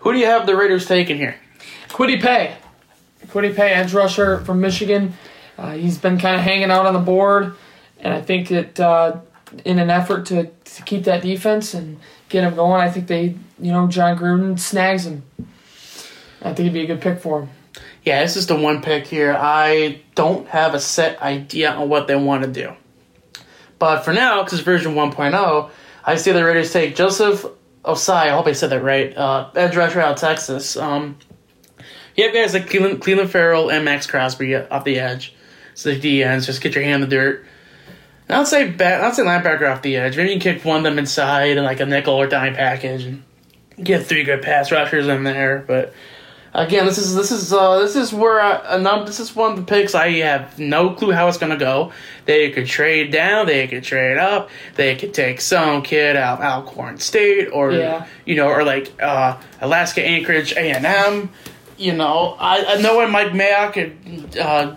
Who 0.00 0.12
do 0.12 0.18
you 0.18 0.26
have 0.26 0.46
the 0.46 0.56
Raiders 0.56 0.86
taking 0.86 1.16
here? 1.16 1.36
Kwity 1.90 2.20
Paye. 2.20 2.52
Kwity 3.28 3.54
Paye, 3.54 3.72
edge 3.72 3.92
rusher 3.92 4.38
from 4.38 4.60
Michigan. 4.60 5.14
Uh, 5.58 5.72
he's 5.72 5.98
been 5.98 6.18
kind 6.18 6.36
of 6.36 6.42
hanging 6.42 6.70
out 6.70 6.86
on 6.86 6.94
the 6.94 7.00
board, 7.00 7.54
and 8.00 8.12
I 8.12 8.20
think 8.20 8.48
that 8.48 8.80
uh, 8.80 9.20
in 9.64 9.78
an 9.78 9.90
effort 9.90 10.26
to, 10.26 10.46
to 10.46 10.82
keep 10.82 11.04
that 11.04 11.22
defense 11.22 11.74
and 11.74 11.98
get 12.28 12.44
him 12.44 12.54
going, 12.54 12.80
I 12.80 12.90
think 12.90 13.06
they, 13.06 13.34
you 13.60 13.72
know, 13.72 13.86
Jon 13.86 14.18
Gruden 14.18 14.58
snags 14.58 15.06
him. 15.06 15.22
I 16.40 16.54
think 16.54 16.60
it'd 16.60 16.72
be 16.72 16.82
a 16.82 16.86
good 16.86 17.00
pick 17.00 17.20
for 17.20 17.42
him. 17.42 17.50
Yeah, 18.04 18.22
this 18.22 18.36
is 18.36 18.46
the 18.46 18.56
one 18.56 18.82
pick 18.82 19.06
here. 19.06 19.36
I 19.38 20.00
don't 20.14 20.48
have 20.48 20.74
a 20.74 20.80
set 20.80 21.22
idea 21.22 21.70
on 21.70 21.88
what 21.88 22.08
they 22.08 22.16
want 22.16 22.42
to 22.42 22.50
do. 22.50 22.72
But 23.78 24.00
for 24.00 24.12
now, 24.12 24.42
because 24.42 24.58
it's 24.58 24.64
version 24.64 24.94
1.0, 24.94 25.70
I 26.04 26.16
see 26.16 26.32
the 26.32 26.44
Raiders 26.44 26.72
take 26.72 26.96
Joseph 26.96 27.44
Ossai. 27.84 28.26
I 28.26 28.30
hope 28.30 28.46
I 28.46 28.52
said 28.52 28.70
that 28.70 28.82
right. 28.82 29.16
Uh, 29.16 29.50
edge 29.54 29.76
rusher 29.76 30.00
out 30.00 30.12
of 30.12 30.18
Texas. 30.18 30.76
Um, 30.76 31.16
you 32.16 32.24
have 32.24 32.34
guys 32.34 32.54
like 32.54 32.68
Cleveland, 32.68 33.00
Cleveland 33.00 33.30
Farrell 33.30 33.70
and 33.70 33.84
Maxx 33.84 34.06
Crosby 34.06 34.54
off 34.56 34.84
the 34.84 34.98
edge. 34.98 35.34
So 35.74 35.90
the 35.92 35.98
D 35.98 36.22
ends, 36.22 36.46
just 36.46 36.60
get 36.60 36.74
your 36.74 36.84
hand 36.84 37.02
in 37.02 37.08
the 37.08 37.16
dirt. 37.16 37.44
And 38.28 38.38
I'd 38.38 38.46
say 38.48 38.68
bat, 38.70 39.02
I'd 39.02 39.14
say 39.14 39.22
linebacker 39.22 39.70
off 39.70 39.82
the 39.82 39.96
edge. 39.96 40.16
Maybe 40.16 40.32
you 40.32 40.40
can 40.40 40.54
kick 40.56 40.64
one 40.64 40.78
of 40.78 40.82
them 40.84 40.98
inside 40.98 41.56
in 41.56 41.64
like 41.64 41.80
a 41.80 41.86
nickel 41.86 42.14
or 42.14 42.26
dime 42.26 42.54
package 42.54 43.04
and 43.04 43.22
get 43.82 44.06
three 44.06 44.24
good 44.24 44.42
pass 44.42 44.70
rushers 44.70 45.08
in 45.08 45.24
there. 45.24 45.64
But 45.66 45.92
again, 46.54 46.86
this 46.86 46.98
is 46.98 47.14
this 47.14 47.32
is 47.32 47.52
uh, 47.52 47.80
this 47.80 47.96
is 47.96 48.12
where 48.12 48.40
I, 48.40 48.52
uh, 48.52 49.04
this 49.04 49.18
is 49.20 49.34
one 49.34 49.52
of 49.52 49.56
the 49.56 49.64
picks 49.64 49.94
I 49.94 50.10
have 50.20 50.58
no 50.58 50.90
clue 50.90 51.12
how 51.12 51.26
it's 51.28 51.38
gonna 51.38 51.56
go. 51.56 51.92
They 52.26 52.50
could 52.52 52.66
trade 52.66 53.10
down, 53.10 53.46
they 53.46 53.66
could 53.66 53.82
trade 53.82 54.18
up, 54.18 54.50
they 54.76 54.94
could 54.94 55.12
take 55.14 55.40
some 55.40 55.82
kid 55.82 56.14
out 56.16 56.38
of 56.38 56.44
Alcorn 56.44 56.98
State 56.98 57.48
or 57.48 57.72
Yeah. 57.72 58.06
you 58.24 58.36
know 58.36 58.48
or 58.48 58.62
like 58.64 58.92
uh, 59.02 59.38
Alaska 59.60 60.02
Anchorage 60.04 60.52
A 60.52 60.70
and 60.72 60.86
M. 60.86 61.30
You 61.76 61.94
know, 61.94 62.36
I, 62.38 62.76
I 62.76 62.80
know 62.80 62.98
when 62.98 63.10
Mike 63.10 63.32
Mayock 63.32 63.72
could 63.72 64.38
uh, 64.38 64.76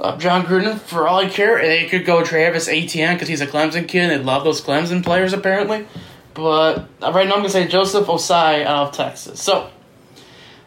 Uh, 0.00 0.16
Jon 0.16 0.44
Gruden, 0.44 0.78
for 0.78 1.06
all 1.06 1.18
I 1.18 1.28
care, 1.28 1.60
they 1.60 1.86
could 1.86 2.06
go 2.06 2.24
Travis 2.24 2.68
Etienne 2.68 3.14
because 3.16 3.28
he's 3.28 3.42
a 3.42 3.46
Clemson 3.46 3.86
kid. 3.86 4.10
and 4.10 4.12
They 4.12 4.24
love 4.24 4.44
those 4.44 4.62
Clemson 4.62 5.04
players 5.04 5.34
apparently. 5.34 5.86
But 6.32 6.86
uh, 7.02 7.12
right 7.12 7.26
now 7.26 7.34
I'm 7.34 7.40
gonna 7.40 7.50
say 7.50 7.68
Joseph 7.68 8.06
Ossai 8.06 8.64
out 8.64 8.88
of 8.88 8.94
Texas. 8.94 9.42
So, 9.42 9.68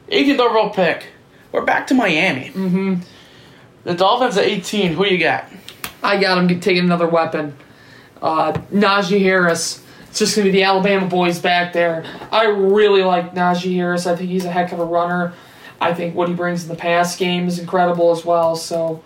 18th 0.09 0.39
overall 0.39 0.69
pick. 0.69 1.07
We're 1.51 1.65
back 1.65 1.87
to 1.87 1.93
Miami. 1.93 2.49
Mm-hmm. 2.49 2.95
The 3.83 3.93
Dolphins 3.95 4.37
at 4.37 4.45
18. 4.45 4.93
Who 4.93 5.05
you 5.05 5.17
got? 5.17 5.45
I 6.01 6.19
got 6.19 6.37
him 6.37 6.59
taking 6.59 6.83
another 6.83 7.07
weapon. 7.07 7.55
Uh, 8.21 8.53
Najee 8.71 9.19
Harris. 9.21 9.83
It's 10.09 10.19
just 10.19 10.35
going 10.35 10.45
to 10.45 10.51
be 10.51 10.59
the 10.59 10.63
Alabama 10.63 11.07
boys 11.07 11.39
back 11.39 11.73
there. 11.73 12.05
I 12.31 12.45
really 12.45 13.03
like 13.03 13.33
Najee 13.33 13.75
Harris. 13.75 14.05
I 14.05 14.15
think 14.15 14.29
he's 14.29 14.45
a 14.45 14.51
heck 14.51 14.71
of 14.71 14.79
a 14.79 14.85
runner. 14.85 15.33
I 15.81 15.93
think 15.93 16.15
what 16.15 16.27
he 16.29 16.35
brings 16.35 16.63
in 16.63 16.69
the 16.69 16.75
pass 16.75 17.15
game 17.15 17.47
is 17.47 17.57
incredible 17.59 18.11
as 18.11 18.23
well. 18.23 18.55
So 18.55 19.03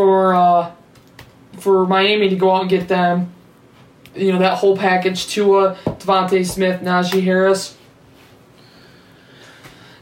for 0.00 0.32
uh, 0.32 0.72
for 1.58 1.86
Miami 1.86 2.30
to 2.30 2.36
go 2.36 2.54
out 2.54 2.62
and 2.62 2.70
get 2.70 2.88
them, 2.88 3.34
you 4.14 4.32
know 4.32 4.38
that 4.38 4.56
whole 4.56 4.74
package: 4.74 5.26
Tua, 5.26 5.76
DeVonta 5.84 6.46
Smith, 6.46 6.80
Najee 6.80 7.22
Harris. 7.22 7.76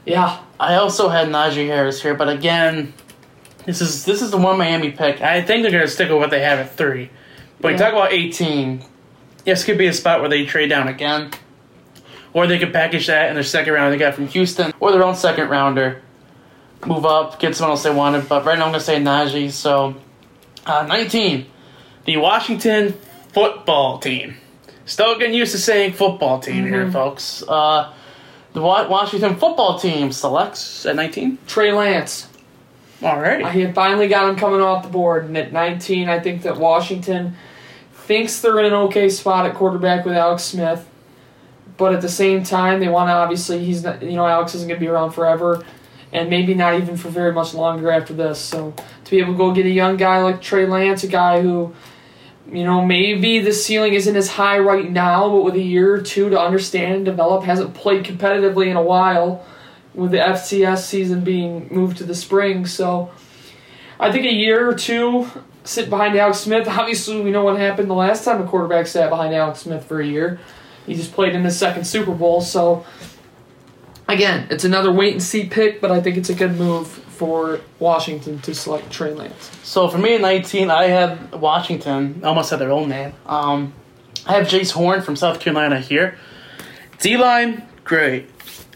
Yeah, 0.06 0.38
I 0.60 0.76
also 0.76 1.08
had 1.08 1.26
Najee 1.26 1.66
Harris 1.66 2.00
here, 2.00 2.14
but 2.14 2.28
again, 2.28 2.94
this 3.66 3.80
is 3.80 4.04
this 4.04 4.22
is 4.22 4.30
the 4.30 4.36
one 4.36 4.56
Miami 4.56 4.92
pick. 4.92 5.20
I 5.20 5.42
think 5.42 5.62
they're 5.62 5.72
gonna 5.72 5.88
stick 5.88 6.10
with 6.10 6.18
what 6.18 6.30
they 6.30 6.42
have 6.42 6.60
at 6.60 6.76
three. 6.76 7.10
But 7.60 7.72
you 7.72 7.78
talk 7.78 7.92
about 7.92 8.12
18. 8.12 8.84
This 9.44 9.64
could 9.64 9.78
be 9.78 9.88
a 9.88 9.92
spot 9.92 10.20
where 10.20 10.28
they 10.28 10.46
trade 10.46 10.68
down 10.68 10.86
again. 10.86 11.32
Or 12.32 12.46
they 12.46 12.60
could 12.60 12.72
package 12.72 13.08
that 13.08 13.30
in 13.30 13.34
their 13.34 13.42
second 13.42 13.72
round 13.72 13.92
they 13.92 13.98
got 13.98 14.14
from 14.14 14.28
Houston. 14.28 14.72
Or 14.78 14.92
their 14.92 15.02
own 15.02 15.16
second 15.16 15.48
rounder. 15.48 16.02
Move 16.86 17.04
up, 17.04 17.40
get 17.40 17.56
someone 17.56 17.72
else 17.72 17.82
they 17.82 17.90
wanted. 17.90 18.28
But 18.28 18.44
right 18.44 18.58
now 18.58 18.66
I'm 18.66 18.70
going 18.70 18.80
to 18.80 18.84
say 18.84 19.00
Najee. 19.00 19.50
So, 19.50 19.96
uh, 20.66 20.86
19. 20.86 21.46
The 22.04 22.16
Washington 22.18 22.94
football 23.32 23.98
team. 23.98 24.36
Still 24.86 25.18
getting 25.18 25.34
used 25.34 25.52
to 25.52 25.58
saying 25.58 25.92
football 25.92 26.40
team 26.40 26.66
here, 26.66 26.90
folks. 26.90 27.42
Uh, 27.46 27.92
the 28.54 28.62
Washington 28.62 29.36
football 29.36 29.78
team 29.78 30.12
selects 30.12 30.86
at 30.86 30.96
19. 30.96 31.38
Trey 31.46 31.72
Lance. 31.72 32.28
Alrighty. 33.00 33.44
I 33.44 33.50
had 33.50 33.74
finally 33.74 34.08
got 34.08 34.28
him 34.28 34.36
coming 34.36 34.60
off 34.60 34.82
the 34.82 34.88
board, 34.88 35.26
and 35.26 35.36
at 35.36 35.52
19, 35.52 36.08
I 36.08 36.18
think 36.18 36.42
that 36.42 36.56
Washington 36.56 37.36
thinks 37.92 38.40
they're 38.40 38.58
in 38.58 38.66
an 38.66 38.72
okay 38.72 39.08
spot 39.08 39.46
at 39.46 39.54
quarterback 39.54 40.04
with 40.04 40.14
Alex 40.14 40.42
Smith, 40.44 40.88
but 41.76 41.94
at 41.94 42.00
the 42.00 42.08
same 42.08 42.42
time, 42.42 42.80
they 42.80 42.88
want 42.88 43.08
to 43.08 43.12
obviously 43.12 43.64
he's 43.64 43.84
not, 43.84 44.02
you 44.02 44.16
know 44.16 44.26
Alex 44.26 44.54
isn't 44.54 44.66
going 44.66 44.80
to 44.80 44.84
be 44.84 44.88
around 44.88 45.12
forever, 45.12 45.64
and 46.12 46.30
maybe 46.30 46.54
not 46.54 46.74
even 46.74 46.96
for 46.96 47.08
very 47.08 47.32
much 47.32 47.54
longer 47.54 47.90
after 47.90 48.14
this. 48.14 48.38
So 48.40 48.74
to 49.04 49.10
be 49.10 49.18
able 49.20 49.32
to 49.32 49.38
go 49.38 49.52
get 49.52 49.66
a 49.66 49.70
young 49.70 49.96
guy 49.96 50.22
like 50.22 50.40
Trey 50.40 50.66
Lance, 50.66 51.04
a 51.04 51.08
guy 51.08 51.42
who, 51.42 51.74
you 52.50 52.64
know, 52.64 52.84
maybe 52.84 53.40
the 53.40 53.52
ceiling 53.52 53.94
isn't 53.94 54.16
as 54.16 54.28
high 54.28 54.58
right 54.58 54.90
now, 54.90 55.28
but 55.28 55.42
with 55.42 55.54
a 55.54 55.62
year 55.62 55.94
or 55.94 56.00
two 56.00 56.30
to 56.30 56.40
understand 56.40 56.94
and 56.94 57.04
develop, 57.04 57.44
hasn't 57.44 57.74
played 57.74 58.04
competitively 58.04 58.68
in 58.68 58.76
a 58.76 58.82
while 58.82 59.44
with 59.94 60.12
the 60.12 60.18
FCS 60.18 60.78
season 60.78 61.22
being 61.22 61.68
moved 61.70 61.98
to 61.98 62.04
the 62.04 62.14
spring. 62.14 62.64
So 62.66 63.10
I 64.00 64.12
think 64.12 64.24
a 64.24 64.32
year 64.32 64.68
or 64.68 64.74
two 64.74 65.28
sit 65.64 65.90
behind 65.90 66.16
Alex 66.16 66.38
Smith. 66.38 66.66
Obviously, 66.68 67.20
we 67.20 67.30
know 67.30 67.44
what 67.44 67.58
happened 67.58 67.90
the 67.90 67.94
last 67.94 68.24
time 68.24 68.40
a 68.40 68.46
quarterback 68.46 68.86
sat 68.86 69.10
behind 69.10 69.34
Alex 69.34 69.60
Smith 69.60 69.84
for 69.84 70.00
a 70.00 70.06
year. 70.06 70.40
He 70.86 70.94
just 70.94 71.12
played 71.12 71.34
in 71.34 71.44
his 71.44 71.58
second 71.58 71.86
Super 71.86 72.14
Bowl. 72.14 72.40
So 72.40 72.86
again, 74.08 74.46
it's 74.50 74.64
another 74.64 74.90
wait 74.90 75.12
and 75.12 75.22
see 75.22 75.46
pick, 75.46 75.80
but 75.80 75.90
I 75.90 76.00
think 76.00 76.16
it's 76.16 76.30
a 76.30 76.34
good 76.34 76.56
move 76.56 76.88
for 76.88 77.60
Washington 77.78 78.40
to 78.40 78.54
select 78.54 78.90
Trey 78.90 79.12
Lance. 79.12 79.50
So 79.62 79.88
for 79.88 79.98
me 79.98 80.14
at 80.14 80.20
19, 80.20 80.70
I 80.70 80.84
had 80.84 81.32
Washington. 81.32 82.20
I 82.22 82.28
almost 82.28 82.50
had 82.50 82.58
their 82.58 82.72
own 82.72 82.88
name. 82.88 83.12
Um, 83.26 83.74
I 84.26 84.34
have 84.34 84.46
Jaycee 84.46 84.72
Horn 84.72 85.02
from 85.02 85.16
South 85.16 85.40
Carolina 85.40 85.80
here. 85.80 86.18
D 86.98 87.16
line, 87.16 87.66
great. 87.84 88.30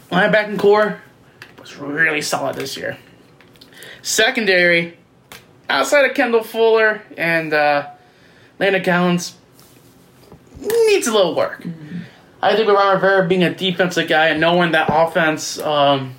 Linebacking 0.09 0.59
corps 0.59 1.01
was 1.59 1.77
really 1.77 2.21
solid 2.21 2.55
this 2.55 2.77
year. 2.77 2.97
Secondary, 4.01 4.97
outside 5.69 6.05
of 6.05 6.15
Kendall 6.15 6.43
Fuller 6.43 7.01
and 7.17 7.53
uh, 7.53 7.89
Landon 8.59 8.83
Collins, 8.83 9.35
needs 10.59 11.07
a 11.07 11.13
little 11.13 11.35
work. 11.35 11.65
I 12.43 12.57
think 12.57 12.67
with 12.67 12.75
Ron 12.75 12.95
Rivera 12.95 13.25
being 13.25 13.41
a 13.41 13.55
defensive 13.55 14.09
guy 14.09 14.27
and 14.27 14.41
knowing 14.41 14.73
that 14.73 14.89
offense, 14.91 15.57
um, 15.59 16.13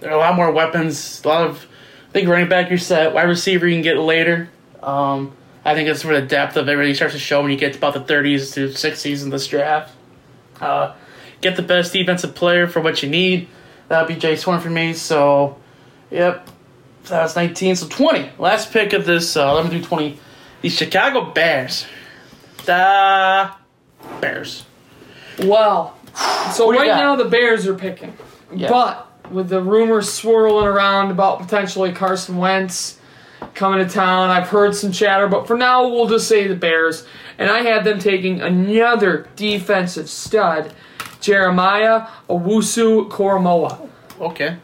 there 0.00 0.10
are 0.10 0.14
a 0.14 0.18
lot 0.18 0.34
more 0.34 0.52
weapons. 0.52 1.22
A 1.24 1.28
lot 1.28 1.46
of, 1.46 1.66
I 2.10 2.12
think 2.12 2.28
running 2.28 2.50
back 2.50 2.68
you're 2.68 2.78
set. 2.78 3.14
Wide 3.14 3.22
receiver 3.22 3.66
you 3.66 3.76
can 3.76 3.82
get 3.82 3.96
later. 3.96 4.50
Um, 4.82 5.34
I 5.64 5.74
think 5.74 5.88
that's 5.88 6.04
where 6.04 6.20
the 6.20 6.26
depth 6.26 6.58
of 6.58 6.66
really 6.66 6.92
starts 6.92 7.14
to 7.14 7.18
show 7.18 7.40
when 7.40 7.50
you 7.50 7.56
get 7.56 7.72
to 7.72 7.78
about 7.78 7.94
the 7.94 8.00
30s 8.00 8.52
to 8.52 8.68
60s 8.68 9.22
in 9.22 9.30
this 9.30 9.46
draft. 9.46 9.94
Uh, 10.60 10.94
get 11.40 11.56
the 11.56 11.62
best 11.62 11.94
defensive 11.94 12.34
player 12.34 12.66
for 12.66 12.82
what 12.82 13.02
you 13.02 13.08
need. 13.08 13.48
That 13.88 14.02
would 14.02 14.14
be 14.14 14.20
Jay 14.20 14.36
Swarm 14.36 14.60
for 14.60 14.70
me. 14.70 14.92
So, 14.92 15.58
yep. 16.10 16.50
That's 17.04 17.34
19. 17.34 17.76
So 17.76 17.88
20. 17.88 18.32
Last 18.38 18.72
pick 18.72 18.92
of 18.92 19.06
this 19.06 19.38
uh, 19.38 19.48
11 19.48 19.70
through 19.70 19.82
20. 19.84 20.18
The 20.60 20.68
Chicago 20.68 21.30
Bears. 21.30 21.86
The 22.66 23.52
Bears. 24.20 24.66
Well, 25.40 25.96
so 26.52 26.66
What 26.66 26.78
right 26.78 26.86
got? 26.88 26.96
now 26.98 27.16
the 27.16 27.24
Bears 27.24 27.66
are 27.66 27.74
picking, 27.74 28.12
Yeah. 28.54 28.68
but 28.68 29.08
with 29.30 29.48
the 29.48 29.62
rumors 29.62 30.12
swirling 30.12 30.66
around 30.66 31.10
about 31.10 31.40
potentially 31.40 31.92
Carson 31.92 32.36
Wentz 32.36 32.98
coming 33.54 33.86
to 33.86 33.92
town, 33.92 34.30
I've 34.30 34.48
heard 34.48 34.74
some 34.74 34.92
chatter. 34.92 35.26
But 35.28 35.46
for 35.46 35.56
now, 35.56 35.88
we'll 35.88 36.06
just 36.06 36.28
say 36.28 36.46
the 36.46 36.54
Bears, 36.54 37.06
and 37.38 37.50
I 37.50 37.60
had 37.62 37.84
them 37.84 37.98
taking 37.98 38.40
another 38.40 39.26
defensive 39.36 40.08
stud, 40.08 40.72
Jeremiah 41.20 42.06
Owusu 42.28 43.08
Koramoah. 43.08 43.88
Okay. 44.20 44.56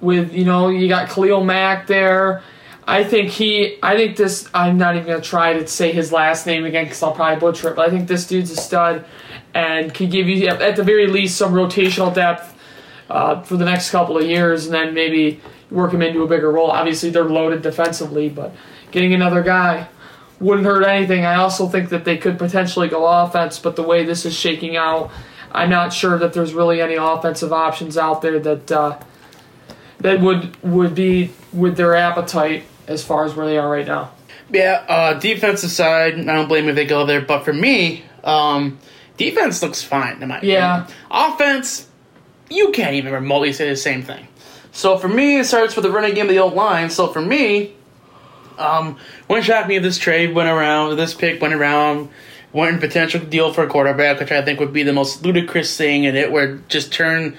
With 0.00 0.32
you 0.32 0.44
know 0.44 0.68
you 0.68 0.88
got 0.88 1.08
Khalil 1.10 1.44
Mack 1.44 1.86
there. 1.86 2.42
I 2.86 3.04
think 3.04 3.30
he. 3.30 3.76
I 3.82 3.96
think 3.96 4.16
this. 4.16 4.48
I'm 4.54 4.78
not 4.78 4.96
even 4.96 5.06
gonna 5.08 5.20
try 5.20 5.52
to 5.52 5.66
say 5.66 5.92
his 5.92 6.10
last 6.10 6.46
name 6.46 6.64
again 6.64 6.84
because 6.84 7.02
I'll 7.02 7.12
probably 7.12 7.38
butcher 7.38 7.68
it. 7.68 7.76
But 7.76 7.86
I 7.86 7.90
think 7.90 8.08
this 8.08 8.26
dude's 8.26 8.50
a 8.50 8.56
stud, 8.56 9.04
and 9.54 9.92
can 9.92 10.10
give 10.10 10.28
you 10.28 10.48
at 10.48 10.76
the 10.76 10.82
very 10.82 11.06
least 11.06 11.36
some 11.36 11.52
rotational 11.52 12.14
depth 12.14 12.56
uh, 13.08 13.42
for 13.42 13.56
the 13.56 13.64
next 13.64 13.90
couple 13.90 14.16
of 14.16 14.24
years, 14.24 14.66
and 14.66 14.74
then 14.74 14.94
maybe 14.94 15.40
work 15.70 15.92
him 15.92 16.02
into 16.02 16.22
a 16.22 16.26
bigger 16.26 16.50
role. 16.50 16.70
Obviously, 16.70 17.10
they're 17.10 17.24
loaded 17.24 17.62
defensively, 17.62 18.28
but 18.28 18.52
getting 18.90 19.14
another 19.14 19.42
guy 19.42 19.88
wouldn't 20.38 20.66
hurt 20.66 20.84
anything. 20.84 21.24
I 21.24 21.34
also 21.36 21.68
think 21.68 21.90
that 21.90 22.04
they 22.04 22.16
could 22.16 22.38
potentially 22.38 22.88
go 22.88 23.06
offense, 23.06 23.58
but 23.58 23.76
the 23.76 23.82
way 23.82 24.04
this 24.04 24.24
is 24.24 24.34
shaking 24.34 24.76
out, 24.76 25.10
I'm 25.52 25.70
not 25.70 25.92
sure 25.92 26.18
that 26.18 26.32
there's 26.32 26.54
really 26.54 26.80
any 26.80 26.94
offensive 26.94 27.52
options 27.52 27.98
out 27.98 28.22
there 28.22 28.38
that 28.38 28.72
uh, 28.72 28.98
that 29.98 30.20
would 30.20 30.56
would 30.62 30.94
be 30.94 31.32
with 31.52 31.76
their 31.76 31.94
appetite 31.94 32.64
as 32.86 33.04
far 33.04 33.24
as 33.24 33.34
where 33.34 33.46
they 33.46 33.58
are 33.58 33.70
right 33.70 33.86
now. 33.86 34.12
Yeah, 34.52 34.84
uh, 34.88 35.14
defensive 35.14 35.70
side, 35.70 36.14
I 36.14 36.24
don't 36.24 36.48
blame 36.48 36.68
if 36.68 36.74
they 36.74 36.86
go 36.86 37.06
there. 37.06 37.20
But 37.20 37.44
for 37.44 37.52
me, 37.52 38.04
um, 38.24 38.78
defense 39.20 39.62
looks 39.62 39.82
fine 39.82 40.22
in 40.22 40.28
my 40.28 40.40
Yeah. 40.42 40.82
opinion. 40.84 40.96
Offense, 41.10 41.86
you 42.48 42.70
can't 42.70 42.94
even 42.94 43.12
remotely 43.12 43.52
say 43.52 43.68
the 43.68 43.76
same 43.76 44.02
thing. 44.02 44.26
So 44.72 44.96
for 44.96 45.08
me, 45.08 45.38
it 45.40 45.44
starts 45.44 45.76
with 45.76 45.84
the 45.84 45.90
running 45.90 46.14
game 46.14 46.26
of 46.26 46.30
the 46.32 46.38
old 46.38 46.54
line. 46.54 46.88
So 46.90 47.06
for 47.08 47.20
me, 47.20 47.72
um, 48.58 48.96
wouldn't 49.28 49.46
shock 49.46 49.68
me 49.68 49.76
if 49.76 49.82
this 49.82 49.98
trade 49.98 50.34
went 50.34 50.48
around, 50.48 50.96
this 50.96 51.12
pick 51.14 51.40
went 51.42 51.52
around, 51.54 52.08
went 52.52 52.74
in 52.74 52.80
potential 52.80 53.20
deal 53.20 53.52
for 53.52 53.62
a 53.64 53.66
quarterback, 53.68 54.20
which 54.20 54.32
I 54.32 54.42
think 54.42 54.58
would 54.58 54.72
be 54.72 54.82
the 54.82 54.92
most 54.92 55.22
ludicrous 55.24 55.76
thing, 55.76 56.06
and 56.06 56.16
it 56.16 56.32
would 56.32 56.68
just 56.68 56.92
turn, 56.92 57.36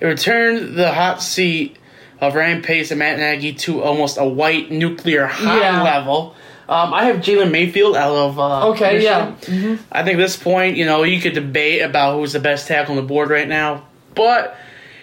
it 0.00 0.06
would 0.06 0.18
turn 0.18 0.74
the 0.76 0.92
hot 0.92 1.22
seat 1.22 1.76
of 2.20 2.34
Ryan 2.34 2.62
Pace 2.62 2.90
and 2.90 2.98
Matt 2.98 3.18
Nagy 3.18 3.52
to 3.54 3.82
almost 3.82 4.16
a 4.18 4.24
white 4.24 4.70
nuclear 4.70 5.26
hot 5.26 5.58
Yeah. 5.60 5.82
level. 5.82 6.34
Um, 6.72 6.94
I 6.94 7.04
have 7.04 7.16
Jalen 7.16 7.50
Mayfield 7.50 7.96
out 7.96 8.14
of 8.14 8.38
uh, 8.38 8.68
Okay, 8.70 9.02
yeah. 9.02 9.34
Michigan. 9.40 9.78
I 9.92 10.02
think 10.02 10.14
at 10.14 10.22
this 10.22 10.36
point, 10.36 10.76
you 10.76 10.86
know, 10.86 11.02
you 11.02 11.20
could 11.20 11.34
debate 11.34 11.82
about 11.82 12.16
who's 12.18 12.32
the 12.32 12.40
best 12.40 12.66
tackle 12.66 12.96
on 12.96 12.96
the 12.96 13.06
board 13.06 13.28
right 13.28 13.46
now, 13.46 13.84
but 14.14 14.56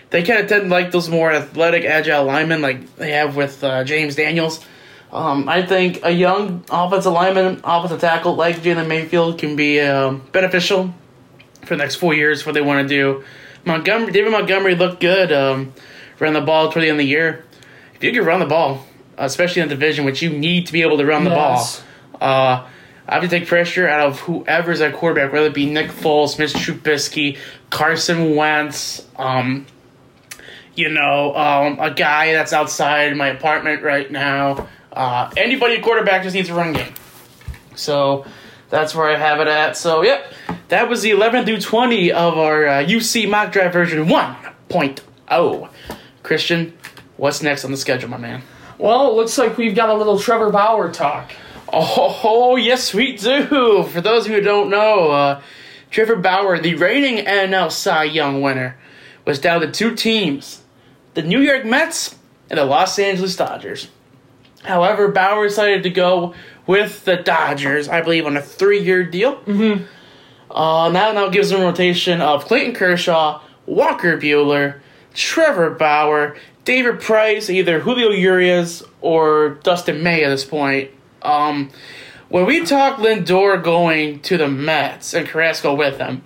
they 0.09 0.23
kind 0.23 0.39
of 0.39 0.47
tend 0.47 0.63
to 0.63 0.69
like 0.69 0.91
those 0.91 1.09
more 1.09 1.31
athletic, 1.31 1.85
agile 1.85 2.25
linemen 2.25 2.61
like 2.61 2.95
they 2.95 3.11
have 3.11 3.35
with 3.35 3.63
uh, 3.63 3.83
James 3.83 4.15
Daniels. 4.15 4.65
Um, 5.11 5.47
I 5.47 5.63
think 5.65 5.99
a 6.03 6.11
young 6.11 6.63
offensive 6.71 7.13
lineman, 7.13 7.61
offensive 7.63 8.01
tackle 8.01 8.35
like 8.35 8.57
Jalen 8.57 8.87
Mayfield 8.87 9.37
can 9.37 9.55
be 9.55 9.79
um, 9.79 10.27
beneficial 10.31 10.93
for 11.61 11.75
the 11.75 11.77
next 11.77 11.95
four 11.95 12.13
years. 12.13 12.45
What 12.45 12.53
they 12.53 12.61
want 12.61 12.87
to 12.87 12.95
do. 12.95 13.23
Montgomery, 13.65 14.11
David 14.11 14.31
Montgomery 14.31 14.75
looked 14.75 15.01
good. 15.01 15.31
Um, 15.31 15.73
ran 16.19 16.33
the 16.33 16.41
ball 16.41 16.71
toward 16.71 16.83
the 16.83 16.89
end 16.89 16.99
of 16.99 17.05
the 17.05 17.09
year. 17.09 17.45
If 17.95 18.03
you 18.03 18.11
can 18.11 18.25
run 18.25 18.39
the 18.39 18.45
ball, 18.45 18.85
especially 19.19 19.61
in 19.61 19.67
the 19.69 19.75
division, 19.75 20.05
which 20.05 20.21
you 20.21 20.29
need 20.29 20.65
to 20.67 20.73
be 20.73 20.81
able 20.81 20.97
to 20.97 21.05
run 21.05 21.23
the 21.23 21.29
Yes. 21.31 21.83
ball, 22.19 22.27
uh, 22.29 22.63
I 23.07 23.13
have 23.15 23.23
to 23.23 23.27
take 23.27 23.47
pressure 23.47 23.87
out 23.87 24.07
of 24.07 24.19
whoever's 24.21 24.81
at 24.81 24.93
quarterback, 24.93 25.33
whether 25.33 25.47
it 25.47 25.53
be 25.53 25.65
Nick 25.65 25.87
Foles, 25.91 26.37
Mitch 26.37 26.53
Trubisky, 26.53 27.37
Carson 27.71 28.35
Wentz. 28.35 29.05
Um, 29.17 29.65
you 30.75 30.89
know, 30.89 31.35
um, 31.35 31.77
a 31.79 31.91
guy 31.91 32.33
that's 32.33 32.53
outside 32.53 33.15
my 33.17 33.27
apartment 33.27 33.81
right 33.83 34.09
now. 34.11 34.67
Uh, 34.93 35.29
anybody 35.35 35.75
at 35.75 35.81
quarterback 35.83 36.23
just 36.23 36.35
needs 36.35 36.49
a 36.49 36.53
run 36.53 36.71
game. 36.73 36.93
So 37.75 38.25
that's 38.69 38.93
where 38.95 39.09
I 39.09 39.17
have 39.17 39.39
it 39.39 39.47
at. 39.47 39.75
So, 39.75 40.03
yep, 40.03 40.31
that 40.69 40.87
was 40.87 41.01
the 41.01 41.09
11 41.09 41.45
through 41.45 41.61
20 41.61 42.11
of 42.11 42.37
our 42.37 42.67
uh, 42.67 42.83
UC 42.83 43.27
mock 43.29 43.51
draft 43.51 43.73
version 43.73 44.05
1.0. 44.07 45.69
Christian, 46.23 46.77
what's 47.17 47.41
next 47.41 47.65
on 47.65 47.71
the 47.71 47.77
schedule, 47.77 48.09
my 48.09 48.17
man? 48.17 48.41
Well, 48.79 49.11
it 49.11 49.15
looks 49.15 49.37
like 49.37 49.57
we've 49.57 49.75
got 49.75 49.89
a 49.89 49.93
little 49.93 50.17
Trevor 50.17 50.49
Bauer 50.49 50.89
talk. 50.91 51.33
Oh, 51.71 52.55
yes, 52.55 52.93
we 52.93 53.17
do. 53.17 53.83
For 53.83 53.99
those 54.01 54.25
of 54.25 54.31
you 54.31 54.37
who 54.37 54.43
don't 54.43 54.69
know, 54.69 55.11
uh, 55.11 55.41
Trevor 55.91 56.15
Bauer, 56.15 56.59
the 56.59 56.75
reigning 56.75 57.25
NL 57.25 57.71
Cy 57.71 58.05
Young 58.05 58.41
winner, 58.41 58.77
was 59.25 59.37
down 59.37 59.61
to 59.61 59.69
two 59.69 59.93
teams 59.95 60.63
the 61.13 61.21
New 61.21 61.41
York 61.41 61.65
Mets 61.65 62.15
and 62.49 62.57
the 62.57 62.63
Los 62.63 62.97
Angeles 62.97 63.35
Dodgers. 63.35 63.89
However, 64.63 65.09
Bauer 65.09 65.47
decided 65.47 65.83
to 65.83 65.89
go 65.89 66.33
with 66.65 67.03
the 67.03 67.17
Dodgers, 67.17 67.89
I 67.89 68.01
believe, 68.01 68.25
on 68.25 68.37
a 68.37 68.41
three 68.41 68.81
year 68.81 69.03
deal. 69.03 69.35
Mm-hmm. 69.41 69.83
Uh, 70.49 70.89
now, 70.89 71.11
now 71.11 71.27
gives 71.29 71.51
him 71.51 71.61
a 71.61 71.65
rotation 71.65 72.21
of 72.21 72.45
Clayton 72.45 72.75
Kershaw, 72.75 73.41
Walker 73.65 74.17
Buehler, 74.17 74.79
Trevor 75.13 75.71
Bauer, 75.71 76.37
David 76.69 77.01
Price, 77.01 77.49
either 77.49 77.79
Julio 77.79 78.11
Urias 78.11 78.83
or 79.01 79.57
Dustin 79.63 80.03
May 80.03 80.23
at 80.23 80.29
this 80.29 80.45
point. 80.45 80.91
Um, 81.23 81.71
when 82.27 82.45
we 82.45 82.63
talked 82.63 82.99
Lindor 82.99 83.63
going 83.63 84.19
to 84.19 84.37
the 84.37 84.47
Mets 84.47 85.15
and 85.15 85.27
Carrasco 85.27 85.73
with 85.73 85.97
him, 85.97 86.23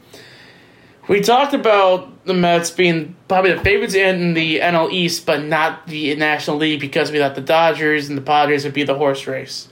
we 1.07 1.21
talked 1.21 1.53
about 1.53 2.25
the 2.25 2.33
Mets 2.33 2.71
being 2.71 3.15
probably 3.29 3.53
the 3.53 3.61
favorites 3.61 3.93
in 3.93 4.33
the 4.33 4.59
NL 4.59 4.91
East, 4.91 5.25
but 5.25 5.45
not 5.45 5.87
the 5.87 6.13
National 6.17 6.57
League 6.57 6.81
because 6.81 7.09
we 7.09 7.19
thought 7.19 7.35
the 7.35 7.41
Dodgers 7.41 8.09
and 8.09 8.17
the 8.17 8.21
Padres 8.21 8.65
would 8.65 8.73
be 8.73 8.83
the 8.83 8.95
horse 8.95 9.25
race. 9.25 9.69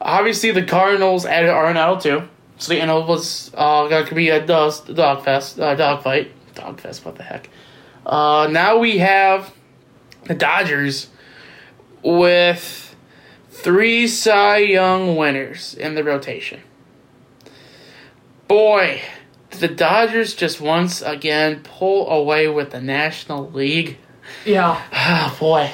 Obviously, 0.00 0.50
the 0.50 0.64
Cardinals 0.64 1.24
added 1.24 1.50
Arenado 1.50 2.02
too, 2.02 2.28
so 2.56 2.74
the 2.74 2.80
NL 2.80 3.06
was 3.06 3.52
uh, 3.54 3.86
going 3.86 4.06
to 4.06 4.14
be 4.16 4.28
a 4.30 4.44
dog, 4.44 5.22
fest, 5.22 5.60
uh, 5.60 5.76
dog 5.76 6.02
fight, 6.02 6.32
dog 6.56 6.80
fest. 6.80 7.04
What 7.04 7.14
the 7.14 7.22
heck? 7.22 7.48
Uh, 8.04 8.48
now 8.50 8.78
we 8.78 8.98
have 8.98 9.52
the 10.28 10.34
Dodgers 10.34 11.08
with 12.02 12.94
three 13.50 14.06
Cy 14.06 14.58
Young 14.58 15.16
winners 15.16 15.74
in 15.74 15.94
the 15.94 16.04
rotation. 16.04 16.60
Boy, 18.46 19.02
did 19.50 19.60
the 19.60 19.68
Dodgers 19.68 20.34
just 20.34 20.60
once 20.60 21.02
again 21.02 21.60
pull 21.64 22.08
away 22.08 22.46
with 22.48 22.70
the 22.70 22.80
National 22.80 23.50
League? 23.50 23.98
Yeah. 24.44 24.80
Ah, 24.92 25.36
boy. 25.40 25.70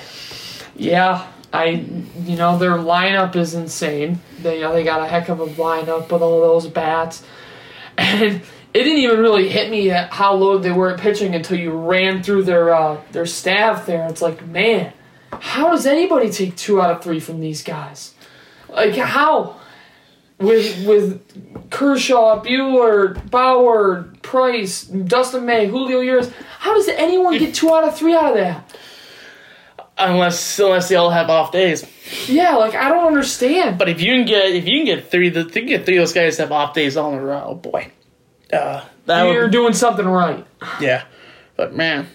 Yeah. 0.76 1.28
I, 1.52 1.84
you 2.24 2.36
know, 2.36 2.58
their 2.58 2.72
lineup 2.72 3.36
is 3.36 3.54
insane. 3.54 4.20
They, 4.40 4.56
you 4.56 4.62
know, 4.62 4.72
they 4.72 4.82
got 4.82 5.02
a 5.02 5.06
heck 5.06 5.28
of 5.28 5.38
a 5.38 5.46
lineup 5.46 6.10
with 6.10 6.20
all 6.20 6.40
those 6.40 6.66
bats, 6.66 7.22
and 7.98 8.42
it 8.74 8.82
didn't 8.82 8.98
even 8.98 9.20
really 9.20 9.48
hit 9.48 9.70
me 9.70 9.92
at 9.92 10.12
how 10.12 10.34
low 10.34 10.58
they 10.58 10.72
were 10.72 10.90
at 10.90 11.00
pitching 11.00 11.32
until 11.32 11.56
you 11.56 11.70
ran 11.70 12.24
through 12.24 12.42
their 12.42 12.74
uh, 12.74 13.00
their 13.12 13.24
staff 13.24 13.86
there. 13.86 14.06
It's 14.08 14.20
like, 14.20 14.44
man, 14.48 14.92
how 15.30 15.70
does 15.70 15.86
anybody 15.86 16.28
take 16.28 16.56
two 16.56 16.82
out 16.82 16.90
of 16.90 17.02
three 17.02 17.20
from 17.20 17.40
these 17.40 17.62
guys? 17.62 18.14
Like 18.68 18.96
how? 18.96 19.60
With 20.38 20.84
with 20.84 21.70
Kershaw, 21.70 22.42
Buehler, 22.42 23.30
Bauer, 23.30 24.12
Price, 24.22 24.82
Dustin 24.82 25.46
May, 25.46 25.68
Julio 25.68 26.00
Urias, 26.00 26.32
how 26.58 26.74
does 26.74 26.88
anyone 26.88 27.38
get 27.38 27.54
two 27.54 27.72
out 27.72 27.84
of 27.84 27.96
three 27.96 28.14
out 28.14 28.32
of 28.32 28.34
that? 28.34 28.76
Unless 29.96 30.58
unless 30.58 30.88
they 30.88 30.96
all 30.96 31.10
have 31.10 31.30
off 31.30 31.52
days. 31.52 31.86
Yeah, 32.26 32.56
like 32.56 32.74
I 32.74 32.88
don't 32.88 33.06
understand. 33.06 33.78
But 33.78 33.88
if 33.88 34.00
you 34.00 34.14
can 34.14 34.26
get 34.26 34.46
if 34.46 34.66
you 34.66 34.78
can 34.78 34.86
get 34.86 35.08
three 35.08 35.28
the 35.28 35.46
if 35.46 35.54
you 35.54 35.62
can 35.62 35.68
get 35.68 35.86
three 35.86 35.98
of 35.98 36.02
those 36.02 36.12
guys 36.12 36.38
have 36.38 36.50
off 36.50 36.74
days 36.74 36.96
all 36.96 37.12
in 37.12 37.20
a 37.20 37.24
row, 37.24 37.44
oh 37.46 37.54
boy. 37.54 37.92
Uh, 38.54 38.84
that 39.06 39.24
You're 39.30 39.42
would, 39.42 39.50
doing 39.52 39.72
something 39.72 40.06
right. 40.06 40.46
yeah. 40.80 41.04
But 41.56 41.74
man, 41.74 42.08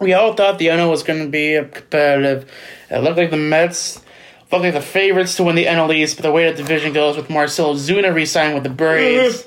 we 0.00 0.14
all 0.14 0.34
thought 0.34 0.58
the 0.58 0.66
NL 0.68 0.90
was 0.90 1.02
going 1.02 1.24
to 1.24 1.28
be 1.30 1.54
a 1.54 1.64
competitive. 1.64 2.50
It 2.90 2.98
looked 2.98 3.16
like 3.18 3.30
the 3.30 3.36
Mets 3.36 4.02
looked 4.50 4.64
like 4.64 4.74
the 4.74 4.80
favorites 4.80 5.34
to 5.36 5.44
win 5.44 5.56
the 5.56 5.66
NL 5.66 5.94
East, 5.94 6.16
but 6.16 6.22
the 6.22 6.32
way 6.32 6.50
the 6.50 6.56
division 6.56 6.92
goes 6.92 7.16
with 7.16 7.28
Marcell 7.28 7.74
Ozuna 7.74 8.14
re-signed 8.14 8.54
with 8.54 8.62
the 8.62 8.70
Braves, 8.70 9.46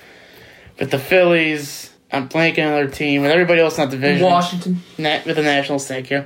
with 0.78 0.90
the 0.90 0.98
Phillies, 0.98 1.90
I'm 2.12 2.28
blanking 2.28 2.66
on 2.66 2.72
their 2.72 2.88
team, 2.88 3.22
and 3.22 3.32
everybody 3.32 3.60
else 3.60 3.78
in 3.78 3.84
that 3.84 3.90
division. 3.90 4.24
Washington. 4.26 4.82
Na- 4.98 5.20
with 5.24 5.36
the 5.36 5.42
Nationals, 5.42 5.86
thank 5.86 6.10
you. 6.10 6.24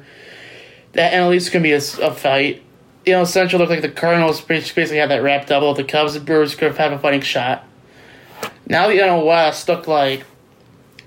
That 0.93 1.13
NL 1.13 1.35
East 1.35 1.47
is 1.47 1.53
going 1.53 1.63
to 1.63 1.69
be 1.69 1.73
a, 1.73 1.77
s- 1.77 1.99
a 1.99 2.13
fight. 2.13 2.63
You 3.07 3.13
know, 3.15 3.25
Central 3.25 3.59
looked 3.61 3.71
like 3.71 3.83
the 3.83 3.89
Cardinals 3.89 4.41
basically 4.41 4.97
had 4.99 5.11
that 5.11 5.23
wrapped 5.23 5.51
up. 5.51 5.77
The 5.77 5.85
Cubs 5.85 6.15
and 6.15 6.25
Brewers 6.27 6.55
could 6.55 6.75
have 6.77 6.93
a 6.93 6.99
fighting 6.99 7.21
shot. 7.21 7.65
Now 8.67 8.89
the 8.89 8.95
NL 8.95 9.27
West 9.27 9.69
looked 9.69 9.89
like 9.89 10.25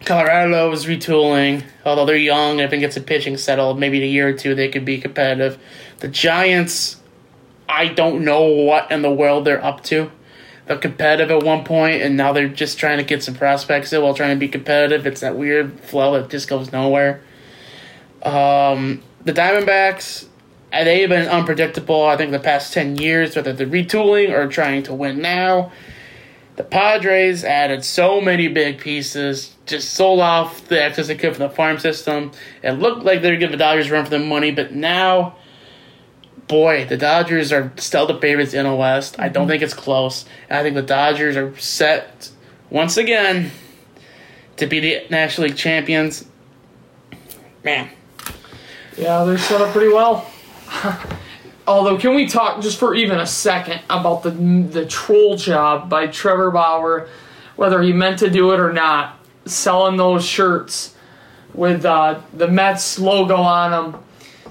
Colorado 0.06 0.69
was 0.69 0.86
retooling. 0.86 1.63
Although 1.84 2.06
they're 2.06 2.15
young, 2.15 2.60
and 2.60 2.62
if 2.62 2.74
it 2.74 2.80
gets 2.80 2.95
a 2.95 3.02
pitching 3.02 3.38
settled, 3.38 3.80
maybe 3.80 3.98
in 3.98 4.04
a 4.04 4.08
year 4.08 4.30
or 4.30 4.34
two 4.34 4.56
they 4.56 4.69
could 4.69 4.86
be 4.86 5.00
competitive. 5.00 5.60
The 6.00 6.08
Giants, 6.08 6.98
I 7.67 7.88
don't 7.88 8.24
know 8.24 8.43
what 8.43 8.91
in 8.91 9.02
the 9.02 9.12
world 9.12 9.45
they're 9.45 9.63
up 9.63 9.84
to. 9.86 10.12
They're 10.65 10.78
competitive 10.78 11.30
at 11.30 11.43
one 11.43 11.63
point, 11.63 12.02
and 12.02 12.17
now 12.17 12.34
they're 12.34 12.48
just 12.48 12.80
trying 12.80 12.98
to 12.98 13.04
get 13.04 13.24
some 13.24 13.36
prospects 13.36 13.93
in 13.93 14.02
while 14.02 14.15
trying 14.15 14.36
to 14.36 14.39
be 14.39 14.48
competitive. 14.48 15.06
It's 15.06 15.21
that 15.21 15.36
weird 15.36 15.80
flow 15.80 16.19
that 16.19 16.30
just 16.30 16.48
goes 16.48 16.71
nowhere. 16.71 17.21
Um, 18.24 19.04
the 19.24 19.34
Diamondbacks, 19.34 20.26
uh, 20.74 20.84
they've 20.84 21.08
been 21.08 21.28
unpredictable, 21.28 22.04
I 22.04 22.17
think, 22.17 22.32
the 22.32 22.39
past 22.39 22.74
10 22.74 22.98
years, 22.98 23.36
whether 23.36 23.54
they're 23.54 23.67
retooling 23.67 24.32
or 24.32 24.48
trying 24.48 24.82
to 24.84 24.93
win 24.93 25.21
now. 25.21 25.71
The 26.55 26.63
Padres 26.63 27.43
added 27.43 27.83
so 27.83 28.21
many 28.21 28.47
big 28.47 28.79
pieces, 28.79 29.55
just 29.65 29.93
sold 29.93 30.21
off 30.21 30.67
the 30.69 30.81
excess 30.81 31.07
they 31.07 31.15
could 31.15 31.35
from 31.35 31.49
the 31.49 31.53
farm 31.53 31.79
system. 31.79 32.31
It 32.63 32.71
looked 32.73 33.03
like 33.03 33.21
they 33.21 33.31
were 33.31 33.37
giving 33.37 33.51
the 33.51 33.57
Dodgers 33.57 33.89
a 33.89 33.93
run 33.93 34.05
for 34.05 34.11
their 34.11 34.19
money, 34.19 34.51
but 34.51 34.73
now, 34.73 35.35
boy, 36.47 36.85
the 36.85 36.95
Dodgers 36.95 37.51
are 37.51 37.73
still 37.75 38.07
the 38.07 38.17
favorites 38.19 38.53
in 38.53 38.65
the 38.65 38.73
West. 38.73 39.19
I 39.19 39.27
don't 39.27 39.43
mm-hmm. 39.43 39.51
think 39.51 39.63
it's 39.63 39.73
close. 39.73 40.23
And 40.49 40.57
I 40.57 40.63
think 40.63 40.75
the 40.75 40.81
Dodgers 40.81 41.35
are 41.35 41.57
set 41.57 42.31
once 42.69 42.95
again 42.95 43.51
to 44.55 44.65
be 44.65 44.79
the 44.79 45.05
National 45.09 45.47
League 45.47 45.57
champions. 45.57 46.25
Man, 47.65 47.89
Yeah, 48.95 49.25
they're 49.25 49.37
set 49.37 49.59
up 49.59 49.73
pretty 49.73 49.91
well. 49.91 50.31
Although, 51.67 51.97
can 51.97 52.13
we 52.13 52.28
talk 52.28 52.62
just 52.62 52.80
for 52.80 52.93
even 52.93 53.19
a 53.19 53.25
second 53.25 53.82
about 53.89 54.23
the 54.23 54.30
the 54.30 54.86
troll 54.86 55.36
job 55.36 55.89
by 55.89 56.08
Trevor 56.08 56.51
Bauer, 56.51 57.08
whether 57.56 57.82
he 57.82 57.91
meant 57.91 58.19
to 58.19 58.30
do 58.30 58.51
it 58.51 58.60
or 58.60 58.71
not, 58.71 59.17
selling 59.45 59.97
those 59.97 60.23
shirts 60.23 60.95
with 61.54 61.86
uh, 61.86 62.21
the 62.34 62.47
Mets 62.47 62.99
logo 62.99 63.38
on 63.38 63.71
them. 63.71 64.04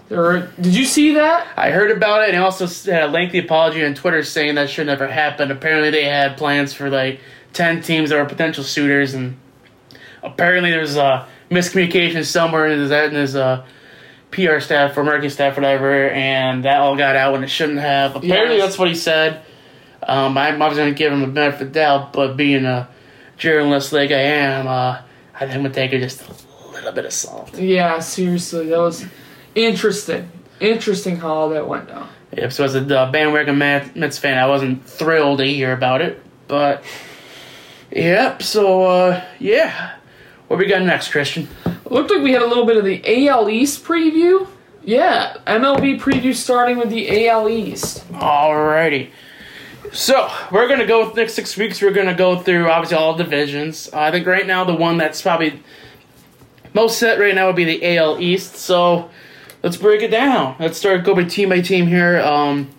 There, 0.09 0.49
did 0.61 0.75
you 0.75 0.85
see 0.85 1.15
that? 1.15 1.47
I 1.57 1.71
heard 1.71 1.91
about 1.91 2.23
it 2.23 2.29
and 2.31 2.37
he 2.37 2.43
also 2.43 2.67
had 2.91 3.05
a 3.05 3.09
lengthy 3.09 3.39
apology 3.39 3.85
on 3.85 3.95
Twitter 3.95 4.23
saying 4.23 4.57
that 4.57 4.69
should 4.69 4.87
never 4.87 5.07
happen. 5.07 5.51
Apparently, 5.51 5.91
they 5.91 6.05
had 6.05 6.37
plans 6.37 6.75
for 6.75 6.91
like 6.91 7.21
10 7.53 7.83
teams 7.83 8.11
that 8.11 8.17
were 8.17 8.29
potential 8.29 8.65
suitors, 8.65 9.15
and 9.15 9.37
apparently, 10.23 10.71
there's 10.71 10.97
a 10.97 11.27
miscommunication 11.51 12.25
somewhere 12.25 12.67
in 12.67 12.81
his, 12.81 12.91
in 12.91 13.15
his 13.15 13.37
uh, 13.37 13.65
PR 14.35 14.61
staff 14.61 14.97
or 14.97 15.05
marketing 15.05 15.31
staff, 15.31 15.57
whatever, 15.57 16.09
and 16.11 16.65
that 16.65 16.81
all 16.81 16.97
got 16.97 17.17
out 17.17 17.33
when 17.33 17.45
it 17.45 17.49
shouldn't 17.49 17.79
have. 17.79 18.17
Apparently, 18.17 18.57
Yes. 18.57 18.67
that's 18.67 18.79
what 18.79 18.89
he 18.89 18.95
said. 18.95 19.41
Um, 20.07 20.37
I'm 20.37 20.61
obviously 20.61 20.83
going 20.85 20.95
to 20.95 20.99
give 20.99 21.13
him 21.13 21.23
a 21.23 21.27
benefit 21.29 21.63
of 21.63 21.69
the 21.69 21.75
doubt, 21.81 22.13
but 22.13 22.37
being 22.37 22.65
a 22.67 22.89
journalist 23.39 23.93
like 23.93 24.11
I 24.11 24.21
am, 24.21 24.67
uh, 24.67 24.99
I 25.35 25.39
think 25.41 25.53
I'm 25.55 25.61
going 25.63 25.73
to 25.73 25.75
take 25.75 25.93
it 25.93 26.01
just 26.01 26.23
a 26.29 26.71
little 26.73 26.93
bit 26.93 27.05
of 27.07 27.13
salt. 27.13 27.55
Yeah, 27.59 27.99
seriously, 28.01 28.69
that 28.69 28.79
was 28.79 29.07
interesting. 29.55 30.31
Interesting 30.61 31.17
how 31.17 31.33
all 31.33 31.49
that 31.51 31.67
went 31.67 31.89
down. 31.89 32.09
Yep, 32.37 32.53
so 32.53 32.65
as 32.65 32.75
a 32.75 32.99
uh, 32.99 33.11
bandwagon 33.11 33.57
Met- 33.59 33.97
Mets 33.97 34.19
fan, 34.19 34.37
I 34.39 34.47
wasn't 34.47 34.85
thrilled 34.85 35.39
to 35.39 35.45
hear 35.47 35.73
about 35.73 36.01
it, 36.03 36.21
but 36.49 36.83
yep. 37.91 38.43
So 38.43 38.83
uh, 38.85 39.25
yeah, 39.39 39.95
what 40.49 40.59
we 40.59 40.67
got 40.67 40.83
next, 40.83 41.11
Christian? 41.13 41.49
Looked 41.95 42.11
like 42.11 42.23
we 42.23 42.33
had 42.33 42.43
a 42.43 42.47
little 42.47 42.67
bit 42.67 42.77
of 42.77 42.85
the 42.85 43.29
AL 43.29 43.49
East 43.49 43.85
preview. 43.85 44.49
Yeah, 44.83 45.37
MLB 45.47 46.01
preview 46.01 46.35
starting 46.35 46.77
with 46.77 46.91
the 46.91 47.29
AL 47.29 47.49
East. 47.49 48.05
Alrighty. 48.13 49.11
So 49.93 50.29
we're 50.51 50.67
gonna 50.67 50.87
go 50.87 51.07
with 51.07 51.15
next 51.17 51.35
six 51.35 51.57
weeks. 51.57 51.81
We're 51.81 51.93
gonna 51.93 52.13
go 52.17 52.37
through 52.37 52.69
obviously 52.69 52.97
all 52.97 53.15
divisions. 53.15 53.89
I 53.93 54.11
think 54.11 54.27
right 54.27 54.45
now 54.45 54.65
the 54.65 54.75
one 54.75 54.99
that's 54.99 55.23
probably 55.23 55.63
most 56.75 56.99
set 56.99 57.21
right 57.21 57.33
now 57.33 57.47
would 57.47 57.55
be 57.55 57.65
the 57.65 57.97
AL 57.97 58.21
East. 58.21 58.57
So 58.57 59.09
let's 59.63 59.77
break 59.77 60.03
it 60.03 60.11
down. 60.11 60.57
Let's 60.59 60.77
start 60.77 61.05
go 61.05 61.15
by 61.15 61.23
team 61.23 61.51
by 61.51 61.61
team 61.61 61.87
here. 61.87 62.19
Um, 62.19 62.71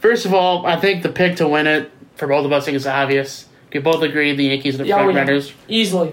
first 0.00 0.26
of 0.26 0.34
all, 0.34 0.66
I 0.66 0.80
think 0.80 1.04
the 1.04 1.10
pick 1.10 1.36
to 1.36 1.46
win 1.46 1.68
it 1.68 1.92
for 2.16 2.26
both 2.26 2.44
of 2.44 2.50
us 2.52 2.64
I 2.64 2.66
think 2.66 2.76
is 2.76 2.88
obvious. 2.88 3.46
We 3.72 3.78
both 3.78 4.02
agree 4.02 4.34
the 4.34 4.46
Yankees 4.46 4.74
are 4.74 4.78
the 4.78 4.86
Yeah, 4.86 4.96
front 4.96 5.08
we- 5.12 5.14
runners. 5.14 5.52
Easily. 5.68 6.12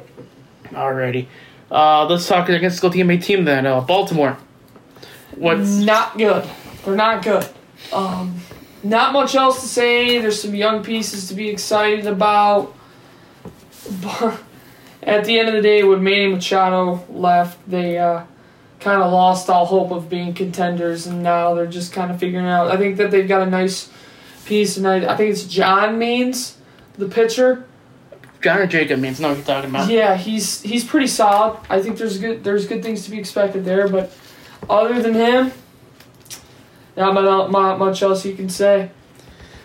Alrighty. 0.70 1.26
Uh, 1.74 2.06
let's 2.06 2.28
talk 2.28 2.48
against 2.50 2.82
the 2.84 2.90
team, 2.90 3.20
team 3.20 3.46
then. 3.46 3.66
Uh, 3.66 3.82
Baltimore. 3.82 4.38
What's 5.36 5.78
Not 5.78 6.16
good. 6.16 6.48
They're 6.86 6.96
not 6.96 7.24
good. 7.24 7.48
Um, 7.92 8.40
not 8.84 9.12
much 9.12 9.34
else 9.34 9.62
to 9.62 9.68
say. 9.68 10.20
There's 10.20 10.40
some 10.40 10.54
young 10.54 10.84
pieces 10.84 11.30
to 11.30 11.34
be 11.34 11.50
excited 11.50 12.06
about. 12.06 12.76
But 14.04 14.40
at 15.04 15.26
the 15.26 15.40
end 15.40 15.48
of 15.48 15.56
the 15.56 15.62
day, 15.62 15.84
when 15.84 16.04
Manny 16.04 16.28
Machado 16.28 17.04
left, 17.10 17.68
they 17.68 17.98
uh, 17.98 18.24
kind 18.80 19.02
of 19.02 19.12
lost 19.12 19.50
all 19.50 19.66
hope 19.66 19.90
of 19.90 20.10
being 20.10 20.36
contenders, 20.36 21.08
and 21.08 21.24
now 21.24 21.56
they're 21.56 21.66
just 21.66 21.92
kind 21.92 22.12
of 22.12 22.20
figuring 22.20 22.46
out. 22.46 22.70
I 22.70 22.78
think 22.78 22.98
that 22.98 23.10
they've 23.10 23.28
got 23.28 23.42
a 23.42 23.50
nice 23.50 23.90
piece, 24.46 24.78
and 24.78 24.88
I 24.88 25.16
think 25.16 25.32
it's 25.32 25.46
John 25.46 25.98
Means, 25.98 26.56
the 27.00 27.08
pitcher. 27.08 27.66
Connor 28.44 28.68
Jacob 28.68 29.00
means 29.00 29.20
know 29.20 29.30
what 29.30 29.38
you're 29.38 29.46
talking 29.46 29.70
about. 29.70 29.90
Yeah, 29.90 30.16
he's 30.16 30.62
he's 30.62 30.84
pretty 30.84 31.08
solid. 31.08 31.60
I 31.70 31.82
think 31.82 31.98
there's 31.98 32.20
good 32.20 32.44
there's 32.44 32.68
good 32.68 32.84
things 32.84 33.06
to 33.06 33.12
be 33.12 33.18
expected 33.18 33.66
there, 33.66 33.88
but 33.88 34.12
other 34.70 35.02
than 35.02 35.14
him, 35.14 35.52
not 36.96 37.14
much, 37.14 37.24
not 37.24 37.80
much 37.80 38.02
else 38.04 38.26
you 38.26 38.36
can 38.36 38.50
say. 38.50 38.92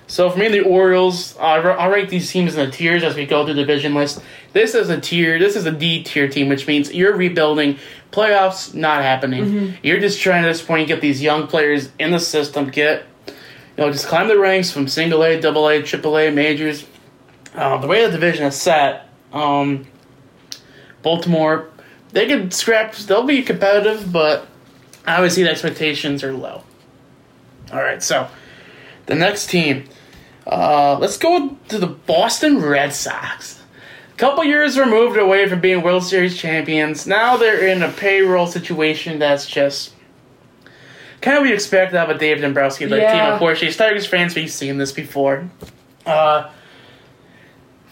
So 0.07 0.31
for 0.31 0.39
me, 0.39 0.49
the 0.49 0.63
Orioles, 0.63 1.37
I'll 1.39 1.63
ra- 1.63 1.77
I'll 1.77 1.91
rank 1.91 2.09
these 2.09 2.31
teams 2.31 2.57
in 2.57 2.65
the 2.65 2.75
tiers 2.75 3.03
as 3.03 3.15
we 3.15 3.27
go 3.27 3.45
through 3.45 3.55
the 3.55 3.61
division 3.61 3.95
list. 3.95 4.23
This 4.55 4.75
is 4.75 4.89
a 4.89 4.99
tier. 4.99 5.39
This 5.39 5.55
is 5.55 5.67
a 5.67 5.71
D 5.71 6.03
tier 6.03 6.29
team, 6.29 6.49
which 6.49 6.67
means 6.67 6.95
you're 6.95 7.15
rebuilding. 7.15 7.79
Playoffs 8.11 8.73
not 8.75 9.03
happening. 9.03 9.45
Mm-hmm. 9.45 9.77
You're 9.83 10.01
just 10.01 10.19
trying 10.21 10.45
at 10.45 10.49
this 10.49 10.63
point 10.63 10.89
to 10.89 10.95
get 10.95 11.03
these 11.03 11.21
young 11.21 11.47
players 11.47 11.91
in 11.99 12.11
the 12.11 12.21
system. 12.21 12.71
Get 12.71 13.05
you 13.27 13.35
know 13.77 13.93
just 13.93 14.07
climb 14.07 14.29
the 14.29 14.39
ranks 14.39 14.71
from 14.71 14.89
single 14.89 15.23
A, 15.23 15.39
double 15.39 15.69
A, 15.69 15.83
triple 15.83 16.17
A, 16.17 16.31
majors. 16.31 16.87
Uh, 17.55 17.79
the 17.79 17.87
way 17.87 18.05
the 18.05 18.13
division 18.13 18.47
is 18.47 18.55
set, 18.55 19.09
um, 19.33 19.87
Baltimore, 21.03 21.71
they 22.13 22.27
can 22.27 22.51
scrap. 22.51 22.95
They'll 22.95 23.25
be 23.25 23.43
competitive, 23.43 24.13
but 24.13 24.47
obviously 25.07 25.43
the 25.43 25.51
expectations 25.51 26.23
are 26.23 26.33
low. 26.33 26.63
All 27.73 27.83
right, 27.83 28.03
so 28.03 28.29
the 29.07 29.15
next 29.15 29.49
team. 29.49 29.89
Uh, 30.47 30.97
let's 30.99 31.19
go 31.19 31.57
to 31.69 31.79
the 31.79 31.87
Boston 31.87 32.63
Red 32.63 32.95
Sox. 32.95 33.61
A 34.13 34.17
couple 34.17 34.43
years 34.45 34.79
removed 34.79 35.19
away 35.19 35.47
from 35.47 35.61
being 35.61 35.83
World 35.83 36.05
Series 36.05 36.39
champions. 36.39 37.07
Now 37.07 37.37
they're 37.37 37.69
in 37.69 37.83
a 37.83 37.93
payroll 37.93 38.47
situation 38.47 39.19
that's 39.19 39.47
just 39.47 39.93
kind 41.21 41.37
of 41.37 41.43
what 41.43 41.49
you 41.51 41.55
expect 41.55 41.93
out 41.93 42.09
of 42.09 42.17
a 42.17 42.19
David 42.19 42.41
Dombrowski 42.43 42.87
team. 42.87 42.97
Yeah. 42.97 43.35
Unfortunately, 43.35 43.75
Tigers 43.77 44.07
fans, 44.07 44.35
we've 44.35 44.51
seen 44.51 44.79
this 44.79 44.91
before. 44.93 45.49
Uh, 46.07 46.51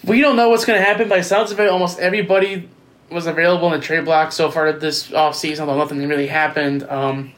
we 0.06 0.20
don't 0.20 0.36
know 0.36 0.48
what's 0.48 0.64
going 0.64 0.78
to 0.78 0.84
happen, 0.84 1.08
but 1.08 1.18
it 1.18 1.24
sounds 1.24 1.50
of 1.50 1.60
almost 1.60 1.98
everybody 1.98 2.68
was 3.10 3.26
available 3.26 3.72
in 3.72 3.80
the 3.80 3.86
trade 3.86 4.04
block 4.04 4.32
so 4.32 4.50
far 4.50 4.72
this 4.72 5.08
offseason, 5.10 5.60
although 5.60 5.78
nothing 5.78 6.06
really 6.06 6.26
happened. 6.26 6.82
Um, 6.84 7.32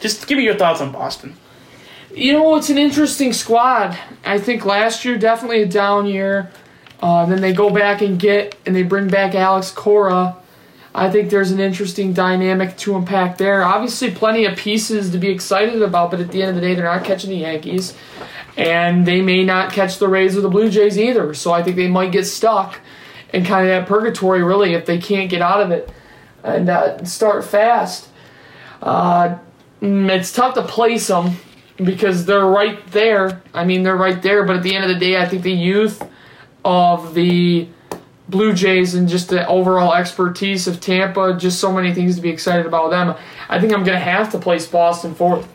just 0.00 0.26
give 0.26 0.38
me 0.38 0.44
your 0.44 0.56
thoughts 0.56 0.80
on 0.80 0.92
Boston. 0.92 1.36
You 2.14 2.32
know, 2.32 2.56
it's 2.56 2.70
an 2.70 2.78
interesting 2.78 3.32
squad. 3.32 3.98
I 4.24 4.38
think 4.38 4.64
last 4.64 5.04
year 5.04 5.18
definitely 5.18 5.62
a 5.62 5.66
down 5.66 6.06
year. 6.06 6.50
Uh, 7.00 7.26
then 7.26 7.40
they 7.40 7.52
go 7.52 7.70
back 7.70 8.02
and 8.02 8.18
get 8.18 8.56
and 8.66 8.74
they 8.74 8.82
bring 8.82 9.08
back 9.08 9.34
Alex 9.34 9.70
Cora. 9.70 10.36
I 10.94 11.10
think 11.10 11.30
there's 11.30 11.52
an 11.52 11.60
interesting 11.60 12.12
dynamic 12.12 12.76
to 12.78 12.96
unpack 12.96 13.38
there. 13.38 13.62
Obviously, 13.62 14.10
plenty 14.10 14.46
of 14.46 14.56
pieces 14.56 15.10
to 15.10 15.18
be 15.18 15.28
excited 15.28 15.80
about, 15.80 16.10
but 16.10 16.18
at 16.18 16.32
the 16.32 16.42
end 16.42 16.50
of 16.50 16.54
the 16.56 16.60
day, 16.60 16.74
they're 16.74 16.86
not 16.86 17.04
catching 17.04 17.30
the 17.30 17.36
Yankees, 17.36 17.94
and 18.58 19.06
they 19.06 19.22
may 19.22 19.44
not 19.44 19.72
catch 19.72 19.98
the 19.98 20.08
Rays 20.08 20.36
or 20.36 20.40
the 20.40 20.48
Blue 20.48 20.68
Jays 20.68 20.98
either. 20.98 21.32
So 21.32 21.52
I 21.52 21.62
think 21.62 21.76
they 21.76 21.86
might 21.88 22.10
get 22.10 22.24
stuck 22.24 22.80
in 23.32 23.44
kind 23.44 23.68
of 23.68 23.70
that 23.70 23.88
purgatory, 23.88 24.42
really, 24.42 24.74
if 24.74 24.84
they 24.84 24.98
can't 24.98 25.30
get 25.30 25.40
out 25.40 25.62
of 25.62 25.70
it 25.70 25.90
and 26.42 26.68
uh, 26.68 27.04
start 27.04 27.44
fast. 27.44 28.08
Uh, 28.82 29.38
it's 29.80 30.32
tough 30.32 30.54
to 30.54 30.62
place 30.62 31.06
them 31.06 31.36
because 31.76 32.26
they're 32.26 32.46
right 32.46 32.84
there. 32.88 33.42
I 33.54 33.64
mean, 33.64 33.84
they're 33.84 33.96
right 33.96 34.20
there, 34.20 34.44
but 34.44 34.56
at 34.56 34.64
the 34.64 34.74
end 34.74 34.84
of 34.84 34.90
the 34.90 34.98
day, 34.98 35.16
I 35.16 35.26
think 35.26 35.42
the 35.44 35.52
youth 35.52 36.02
of 36.64 37.14
the 37.14 37.68
Blue 38.28 38.52
Jays 38.52 38.94
and 38.94 39.08
just 39.08 39.28
the 39.28 39.46
overall 39.46 39.94
expertise 39.94 40.66
of 40.66 40.80
Tampa, 40.80 41.36
just 41.38 41.60
so 41.60 41.72
many 41.72 41.94
things 41.94 42.16
to 42.16 42.22
be 42.22 42.28
excited 42.28 42.66
about 42.66 42.90
them. 42.90 43.14
I 43.48 43.60
think 43.60 43.72
I'm 43.72 43.84
going 43.84 43.96
to 43.96 44.04
have 44.04 44.32
to 44.32 44.38
place 44.38 44.66
Boston 44.66 45.14
fourth. 45.14 45.48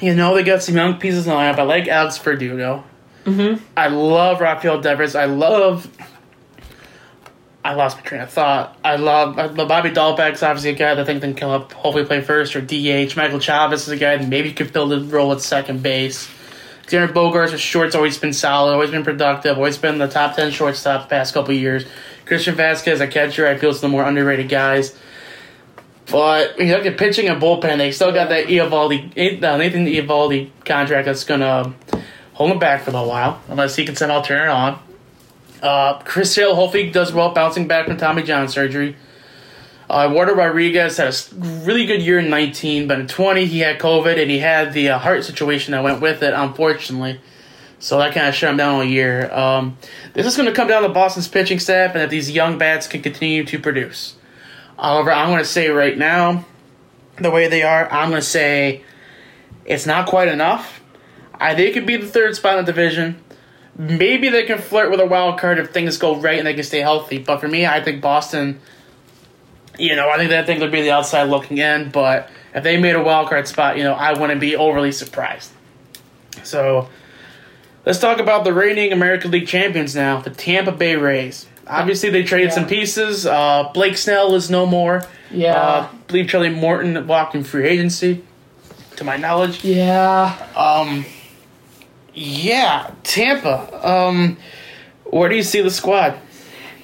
You 0.00 0.14
know, 0.14 0.34
they 0.34 0.44
got 0.44 0.62
some 0.62 0.76
young 0.76 0.98
pieces 0.98 1.26
in 1.26 1.32
the 1.32 1.36
lineup. 1.36 1.58
I 1.58 1.62
like 1.62 1.88
Alex 1.88 2.18
Verdugo. 2.18 2.84
Mm-hmm. 3.24 3.62
I 3.76 3.88
love 3.88 4.40
Rafael 4.40 4.80
Devers. 4.80 5.14
I 5.14 5.24
love. 5.26 5.90
I 7.64 7.74
lost 7.74 7.98
my 7.98 8.02
train 8.02 8.20
of 8.22 8.30
thought. 8.30 8.78
I 8.84 8.96
love 8.96 9.38
uh, 9.38 9.48
Bobby 9.48 9.90
Dalbec's 9.90 10.42
obviously 10.42 10.70
a 10.70 10.74
guy 10.74 10.94
that 10.94 11.02
I 11.02 11.04
think 11.04 11.20
can 11.20 11.34
come 11.34 11.50
up, 11.50 11.72
hopefully 11.72 12.04
play 12.04 12.20
first 12.20 12.56
or 12.56 12.60
DH. 12.60 13.16
Michael 13.16 13.40
Chavis 13.40 13.74
is 13.74 13.88
a 13.88 13.96
guy 13.96 14.16
that 14.16 14.26
maybe 14.26 14.52
could 14.52 14.70
fill 14.70 14.88
the 14.88 15.00
role 15.00 15.32
at 15.32 15.40
second 15.40 15.82
base. 15.82 16.28
Darren 16.86 17.12
Bogaerts 17.12 17.52
with 17.52 17.60
short's 17.60 17.94
always 17.94 18.16
been 18.16 18.32
solid, 18.32 18.72
always 18.72 18.90
been 18.90 19.04
productive, 19.04 19.58
always 19.58 19.76
been 19.76 19.98
the 19.98 20.08
top 20.08 20.36
ten 20.36 20.50
shortstop 20.50 21.02
the 21.02 21.08
past 21.08 21.34
couple 21.34 21.52
years. 21.52 21.84
Christian 22.24 22.54
Vasquez, 22.54 23.00
a 23.00 23.06
catcher, 23.06 23.46
I 23.46 23.58
feel 23.58 23.70
is 23.70 23.82
the 23.82 23.88
more 23.88 24.04
underrated 24.04 24.48
guys. 24.48 24.96
But 26.10 26.58
you 26.58 26.74
look 26.74 26.86
at 26.86 26.96
pitching 26.96 27.28
and 27.28 27.40
bullpen, 27.40 27.78
they 27.78 27.92
still 27.92 28.12
got 28.12 28.30
that 28.30 28.46
Eovaldi, 28.46 29.42
uh, 29.42 29.56
Nathan 29.56 29.86
Eovaldi 29.86 30.50
contract 30.64 31.06
that's 31.06 31.24
gonna 31.24 31.74
hold 32.32 32.52
him 32.52 32.58
back 32.58 32.82
for 32.82 32.90
a 32.90 32.92
little 32.94 33.08
while, 33.08 33.40
unless 33.48 33.76
he 33.76 33.84
can 33.84 33.94
somehow 33.94 34.22
turn 34.22 34.48
it 34.48 34.50
on. 34.50 34.78
Uh, 35.62 35.98
Chris 36.00 36.34
Hill 36.34 36.54
hopefully 36.54 36.90
does 36.90 37.12
well 37.12 37.32
bouncing 37.34 37.66
back 37.66 37.86
from 37.86 37.96
Tommy 37.96 38.22
John 38.22 38.48
surgery. 38.48 38.96
Uh, 39.90 40.06
Eduardo 40.10 40.34
Rodriguez 40.34 40.98
had 40.98 41.08
a 41.08 41.34
really 41.64 41.86
good 41.86 42.02
year 42.02 42.18
in 42.18 42.28
19, 42.28 42.86
but 42.86 43.00
in 43.00 43.06
20 43.06 43.46
he 43.46 43.60
had 43.60 43.78
COVID 43.78 44.20
and 44.20 44.30
he 44.30 44.38
had 44.38 44.72
the 44.72 44.90
uh, 44.90 44.98
heart 44.98 45.24
situation 45.24 45.72
that 45.72 45.82
went 45.82 46.00
with 46.00 46.22
it, 46.22 46.34
unfortunately. 46.34 47.20
So 47.80 47.98
that 47.98 48.12
kind 48.12 48.26
of 48.26 48.34
shut 48.34 48.50
him 48.50 48.56
down 48.56 48.74
all 48.74 48.84
year. 48.84 49.32
Um, 49.32 49.78
this 50.12 50.26
is 50.26 50.36
going 50.36 50.48
to 50.48 50.54
come 50.54 50.68
down 50.68 50.82
to 50.82 50.88
Boston's 50.88 51.28
pitching 51.28 51.58
staff 51.58 51.94
and 51.94 52.02
if 52.02 52.10
these 52.10 52.30
young 52.30 52.58
bats 52.58 52.86
can 52.86 53.02
continue 53.02 53.44
to 53.44 53.58
produce. 53.58 54.16
However, 54.78 55.10
I'm 55.10 55.28
going 55.28 55.40
to 55.40 55.44
say 55.44 55.68
right 55.68 55.96
now, 55.96 56.44
the 57.16 57.30
way 57.30 57.48
they 57.48 57.62
are, 57.62 57.90
I'm 57.90 58.10
going 58.10 58.20
to 58.20 58.26
say 58.26 58.84
it's 59.64 59.86
not 59.86 60.06
quite 60.06 60.28
enough. 60.28 60.80
I 61.34 61.52
it 61.54 61.74
could 61.74 61.86
be 61.86 61.96
the 61.96 62.06
third 62.06 62.36
spot 62.36 62.58
in 62.58 62.64
the 62.64 62.72
division. 62.72 63.22
Maybe 63.76 64.28
they 64.28 64.44
can 64.44 64.58
flirt 64.58 64.90
with 64.90 65.00
a 65.00 65.06
wild 65.06 65.38
card 65.38 65.58
if 65.58 65.70
things 65.70 65.98
go 65.98 66.16
right 66.16 66.38
and 66.38 66.46
they 66.46 66.54
can 66.54 66.64
stay 66.64 66.80
healthy. 66.80 67.18
But 67.18 67.40
for 67.40 67.48
me, 67.48 67.64
I 67.64 67.82
think 67.82 68.02
Boston, 68.02 68.60
you 69.78 69.94
know, 69.94 70.10
I 70.10 70.16
think 70.16 70.30
that 70.30 70.46
thing 70.46 70.60
would 70.60 70.72
be 70.72 70.82
the 70.82 70.90
outside 70.90 71.24
looking 71.24 71.58
in. 71.58 71.90
But 71.90 72.28
if 72.54 72.64
they 72.64 72.76
made 72.76 72.96
a 72.96 73.02
wild 73.02 73.28
card 73.28 73.46
spot, 73.46 73.76
you 73.76 73.84
know, 73.84 73.94
I 73.94 74.18
wouldn't 74.18 74.40
be 74.40 74.56
overly 74.56 74.90
surprised. 74.90 75.52
So 76.42 76.88
let's 77.86 78.00
talk 78.00 78.18
about 78.18 78.42
the 78.42 78.52
reigning 78.52 78.92
American 78.92 79.30
League 79.30 79.46
champions 79.46 79.94
now, 79.94 80.20
the 80.20 80.30
Tampa 80.30 80.72
Bay 80.72 80.96
Rays. 80.96 81.46
Obviously, 81.68 82.10
they 82.10 82.22
traded 82.22 82.48
Yeah. 82.50 82.54
some 82.54 82.66
pieces. 82.66 83.26
Uh, 83.26 83.64
Blake 83.74 83.96
Snell 83.96 84.34
is 84.34 84.50
no 84.50 84.64
more. 84.66 85.02
Yeah. 85.30 85.54
Uh, 85.54 85.86
I 85.92 85.96
believe 86.06 86.28
Charlie 86.28 86.48
Morton 86.48 87.06
walked 87.06 87.34
in 87.34 87.44
free 87.44 87.66
agency, 87.66 88.22
to 88.96 89.04
my 89.04 89.16
knowledge. 89.16 89.62
Yeah. 89.64 90.34
Um, 90.56 91.04
yeah, 92.14 92.90
Tampa. 93.02 93.86
Um, 93.88 94.36
where 95.04 95.28
do 95.28 95.36
you 95.36 95.42
see 95.42 95.60
the 95.60 95.70
squad? 95.70 96.14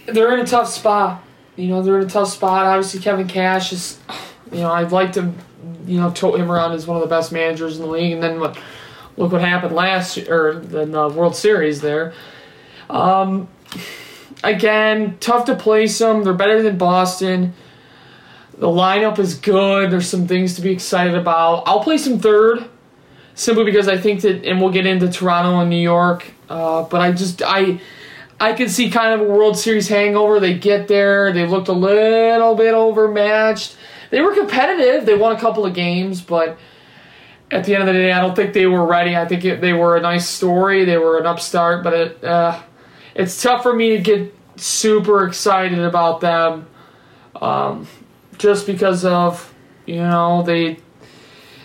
They're 0.07 0.35
in 0.35 0.41
a 0.41 0.47
tough 0.47 0.69
spot. 0.69 1.23
You 1.57 1.69
know, 1.69 1.83
they're 1.83 1.99
in 2.01 2.07
a 2.07 2.11
tough 2.11 2.29
spot. 2.29 2.67
Obviously, 2.67 3.01
Kevin 3.01 3.27
Cash 3.27 3.73
is, 3.73 3.99
you 4.53 4.61
know, 4.61 4.71
I'd 4.71 4.93
like 4.93 5.13
to, 5.13 5.33
you 5.87 5.99
know, 6.01 6.11
tote 6.11 6.39
him 6.39 6.51
around 6.51 6.73
as 6.73 6.87
one 6.87 6.97
of 6.97 7.03
the 7.03 7.09
best 7.09 7.33
managers 7.33 7.77
in 7.79 7.83
the 7.85 7.91
league. 7.91 8.13
And 8.13 8.23
then 8.23 8.41
what? 8.41 8.59
Look 9.17 9.31
what 9.31 9.41
happened 9.43 9.77
last 9.77 10.17
year, 10.17 10.27
or 10.35 10.51
in 10.83 10.91
the 10.91 11.09
World 11.09 11.37
Series 11.37 11.81
there. 11.81 12.13
Um, 12.91 13.47
again, 14.43 15.17
tough 15.21 15.47
to 15.47 15.55
place 15.55 15.99
them. 15.99 16.25
They're 16.25 16.35
better 16.35 16.63
than 16.63 16.79
Boston. 16.79 17.55
The 18.59 18.67
lineup 18.67 19.19
is 19.19 19.35
good. 19.35 19.91
There's 19.91 20.09
some 20.09 20.27
things 20.27 20.55
to 20.57 20.63
be 20.63 20.71
excited 20.71 21.15
about. 21.15 21.65
I'll 21.67 21.81
place 21.81 22.05
them 22.05 22.19
third, 22.19 22.65
simply 23.35 23.65
because 23.65 23.89
I 23.89 23.99
think 23.99 24.21
that, 24.23 24.45
and 24.45 24.61
we'll 24.61 24.73
get 24.73 24.87
into 24.87 25.09
Toronto 25.09 25.59
and 25.61 25.71
New 25.71 25.77
York. 25.77 26.33
Uh, 26.49 26.83
but 26.85 27.01
I 27.01 27.13
just 27.13 27.43
I 27.45 27.81
I 28.41 28.53
can 28.53 28.69
see 28.69 28.91
kind 28.91 29.21
of 29.21 29.27
a 29.27 29.31
World 29.31 29.57
Series 29.57 29.89
hangover. 29.89 30.39
They 30.39 30.55
get 30.59 30.89
there, 30.89 31.33
they 31.33 31.47
looked 31.47 31.69
a 31.69 31.73
little 31.73 32.55
bit 32.55 32.75
overmatched. 32.75 33.77
They 34.11 34.21
were 34.21 34.35
competitive. 34.35 35.07
They 35.07 35.17
won 35.17 35.35
a 35.35 35.41
couple 35.41 35.67
of 35.67 35.75
games, 35.75 36.21
but 36.21 36.57
at 37.51 37.65
the 37.65 37.75
end 37.75 37.83
of 37.83 37.87
the 37.89 37.95
day, 37.95 38.13
I 38.13 38.21
don't 38.21 38.37
think 38.37 38.53
they 38.53 38.67
were 38.67 38.85
ready. 38.85 39.17
I 39.17 39.27
think 39.27 39.45
it, 39.45 39.61
they 39.61 39.73
were 39.73 39.97
a 39.97 40.01
nice 40.01 40.29
story. 40.29 40.85
They 40.85 40.99
were 40.99 41.19
an 41.19 41.27
upstart, 41.27 41.83
but 41.83 41.93
it 41.93 42.25
uh, 42.25 42.61
it's 43.15 43.41
tough 43.43 43.63
for 43.63 43.75
me 43.75 43.91
to 43.91 43.99
get 43.99 44.35
super 44.57 45.27
excited 45.27 45.79
about 45.79 46.21
them, 46.21 46.67
um, 47.41 47.87
just 48.39 48.67
because 48.67 49.05
of 49.05 49.55
you 49.87 49.97
know 49.97 50.43
they 50.43 50.79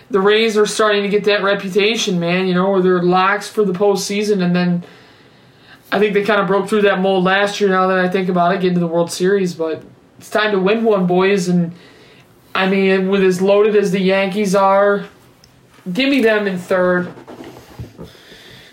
the 0.09 0.19
Rays 0.19 0.57
are 0.57 0.65
starting 0.65 1.03
to 1.03 1.09
get 1.09 1.23
that 1.25 1.43
reputation, 1.43 2.19
man. 2.19 2.47
You 2.47 2.53
know, 2.53 2.71
where 2.71 2.81
they're 2.81 3.03
locks 3.03 3.47
for 3.47 3.63
the 3.63 3.73
postseason, 3.73 4.43
and 4.43 4.55
then 4.55 4.83
I 5.91 5.99
think 5.99 6.13
they 6.13 6.23
kind 6.23 6.41
of 6.41 6.47
broke 6.47 6.69
through 6.69 6.83
that 6.83 6.99
mold 6.99 7.23
last 7.23 7.59
year. 7.59 7.69
Now 7.69 7.87
that 7.87 7.99
I 7.99 8.09
think 8.09 8.29
about 8.29 8.53
it, 8.53 8.61
getting 8.61 8.75
to 8.75 8.79
the 8.79 8.87
World 8.87 9.11
Series, 9.11 9.53
but 9.53 9.83
it's 10.17 10.29
time 10.29 10.51
to 10.51 10.59
win 10.59 10.83
one, 10.83 11.07
boys. 11.07 11.47
And 11.47 11.73
I 12.53 12.69
mean, 12.69 13.09
with 13.09 13.23
as 13.23 13.41
loaded 13.41 13.75
as 13.75 13.91
the 13.91 13.99
Yankees 13.99 14.55
are, 14.55 15.05
give 15.91 16.09
me 16.09 16.21
them 16.21 16.47
in 16.47 16.57
third. 16.57 17.13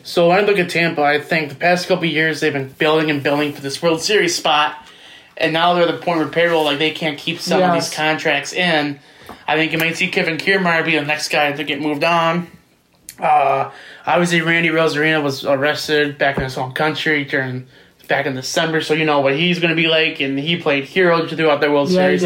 So 0.07 0.29
when 0.29 0.39
I 0.39 0.43
look 0.43 0.57
at 0.61 0.71
Tampa, 0.71 1.03
I 1.03 1.21
think 1.21 1.49
the 1.49 1.57
past 1.57 1.89
couple 1.89 2.05
years 2.05 2.39
they've 2.39 2.53
been 2.53 2.69
building 2.69 3.11
and 3.11 3.25
building 3.25 3.53
for 3.53 3.61
this 3.61 3.83
World 3.83 4.01
Series 4.01 4.37
spot, 4.37 4.87
and 5.37 5.53
now 5.53 5.75
they're 5.75 5.89
at 5.89 5.93
the 5.93 6.01
point 6.01 6.21
where 6.21 6.29
payroll 6.29 6.63
like 6.65 6.79
they 6.79 6.93
can't 6.93 7.19
keep 7.19 7.41
some 7.41 7.61
of 7.61 7.75
these 7.75 7.93
contracts 7.93 8.53
in. 8.53 9.01
I 9.49 9.57
think 9.57 9.73
you 9.73 9.79
might 9.79 9.97
see 9.97 10.07
Kevin 10.09 10.37
Kiermaier 10.39 10.85
be 10.85 10.97
the 10.97 11.05
next 11.05 11.29
guy 11.29 11.51
to 11.51 11.65
get 11.65 11.81
moved 11.81 12.05
on. 12.05 12.47
Uh, 13.19 13.73
obviously, 14.07 14.43
Randy 14.43 14.69
Arozarena 14.69 15.21
was 15.25 15.45
arrested 15.45 16.19
back 16.19 16.37
in 16.37 16.45
his 16.45 16.55
home 16.55 16.73
country 16.73 17.25
during 17.25 17.67
back 18.07 18.27
in 18.27 18.37
December, 18.37 18.83
so 18.83 18.95
you 18.95 19.05
know 19.05 19.19
what 19.19 19.35
he's 19.37 19.59
going 19.59 19.71
to 19.71 19.77
be 19.77 19.89
like, 19.89 20.21
and 20.21 20.39
he 20.39 20.57
played 20.57 20.85
hero 20.85 21.27
throughout 21.27 21.61
the 21.61 21.69
World 21.69 21.89
Yeah, 21.89 22.17
Series. 22.17 22.23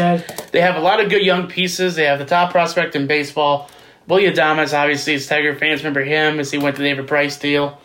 They 0.51 0.61
have 0.61 0.75
a 0.75 0.81
lot 0.81 0.99
of 0.99 1.09
good 1.09 1.23
young 1.23 1.47
pieces. 1.47 1.95
They 1.95 2.05
have 2.05 2.19
the 2.19 2.25
top 2.25 2.51
prospect 2.51 2.95
in 2.95 3.07
baseball. 3.07 3.71
Willie 4.11 4.29
Adames, 4.29 4.77
obviously, 4.77 5.13
as 5.13 5.25
Tiger 5.25 5.55
fans 5.55 5.79
remember 5.79 6.03
him 6.03 6.41
as 6.41 6.51
he 6.51 6.57
went 6.57 6.75
to 6.75 6.81
the 6.81 6.89
David 6.89 7.07
Price 7.07 7.39
deal. 7.39 7.79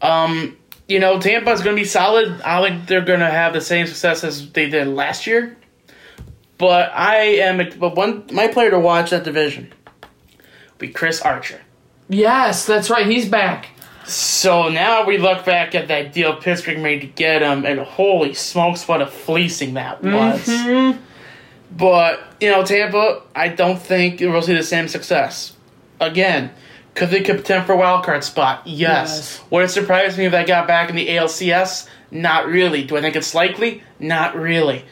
Um, 0.00 0.56
you 0.86 1.00
know, 1.00 1.18
Tampa's 1.18 1.60
going 1.60 1.74
to 1.74 1.82
be 1.82 1.88
solid. 1.88 2.40
I 2.42 2.62
think 2.62 2.86
they're 2.86 3.00
going 3.00 3.18
to 3.18 3.28
have 3.28 3.52
the 3.52 3.60
same 3.60 3.88
success 3.88 4.22
as 4.22 4.52
they 4.52 4.70
did 4.70 4.86
last 4.86 5.26
year. 5.26 5.56
But 6.56 6.92
I 6.94 7.16
am, 7.16 7.56
but 7.80 7.96
one 7.96 8.26
my 8.30 8.46
player 8.46 8.70
to 8.70 8.78
watch 8.78 9.10
that 9.10 9.24
division 9.24 9.72
will 9.98 10.08
be 10.78 10.88
Chris 10.90 11.20
Archer. 11.20 11.60
Yes, 12.08 12.64
that's 12.64 12.88
right. 12.88 13.06
He's 13.06 13.28
back. 13.28 13.70
So 14.04 14.68
now 14.68 15.04
we 15.04 15.18
look 15.18 15.44
back 15.44 15.74
at 15.74 15.88
that 15.88 16.12
deal 16.12 16.36
Pittsburgh 16.36 16.78
made 16.78 17.00
to 17.00 17.08
get 17.08 17.42
him, 17.42 17.66
and 17.66 17.80
holy 17.80 18.34
smokes, 18.34 18.86
what 18.86 19.02
a 19.02 19.06
fleecing 19.08 19.74
that 19.74 20.00
was. 20.00 20.46
Mm-hmm. 20.46 21.09
But, 21.70 22.20
you 22.40 22.50
know, 22.50 22.64
Tampa, 22.64 23.22
I 23.34 23.48
don't 23.48 23.80
think 23.80 24.20
we'll 24.20 24.42
see 24.42 24.54
the 24.54 24.62
same 24.62 24.88
success. 24.88 25.56
Again, 26.00 26.50
could 26.94 27.10
they 27.10 27.20
contend 27.20 27.66
for 27.66 27.72
a 27.72 27.76
wild 27.76 28.04
card 28.04 28.24
spot? 28.24 28.66
Yes. 28.66 28.78
Yes. 29.38 29.40
Would 29.50 29.64
it 29.64 29.68
surprise 29.68 30.18
me 30.18 30.26
if 30.26 30.32
they 30.32 30.44
got 30.44 30.66
back 30.66 30.90
in 30.90 30.96
the 30.96 31.08
ALCS? 31.08 31.88
Not 32.10 32.46
really. 32.46 32.84
Do 32.84 32.96
I 32.96 33.00
think 33.00 33.14
it's 33.14 33.34
likely? 33.34 33.82
Not 33.98 34.34
really. 34.34 34.84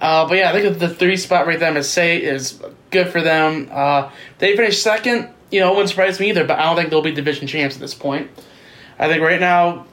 Uh, 0.00 0.26
but 0.26 0.38
yeah, 0.38 0.50
I 0.50 0.52
think 0.52 0.78
the 0.78 0.88
three 0.88 1.16
spot 1.16 1.46
right 1.46 1.58
there, 1.58 1.68
I'm 1.68 1.74
gonna 1.74 1.84
say 1.84 2.22
is 2.22 2.62
good 2.90 3.08
for 3.08 3.20
them. 3.20 3.68
Uh, 3.70 4.10
they 4.38 4.56
finished 4.56 4.82
second. 4.82 5.28
You 5.50 5.60
know, 5.60 5.72
it 5.72 5.72
wouldn't 5.72 5.90
surprise 5.90 6.20
me 6.20 6.30
either, 6.30 6.44
but 6.44 6.58
I 6.58 6.64
don't 6.64 6.76
think 6.76 6.90
they'll 6.90 7.02
be 7.02 7.12
division 7.12 7.46
champs 7.46 7.74
at 7.74 7.80
this 7.80 7.94
point. 7.94 8.30
I 8.98 9.08
think 9.08 9.22
right 9.22 9.40
now, 9.40 9.86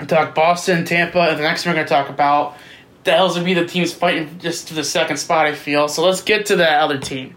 we 0.00 0.06
talk 0.06 0.34
Boston, 0.34 0.84
Tampa, 0.84 1.20
and 1.20 1.38
the 1.38 1.42
next 1.42 1.66
one 1.66 1.74
we're 1.74 1.76
going 1.76 1.86
to 1.86 1.92
talk 1.92 2.08
about 2.08 2.56
the 3.08 3.14
hell's 3.14 3.34
going 3.34 3.46
to 3.46 3.54
be 3.54 3.58
the 3.58 3.66
teams 3.66 3.92
fighting 3.92 4.38
just 4.38 4.68
to 4.68 4.74
the 4.74 4.84
second 4.84 5.16
spot, 5.16 5.46
I 5.46 5.54
feel. 5.54 5.88
So 5.88 6.04
let's 6.04 6.20
get 6.20 6.46
to 6.46 6.56
that 6.56 6.80
other 6.80 6.98
team. 6.98 7.34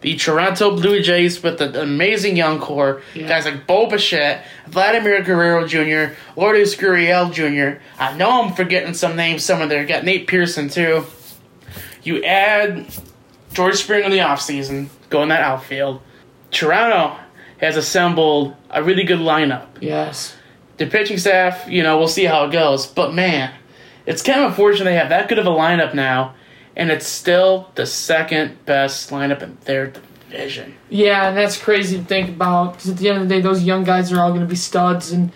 The 0.00 0.16
Toronto 0.16 0.74
Blue 0.74 1.02
Jays 1.02 1.42
with 1.42 1.60
an 1.60 1.76
amazing 1.76 2.36
young 2.36 2.60
core. 2.60 3.02
Yeah. 3.14 3.28
Guys 3.28 3.44
like 3.44 3.66
Bo 3.66 3.88
Bichette, 3.88 4.46
Vladimir 4.66 5.22
Guerrero 5.22 5.66
Jr., 5.66 6.14
Lourdes 6.34 6.76
Gurriel 6.76 7.30
Jr. 7.30 7.82
I 7.98 8.16
know 8.16 8.42
I'm 8.42 8.54
forgetting 8.54 8.94
some 8.94 9.16
names 9.16 9.44
somewhere 9.44 9.68
there. 9.68 9.84
Got 9.84 10.04
Nate 10.04 10.26
Pearson, 10.26 10.68
too. 10.68 11.04
You 12.02 12.24
add 12.24 12.86
George 13.52 13.76
Springer 13.76 14.04
in 14.04 14.10
the 14.12 14.18
offseason, 14.18 14.88
go 15.10 15.22
in 15.22 15.28
that 15.28 15.42
outfield. 15.42 16.00
Toronto 16.50 17.18
has 17.58 17.76
assembled 17.76 18.54
a 18.70 18.82
really 18.82 19.04
good 19.04 19.18
lineup. 19.18 19.66
Yes. 19.80 20.36
The 20.78 20.86
pitching 20.86 21.18
staff, 21.18 21.68
you 21.68 21.82
know, 21.82 21.98
we'll 21.98 22.08
see 22.08 22.24
how 22.24 22.44
it 22.44 22.52
goes. 22.52 22.86
But 22.86 23.12
man, 23.12 23.52
it's 24.06 24.22
kind 24.22 24.40
of 24.40 24.50
unfortunate 24.50 24.84
they 24.84 24.94
have 24.94 25.08
that 25.10 25.28
good 25.28 25.38
of 25.38 25.46
a 25.46 25.50
lineup 25.50 25.94
now, 25.94 26.34
and 26.76 26.90
it's 26.90 27.06
still 27.06 27.70
the 27.74 27.86
second 27.86 28.64
best 28.64 29.10
lineup 29.10 29.42
in 29.42 29.58
their 29.64 29.92
division. 30.28 30.74
Yeah, 30.88 31.28
and 31.28 31.36
that's 31.36 31.56
crazy 31.58 31.98
to 31.98 32.04
think 32.04 32.28
about. 32.28 32.74
Because 32.74 32.90
at 32.90 32.96
the 32.98 33.08
end 33.08 33.22
of 33.22 33.28
the 33.28 33.34
day, 33.34 33.40
those 33.40 33.62
young 33.62 33.84
guys 33.84 34.12
are 34.12 34.20
all 34.20 34.30
going 34.30 34.42
to 34.42 34.46
be 34.46 34.56
studs, 34.56 35.12
and 35.12 35.32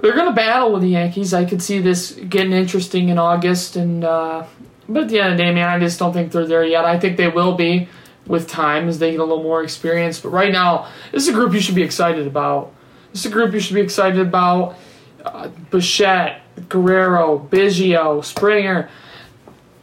they're 0.00 0.14
going 0.14 0.28
to 0.28 0.34
battle 0.34 0.72
with 0.72 0.82
the 0.82 0.88
Yankees. 0.88 1.34
I 1.34 1.44
could 1.44 1.62
see 1.62 1.80
this 1.80 2.12
getting 2.12 2.52
interesting 2.52 3.08
in 3.08 3.18
August, 3.18 3.76
and 3.76 4.04
uh, 4.04 4.44
but 4.88 5.04
at 5.04 5.08
the 5.08 5.20
end 5.20 5.32
of 5.32 5.38
the 5.38 5.44
day, 5.44 5.52
man, 5.52 5.68
I 5.68 5.78
just 5.78 5.98
don't 5.98 6.12
think 6.12 6.32
they're 6.32 6.46
there 6.46 6.64
yet. 6.64 6.84
I 6.84 6.98
think 6.98 7.16
they 7.16 7.28
will 7.28 7.54
be 7.54 7.88
with 8.26 8.48
time 8.48 8.88
as 8.88 8.98
they 8.98 9.10
get 9.10 9.20
a 9.20 9.24
little 9.24 9.42
more 9.42 9.62
experience. 9.62 10.20
But 10.20 10.30
right 10.30 10.52
now, 10.52 10.88
this 11.12 11.24
is 11.24 11.28
a 11.28 11.32
group 11.32 11.52
you 11.52 11.60
should 11.60 11.74
be 11.74 11.82
excited 11.82 12.26
about. 12.26 12.72
This 13.12 13.24
is 13.24 13.30
a 13.30 13.34
group 13.34 13.52
you 13.52 13.60
should 13.60 13.74
be 13.74 13.80
excited 13.80 14.20
about. 14.20 14.76
Uh, 15.24 15.48
Bichette, 15.70 16.42
Guerrero, 16.68 17.38
Biggio, 17.50 18.24
Springer. 18.24 18.88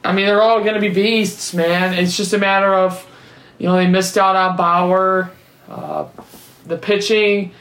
I 0.04 0.14
mean, 0.14 0.26
they're 0.26 0.42
all 0.42 0.62
going 0.62 0.74
to 0.74 0.80
be 0.80 0.90
beasts, 0.90 1.54
man. 1.54 1.94
It's 1.94 2.18
just 2.18 2.34
a 2.34 2.38
matter 2.38 2.74
of, 2.74 3.08
you 3.58 3.68
know, 3.68 3.76
they 3.76 3.88
missed 3.88 4.18
out 4.18 4.36
on 4.36 4.58
Bauer. 4.58 5.32
Uh, 5.70 6.08
the 6.66 6.78
pitching 6.78 7.52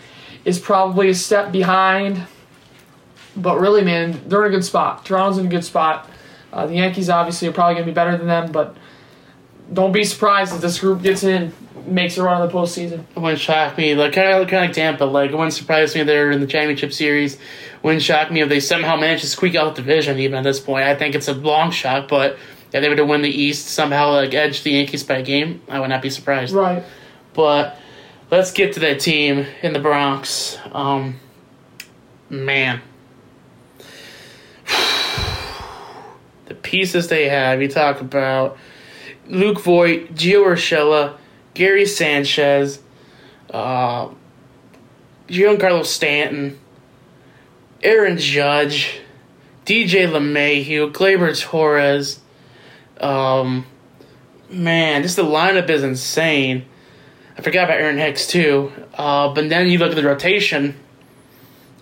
is 0.45 0.59
probably 0.59 1.11
a 1.11 1.15
step 1.15 1.53
behind. 1.53 2.27
But 3.37 3.61
really, 3.61 3.83
man, 3.85 4.21
they're 4.27 4.45
in 4.47 4.53
a 4.53 4.57
good 4.57 4.65
spot. 4.65 5.05
Toronto's 5.05 5.39
in 5.39 5.47
a 5.47 5.51
good 5.51 5.65
spot. 5.65 6.09
Uh, 6.53 6.67
the 6.67 6.75
Yankees 6.75 7.09
obviously 7.09 7.49
are 7.49 7.53
probably 7.53 7.75
going 7.75 7.87
to 7.87 7.91
be 7.91 7.95
better 7.95 8.17
than 8.17 8.27
them, 8.27 8.51
but 8.51 8.77
don't 9.73 9.93
be 9.93 10.03
surprised 10.03 10.55
if 10.55 10.61
this 10.61 10.81
group 10.81 11.03
gets 11.03 11.23
in, 11.23 11.53
makes 11.91 12.17
a 12.17 12.23
run 12.23 12.41
in 12.41 12.49
the 12.49 12.55
postseason. 12.55 13.05
It 13.15 13.19
wouldn't 13.19 13.41
shock 13.41 13.77
me. 13.77 13.95
Like 13.95 14.13
kind 14.13 14.29
of, 14.29 14.49
kind 14.49 14.65
of 14.65 14.69
like 14.69 14.73
Tampa. 14.75 15.05
Like 15.05 15.31
it 15.31 15.37
wouldn't 15.37 15.55
surprise 15.55 15.95
me 15.95 16.03
if 16.03 16.07
they're 16.07 16.31
in 16.31 16.41
the 16.41 16.47
championship 16.47 16.93
series. 16.93 17.39
Wouldn't 17.83 18.03
shock 18.03 18.31
me 18.31 18.41
if 18.41 18.49
they 18.49 18.61
somehow 18.61 18.97
manage 18.97 19.23
to 19.23 19.27
squeak 19.27 19.55
out 19.55 19.75
the 19.75 19.83
division. 19.83 20.19
Even 20.19 20.39
at 20.39 20.45
this 20.45 20.61
point, 20.61 20.85
I 20.85 20.95
think 20.95 21.15
it's 21.15 21.29
a 21.29 21.35
long 21.35 21.71
shot. 21.71 22.09
But 22.09 22.39
if 22.73 22.83
they 22.83 22.89
were 22.89 22.97
to 22.97 23.05
win 23.05 23.23
the 23.23 23.31
East, 23.31 23.67
somehow 23.69 24.13
like 24.13 24.33
edge 24.35 24.63
the 24.63 24.73
Yankees 24.73 25.03
by 25.03 25.19
a 25.19 25.23
game, 25.23 25.63
I 25.69 25.81
would 25.81 25.89
not 25.89 26.03
be 26.03 26.11
surprised. 26.11 26.55
Right. 26.55 26.85
But 27.35 27.77
let's 28.31 28.53
get 28.53 28.75
to 28.75 28.81
that 28.81 29.01
team 29.01 29.47
in 29.63 29.73
the 29.73 29.81
Bronx. 29.81 30.59
Um, 30.73 31.19
man. 32.29 32.81
the 36.47 36.55
pieces 36.55 37.09
they 37.09 37.29
have, 37.29 37.61
you 37.61 37.69
talk 37.69 38.01
about 38.01 38.57
Luke 39.27 39.61
Voit, 39.61 40.15
Gio 40.15 40.45
Urshela, 40.45 41.17
Gary 41.61 41.85
Sanchez, 41.85 42.81
uh, 43.51 44.09
Giancarlo 45.29 45.85
Stanton, 45.85 46.59
Aaron 47.83 48.17
Judge, 48.17 49.01
DJ 49.67 50.09
LeMahieu, 50.09 50.91
Gleyber 50.91 51.39
Torres. 51.39 52.21
Um, 52.99 53.67
man, 54.49 55.03
just 55.03 55.17
the 55.17 55.23
lineup 55.23 55.69
is 55.69 55.83
insane. 55.83 56.65
I 57.37 57.43
forgot 57.43 57.65
about 57.65 57.77
Aaron 57.77 57.99
Hicks 57.99 58.27
too. 58.27 58.73
Uh, 58.95 59.35
but 59.35 59.51
then 59.51 59.69
you 59.69 59.77
look 59.77 59.91
at 59.91 59.97
the 59.97 60.03
rotation. 60.03 60.77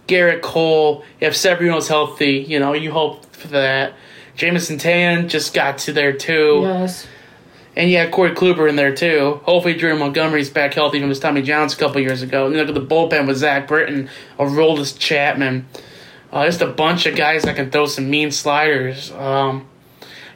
Gerrit 0.08 0.42
Cole, 0.42 1.04
if 1.20 1.36
Severino's 1.36 1.86
healthy, 1.86 2.44
you 2.48 2.58
know, 2.58 2.72
you 2.72 2.90
hope 2.90 3.32
for 3.32 3.46
that. 3.46 3.92
Jameson 4.34 4.78
Tan 4.78 5.28
just 5.28 5.54
got 5.54 5.78
to 5.78 5.92
there 5.92 6.14
too. 6.14 6.62
Yes. 6.64 7.06
And 7.78 7.88
you 7.90 7.96
had 7.98 8.10
Corey 8.10 8.32
Kluber 8.32 8.68
in 8.68 8.74
there 8.74 8.92
too. 8.94 9.40
Hopefully 9.44 9.72
Drew 9.74 9.96
Montgomery's 9.96 10.50
back 10.50 10.74
healthy 10.74 10.98
from 10.98 11.08
his 11.10 11.20
Tommy 11.20 11.42
John's 11.42 11.74
a 11.74 11.76
couple 11.76 12.00
years 12.00 12.22
ago. 12.22 12.46
And 12.46 12.56
look 12.56 12.68
at 12.68 12.74
the 12.74 12.80
bullpen 12.84 13.28
with 13.28 13.36
Zach 13.36 13.68
Britton, 13.68 14.10
Aroldis 14.36 14.98
Chapman. 14.98 15.64
Uh, 16.32 16.44
just 16.44 16.60
a 16.60 16.66
bunch 16.66 17.06
of 17.06 17.14
guys 17.14 17.44
that 17.44 17.54
can 17.54 17.70
throw 17.70 17.86
some 17.86 18.10
mean 18.10 18.32
sliders. 18.32 19.12
Um, 19.12 19.66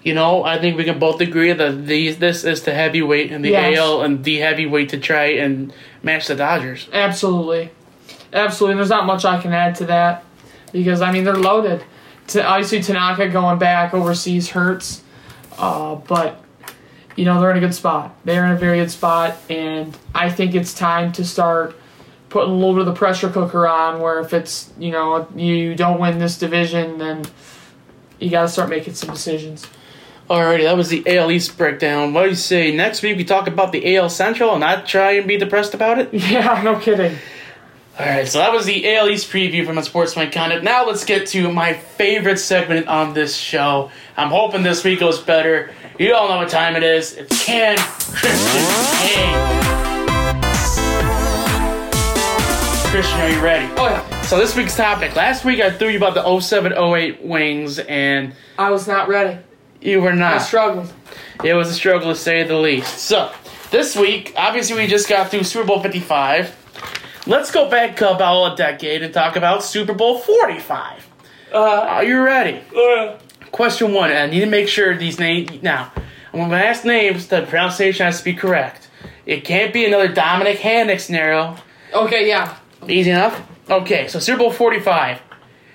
you 0.05 0.15
know, 0.15 0.45
I 0.45 0.59
think 0.59 0.77
we 0.77 0.85
can 0.85 1.01
both 1.01 1.21
agree 1.21 1.53
that 1.53 1.85
these 1.87 2.19
this 2.19 2.45
is 2.45 2.63
the 2.63 2.73
heavyweight 2.73 3.33
in 3.33 3.43
the 3.43 3.51
Yes. 3.51 3.77
AL 3.77 4.03
and 4.03 4.23
the 4.23 4.39
heavyweight 4.39 4.91
to 4.91 4.99
try 4.99 5.27
and 5.27 5.73
match 6.03 6.29
the 6.29 6.37
Dodgers. 6.37 6.89
Absolutely. 6.93 7.71
Absolutely. 8.33 8.77
There's 8.77 8.89
not 8.89 9.05
much 9.05 9.25
I 9.25 9.41
can 9.43 9.53
add 9.53 9.75
to 9.77 9.85
that 9.87 10.25
because, 10.73 11.03
I 11.03 11.11
mean, 11.13 11.25
they're 11.25 11.35
loaded. 11.35 11.85
T- 12.29 12.41
Obviously, 12.41 12.81
Tanaka 12.83 13.29
going 13.29 13.59
back 13.59 13.93
overseas 13.95 14.49
hurts, 14.51 15.03
uh, 15.59 15.97
but, 15.97 16.42
you 17.17 17.25
know, 17.25 17.41
they're 17.41 17.51
in 17.51 17.57
a 17.57 17.61
good 17.61 17.75
spot. 17.75 18.15
They're 18.25 18.45
in 18.45 18.53
a 18.53 18.57
very 18.57 18.79
good 18.79 18.91
spot, 18.91 19.37
and 19.51 19.97
I 20.15 20.31
think 20.31 20.55
it's 20.55 20.75
time 20.75 21.13
to 21.13 21.25
start 21.25 21.77
putting 22.29 22.51
a 22.51 22.55
little 22.55 22.73
bit 22.73 22.81
of 22.81 22.87
the 22.87 22.95
pressure 22.95 23.29
cooker 23.29 23.69
on 23.69 24.01
where 24.01 24.21
if 24.21 24.33
it's, 24.33 24.73
you 24.79 24.91
know, 24.91 25.29
you 25.37 25.75
don't 25.75 26.01
win 26.01 26.19
this 26.19 26.39
division, 26.39 26.99
then 26.99 27.25
you 28.19 28.31
got 28.31 28.43
to 28.43 28.49
start 28.49 28.71
making 28.71 28.95
some 28.95 29.11
decisions. 29.11 29.67
Alrighty, 30.31 30.63
that 30.63 30.77
was 30.77 30.89
the 30.89 31.05
AL 31.07 31.31
East 31.31 31.59
breakdown. 31.59 32.15
What 32.15 32.23
do 32.23 32.29
you 32.31 32.35
say? 32.35 32.75
Next 32.75 33.03
week 33.03 33.19
we 33.19 33.25
talk 33.25 33.49
about 33.49 33.71
the 33.73 33.97
AL 33.97 34.09
Central 34.09 34.53
and 34.53 34.61
not 34.61 34.87
try 34.87 35.13
and 35.13 35.29
be 35.29 35.37
depressed 35.37 35.75
about 35.75 35.99
it? 35.99 36.09
Yeah, 36.15 36.63
no 36.63 36.79
kidding. 36.79 37.19
Alright, 38.01 38.29
so 38.29 38.39
that 38.39 38.51
was 38.53 38.65
the 38.65 38.95
AL 38.95 39.11
East 39.11 39.31
preview 39.31 39.67
from 39.67 39.77
a 39.77 39.83
Sportsman 39.83 40.31
Conduct. 40.31 40.65
Now 40.65 40.87
let's 40.87 41.05
get 41.05 41.27
to 41.29 41.53
my 41.53 41.75
favorite 41.75 42.39
segment 42.39 42.89
on 42.89 43.13
this 43.13 43.37
show. 43.37 43.91
I'm 44.17 44.31
hoping 44.31 44.63
this 44.63 44.83
week 44.83 45.01
goes 45.01 45.21
better. 45.21 45.73
You 45.99 46.15
all 46.15 46.29
know 46.29 46.39
what 46.39 46.49
time 46.49 46.75
it 46.77 46.83
is. 46.83 47.15
It's 47.15 47.45
Can 47.45 47.77
Christian 47.79 48.65
King. 48.99 49.35
Christian, 52.91 53.21
are 53.21 53.31
you 53.31 53.41
ready? 53.41 53.73
Oh, 53.77 53.87
yeah. 53.89 54.21
So 54.23 54.39
this 54.39 54.57
week's 54.57 54.77
topic. 54.77 55.15
Last 55.17 55.45
week 55.45 55.61
I 55.61 55.71
threw 55.71 55.89
you 55.89 55.97
about 55.99 56.15
the 56.15 56.41
0708 56.41 57.23
Wings 57.23 57.79
and 57.79 58.35
I 58.59 58.71
was 58.71 58.87
not 58.89 59.09
ready. 59.09 59.39
You 59.81 60.01
were 60.01 60.13
not. 60.13 60.35
I 60.35 60.39
struggled. 60.39 60.93
It 61.45 61.55
was 61.55 61.69
a 61.71 61.75
struggle 61.75 62.13
to 62.13 62.19
say 62.19 62.43
the 62.45 62.57
least. 62.59 62.99
So, 62.99 63.33
this 63.71 63.97
week, 63.97 64.33
obviously, 64.37 64.77
we 64.77 64.87
just 64.87 65.09
got 65.09 65.31
through 65.31 65.45
Super 65.45 65.67
Bowl 65.67 65.81
55. 65.83 67.25
Let's 67.27 67.51
go 67.51 67.69
back 67.71 68.01
about 68.01 68.53
a 68.53 68.57
decade 68.57 69.03
and 69.03 69.13
talk 69.13 69.37
about 69.37 69.65
Super 69.65 69.93
Bowl 69.95 70.19
45. 70.19 71.09
Uh, 71.53 71.59
Are 71.59 72.05
you 72.05 72.21
ready? 72.23 72.61
uh, 72.77 73.19
Question 73.53 73.93
one, 73.93 74.11
I 74.11 74.27
need 74.27 74.41
to 74.41 74.47
make 74.47 74.67
sure 74.67 74.97
these 74.97 75.19
names. 75.19 75.63
Now, 75.63 75.93
I'm 76.33 76.39
going 76.39 76.51
to 76.51 76.57
ask 76.67 76.85
names, 76.85 77.29
the 77.29 77.43
pronunciation 77.43 78.07
has 78.07 78.19
to 78.19 78.25
be 78.25 78.33
correct. 78.33 78.89
It 79.27 79.45
can't 79.45 79.73
be 79.73 79.85
another 79.85 80.09
Dominic 80.09 80.59
Hannick 80.59 81.01
scenario. 81.01 81.57
okay, 81.95 82.27
yeah. 82.27 82.57
Easy 82.89 83.11
enough? 83.11 83.41
Okay, 83.71 84.09
so 84.09 84.19
Super 84.19 84.39
Bowl 84.39 84.53
45. 84.53 85.21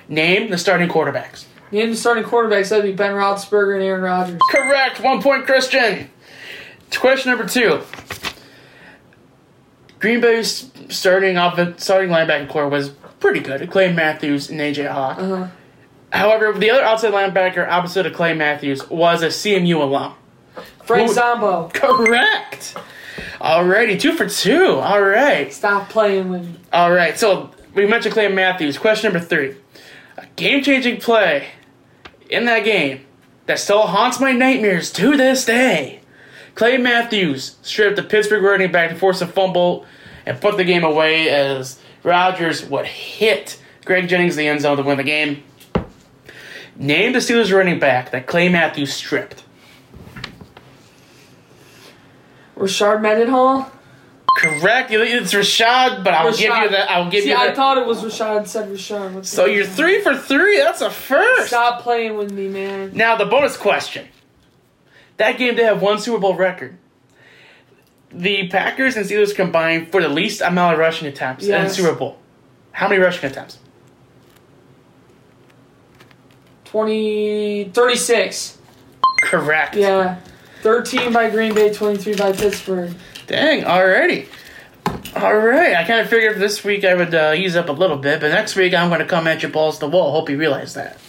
Name 0.10 0.50
the 0.50 0.58
starting 0.58 0.90
quarterbacks. 0.90 1.46
Name 1.72 1.92
the 1.92 1.96
starting 1.96 2.24
quarterbacks. 2.24 2.70
That'd 2.70 2.86
be 2.86 2.94
Ben 2.94 3.14
Roethlisberger 3.14 3.76
and 3.76 3.84
Aaron 3.84 4.02
Rodgers. 4.02 4.40
Correct. 4.52 5.00
One 5.02 5.22
point, 5.22 5.46
Christian. 5.46 6.10
Question 6.96 7.32
number 7.32 7.48
two. 7.48 7.82
Green 10.00 10.22
Bay's 10.22 10.72
starting 10.90 11.38
off 11.38 11.60
starting 11.80 12.10
linebacker 12.10 12.48
corps 12.48 12.70
was 12.70 12.90
pretty 13.20 13.40
good. 13.40 13.70
Clay 13.70 13.92
Matthews 13.92 14.50
and 14.50 14.60
AJ 14.60 14.92
Hawk. 14.92 15.18
Uh-huh. 15.18 15.48
However, 16.18 16.54
the 16.58 16.70
other 16.72 16.84
outside 16.84 17.14
linebacker 17.14 17.68
opposite 17.68 18.06
of 18.06 18.14
Clay 18.14 18.34
Matthews 18.34 18.90
was 18.90 19.22
a 19.22 19.28
CMU 19.28 19.82
alum. 19.82 20.14
Frank 20.84 21.10
Who- 21.10 21.14
Zombo. 21.16 21.70
Correct. 21.74 22.76
Alrighty, 23.40 24.00
two 24.00 24.14
for 24.14 24.28
two. 24.28 24.76
All 24.80 25.02
right. 25.02 25.54
Stop 25.54 25.90
playing 25.90 26.30
with 26.30 26.44
me. 26.46 26.56
All 26.74 26.92
right. 26.92 27.18
So 27.18 27.52
we 27.76 27.86
mentioned 27.86 28.14
Clay 28.14 28.28
Matthews. 28.30 28.78
Question 28.78 29.12
number 29.14 29.26
three. 29.26 29.56
A 30.18 30.26
game-changing 30.36 31.00
play 31.00 31.50
in 32.30 32.46
that 32.46 32.64
game 32.64 33.06
that 33.46 33.60
still 33.60 33.84
haunts 33.84 34.20
my 34.20 34.32
nightmares 34.32 34.92
to 34.94 35.16
this 35.16 35.46
day. 35.46 36.00
Clay 36.56 36.78
Matthews 36.78 37.58
stripped 37.62 37.96
the 37.98 38.04
Pittsburgh 38.04 38.42
running 38.42 38.72
back 38.72 38.90
to 38.90 38.96
force 38.96 39.22
a 39.22 39.28
fumble 39.28 39.86
and 40.26 40.42
put 40.42 40.58
the 40.58 40.64
game 40.64 40.84
away 40.84 41.30
as 41.30 41.80
Rodgers 42.04 42.66
would 42.66 42.88
hit 42.88 43.62
Greg 43.86 44.08
Jennings 44.10 44.34
in 44.36 44.40
the 44.40 44.48
end 44.48 44.62
zone 44.62 44.78
to 44.78 44.84
win 44.84 44.98
the 44.98 45.04
game. 45.04 45.44
Name 46.78 47.14
the 47.14 47.20
Steelers 47.20 47.52
running 47.56 47.80
back 47.80 48.12
that 48.12 48.28
Clay 48.28 48.50
Matthews 48.50 48.94
stripped. 48.94 49.44
Rashard 52.56 53.02
Mendenhall. 53.02 53.72
Correct. 54.38 54.92
It's 54.92 55.34
Rashad, 55.34 56.04
but 56.04 56.14
I'll 56.14 56.32
give 56.32 56.42
you 56.42 56.70
that. 56.70 56.92
I'll 56.92 57.10
give 57.10 57.26
you 57.26 57.34
that. 57.34 57.46
See, 57.46 57.52
I 57.52 57.56
thought 57.56 57.78
it 57.80 57.88
was 57.88 58.04
Rashad. 58.04 58.44
It 58.44 58.48
said 58.48 58.70
Rashard. 58.70 59.14
What's 59.14 59.30
so 59.30 59.46
you're 59.46 59.66
three 59.66 60.02
for 60.02 60.16
three. 60.16 60.58
That's 60.60 60.82
a 60.82 60.92
first. 60.92 61.48
Stop 61.48 61.82
playing 61.82 62.18
with 62.18 62.32
me, 62.32 62.48
man. 62.48 62.92
Now 62.94 63.16
the 63.16 63.26
bonus 63.26 63.58
question. 63.58 64.08
That 65.18 65.40
game 65.40 65.56
they 65.56 65.64
have 65.64 65.82
one 65.82 66.00
Super 66.00 66.20
Bowl 66.20 66.36
record. 66.36 66.78
The 68.12 68.48
Packers 68.50 68.96
and 68.96 69.06
Steelers 69.06 69.36
combined 69.36 69.92
for 69.92 70.02
the 70.02 70.08
least 70.10 70.42
amount 70.42 70.74
of 70.74 70.80
rushing 70.80 71.08
attempts 71.08 71.44
in 71.44 71.50
Yes. 71.50 71.76
the 71.76 71.82
Super 71.84 71.96
Bowl. 71.98 72.18
How 72.72 72.88
many 72.88 73.02
rushing 73.02 73.30
attempts? 73.30 73.58
20, 76.70 77.72
36. 77.74 78.58
Correct. 79.24 79.76
Yeah. 79.76 80.20
13 80.62 81.14
by 81.14 81.30
Green 81.30 81.54
Bay, 81.54 81.74
23 81.74 82.16
by 82.16 82.32
Pittsburgh. 82.34 82.94
Dang, 83.28 83.64
alrighty. 83.64 84.28
Alright, 85.16 85.76
I 85.76 85.84
kind 85.86 86.02
of 86.02 86.10
figured 86.10 86.38
this 86.38 86.64
week 86.64 86.84
I 86.84 86.94
would 86.94 87.14
uh, 87.14 87.34
ease 87.36 87.56
up 87.56 87.70
a 87.70 87.72
little 87.72 87.98
bit, 87.98 88.20
but 88.20 88.30
next 88.30 88.56
week 88.56 88.74
I'm 88.74 88.90
going 88.90 89.00
to 89.00 89.06
come 89.06 89.28
at 89.28 89.44
you 89.44 89.50
balls 89.50 89.80
to 89.80 89.86
the 89.86 89.90
wall. 89.90 90.12
Hope 90.12 90.30
you 90.30 90.38
realize 90.38 90.74
that. 90.76 91.00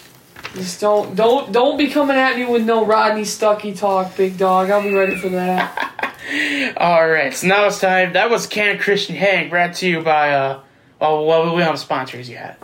Just 0.54 0.80
don't 0.80 1.14
don't 1.14 1.52
don't 1.52 1.76
be 1.76 1.88
coming 1.88 2.16
at 2.16 2.36
me 2.36 2.46
with 2.46 2.64
no 2.64 2.84
Rodney 2.86 3.22
Stuckey 3.22 3.78
talk, 3.78 4.16
big 4.16 4.38
dog. 4.38 4.70
I'll 4.70 4.82
be 4.82 4.94
ready 4.94 5.16
for 5.16 5.28
that. 5.28 6.74
Alright, 6.76 7.34
so 7.34 7.48
now 7.48 7.66
it's 7.66 7.80
time. 7.80 8.14
That 8.14 8.30
was 8.30 8.46
Can 8.46 8.78
Christian 8.78 9.16
Hank, 9.16 9.50
brought 9.50 9.74
to 9.74 9.88
you 9.88 10.02
by, 10.02 10.30
uh, 10.32 10.60
well, 11.00 11.26
well, 11.26 11.54
we 11.54 11.60
don't 11.60 11.70
have 11.70 11.78
sponsors 11.78 12.30
yet. 12.30 12.62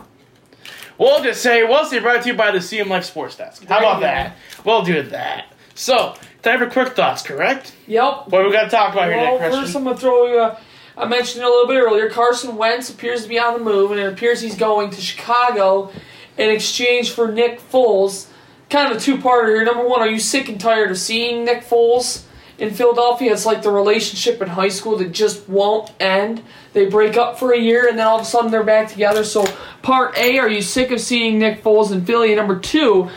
We'll 0.97 1.21
just 1.23 1.41
say, 1.41 1.63
we'll 1.63 1.85
say 1.85 1.99
brought 1.99 2.23
to 2.23 2.29
you 2.29 2.35
by 2.35 2.51
the 2.51 2.59
CM 2.59 2.87
Life 2.87 3.05
Sports 3.05 3.35
Desk. 3.35 3.65
How 3.65 3.79
about 3.79 4.01
that? 4.01 4.35
We'll 4.63 4.83
do 4.83 5.01
that. 5.03 5.45
So, 5.73 6.15
time 6.41 6.59
for 6.59 6.69
quick 6.69 6.95
thoughts, 6.95 7.21
correct? 7.21 7.73
Yep. 7.87 8.27
What 8.29 8.45
we 8.45 8.51
got 8.51 8.65
to 8.65 8.69
talk 8.69 8.93
about 8.93 9.07
here, 9.09 9.17
Well, 9.17 9.31
Nick 9.33 9.39
Christian? 9.41 9.61
first 9.63 9.75
I'm 9.75 9.83
gonna 9.83 9.97
throw 9.97 10.25
you. 10.27 10.39
A, 10.39 10.59
I 10.97 11.05
mentioned 11.05 11.43
it 11.43 11.47
a 11.47 11.49
little 11.49 11.67
bit 11.67 11.75
earlier. 11.81 12.09
Carson 12.09 12.55
Wentz 12.55 12.89
appears 12.89 13.23
to 13.23 13.29
be 13.29 13.37
on 13.37 13.53
the 13.57 13.63
move, 13.63 13.91
and 13.91 13.99
it 13.99 14.11
appears 14.13 14.39
he's 14.39 14.55
going 14.57 14.89
to 14.91 15.01
Chicago 15.01 15.91
in 16.37 16.49
exchange 16.49 17.11
for 17.11 17.29
Nick 17.31 17.59
Foles. 17.59 18.27
Kind 18.69 18.91
of 18.91 18.97
a 18.97 19.01
two-parter 19.01 19.47
here. 19.49 19.63
Number 19.65 19.85
one, 19.87 19.99
are 20.01 20.07
you 20.07 20.19
sick 20.19 20.47
and 20.49 20.59
tired 20.59 20.91
of 20.91 20.97
seeing 20.97 21.43
Nick 21.45 21.63
Foles 21.63 22.24
in 22.57 22.73
Philadelphia? 22.73 23.31
It's 23.33 23.45
like 23.45 23.61
the 23.61 23.71
relationship 23.71 24.41
in 24.41 24.47
high 24.47 24.69
school 24.69 24.97
that 24.97 25.11
just 25.11 25.47
won't 25.47 25.91
end. 25.99 26.43
They 26.73 26.85
break 26.85 27.17
up 27.17 27.39
for 27.39 27.53
a 27.53 27.59
year, 27.59 27.87
and 27.87 27.97
then 27.97 28.07
all 28.07 28.17
of 28.17 28.21
a 28.23 28.25
sudden 28.25 28.51
they're 28.51 28.63
back 28.63 28.89
together. 28.89 29.23
So, 29.23 29.45
part 29.81 30.17
A, 30.17 30.39
are 30.39 30.49
you 30.49 30.61
sick 30.61 30.91
of 30.91 30.99
seeing 30.99 31.39
Nick 31.39 31.63
Foles 31.63 31.91
in 31.91 32.05
Philly? 32.05 32.29
And 32.29 32.37
number 32.37 32.59
two, 32.59 33.09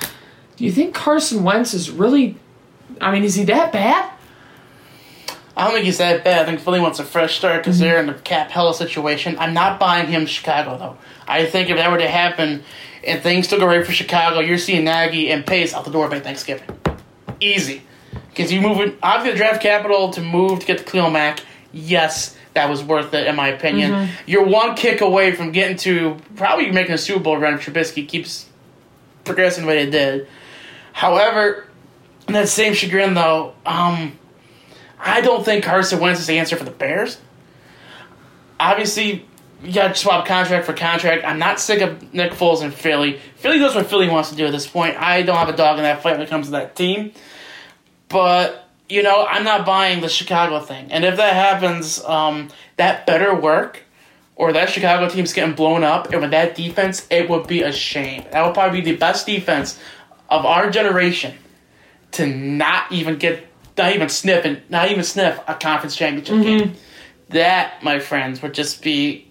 do 0.57 0.65
you 0.65 0.73
think 0.73 0.95
Carson 0.95 1.45
Wentz 1.45 1.75
is 1.75 1.91
really? 1.91 2.37
I 3.01 3.13
mean, 3.13 3.25
is 3.25 3.35
he 3.35 3.45
that 3.45 3.73
bad? 3.73 4.11
I 5.59 5.65
don't 5.65 5.73
think 5.73 5.87
he's 5.87 5.99
that 5.99 6.23
bad. 6.23 6.43
I 6.43 6.45
think 6.47 6.61
Philly 6.61 6.79
wants 6.79 7.01
a 7.01 7.05
fresh 7.05 7.37
start 7.37 7.63
because 7.63 7.77
mm-hmm. 7.77 7.85
they're 7.85 8.01
in 8.01 8.09
a 8.09 8.15
cap 8.15 8.53
hella 8.53 8.75
situation. 8.75 9.37
I'm 9.41 9.55
not 9.55 9.81
buying 9.81 10.07
him 10.07 10.25
Chicago 10.25 10.79
though. 10.79 10.97
I 11.27 11.47
think 11.47 11.69
if 11.69 11.77
that 11.77 11.91
were 11.91 11.99
to 11.99 12.09
happen 12.09 12.63
and 13.05 13.23
things 13.23 13.49
still 13.49 13.59
go 13.59 13.67
right 13.67 13.85
for 13.85 13.91
Chicago, 13.91 14.39
you're 14.39 14.57
seeing 14.57 14.85
Nagy 14.85 15.33
and 15.33 15.45
Pace 15.45 15.75
out 15.75 15.85
the 15.85 15.91
door 15.91 16.09
by 16.09 16.21
Thanksgiving. 16.21 16.69
Easy. 17.41 17.83
Because 18.39 18.53
you 18.53 18.61
move 18.61 18.79
it, 18.79 18.97
obviously 19.03 19.33
the 19.33 19.37
draft 19.37 19.61
capital 19.61 20.13
to 20.13 20.21
move 20.21 20.61
to 20.61 20.67
get 20.67 20.79
the 20.79 20.85
Khalil 20.85 21.11
Mack, 21.11 21.41
yes, 21.73 22.37
that 22.55 22.71
was 22.71 22.85
worth 22.85 23.13
it 23.13 23.27
in 23.27 23.35
my 23.35 23.49
opinion. 23.49 23.91
You're 24.27 24.47
one 24.47 24.77
kick 24.77 25.01
away 25.01 25.33
from 25.33 25.51
getting 25.51 25.77
to 25.79 26.17
probably 26.37 26.71
making 26.71 26.95
a 26.95 26.99
Super 26.99 27.19
Bowl 27.19 27.37
run 27.37 27.55
if 27.55 27.67
Trubisky 27.67 28.07
keeps 28.07 28.47
progressing 29.25 29.65
the 29.65 29.69
way 29.69 29.85
they 29.85 29.91
did. 29.91 30.29
However, 30.93 31.67
in 32.29 32.35
that 32.35 32.49
same 32.49 32.75
chagrin 32.75 33.15
though, 33.15 33.55
um, 33.67 34.17
I 35.01 35.21
don't 35.21 35.45
think 35.45 35.65
Carson 35.65 35.99
Wentz 35.99 36.21
is 36.21 36.29
the 36.29 36.39
answer 36.39 36.55
for 36.55 36.65
the 36.65 36.71
Bears. 36.71 37.19
Obviously, 38.61 39.27
you 39.65 39.73
got 39.73 39.89
to 39.89 39.95
swap 39.97 40.27
contract 40.27 40.65
for 40.65 40.75
contract. 40.75 41.25
I'm 41.25 41.41
not 41.41 41.59
sick 41.59 41.81
of 41.81 42.15
Nick 42.15 42.35
Foles 42.35 42.63
in 42.63 42.71
Philly. 42.71 43.19
Philly 43.35 43.59
does 43.59 43.75
what 43.75 43.87
Philly 43.87 44.09
wants 44.09 44.31
to 44.31 44.37
do 44.37 44.47
at 44.47 44.53
this 44.53 44.69
point. 44.69 44.97
I 44.97 45.23
don't 45.23 45.39
have 45.39 45.49
a 45.49 45.57
dog 45.57 45.79
in 45.79 45.83
that 45.83 46.05
fight 46.05 46.13
when 46.13 46.21
it 46.21 46.31
comes 46.31 46.47
to 46.47 46.53
that 46.53 46.77
team. 46.77 47.13
But, 48.09 48.69
you 48.89 49.03
know, 49.03 49.27
I'm 49.27 49.45
not 49.45 49.67
buying 49.67 50.01
the 50.01 50.09
Chicago 50.09 50.61
thing. 50.61 50.91
And 50.91 51.05
if 51.05 51.17
that 51.17 51.35
happens, 51.35 52.03
um, 52.05 52.49
that 52.77 53.07
better 53.07 53.35
work. 53.35 53.85
Or 54.37 54.53
that 54.53 54.71
Chicago 54.71 55.09
team's 55.09 55.33
getting 55.33 55.57
blown 55.57 55.83
up, 55.83 56.13
and 56.13 56.21
with 56.21 56.31
that 56.31 56.55
defense, 56.55 57.05
it 57.11 57.29
would 57.29 57.49
be 57.49 57.63
a 57.63 57.73
shame. 57.73 58.23
That 58.31 58.47
would 58.47 58.55
probably 58.55 58.83
be 58.83 58.93
the 58.93 58.97
best 58.97 59.27
defense 59.27 59.81
of 60.31 60.47
our 60.47 60.71
generation 60.71 61.35
to 62.13 62.25
not 62.25 62.93
even 62.93 63.19
get, 63.19 63.49
not 63.77 63.97
even 63.97 64.09
sniff, 64.09 64.45
and 64.45 64.63
not 64.71 64.93
even 64.93 65.03
sniff 65.03 65.41
a 65.49 65.57
conference 65.57 65.97
championship 65.97 66.41
game. 66.41 66.75
That, 67.31 67.83
my 67.83 67.99
friends, 67.99 68.41
would 68.41 68.55
just 68.55 68.81
be. 68.81 69.29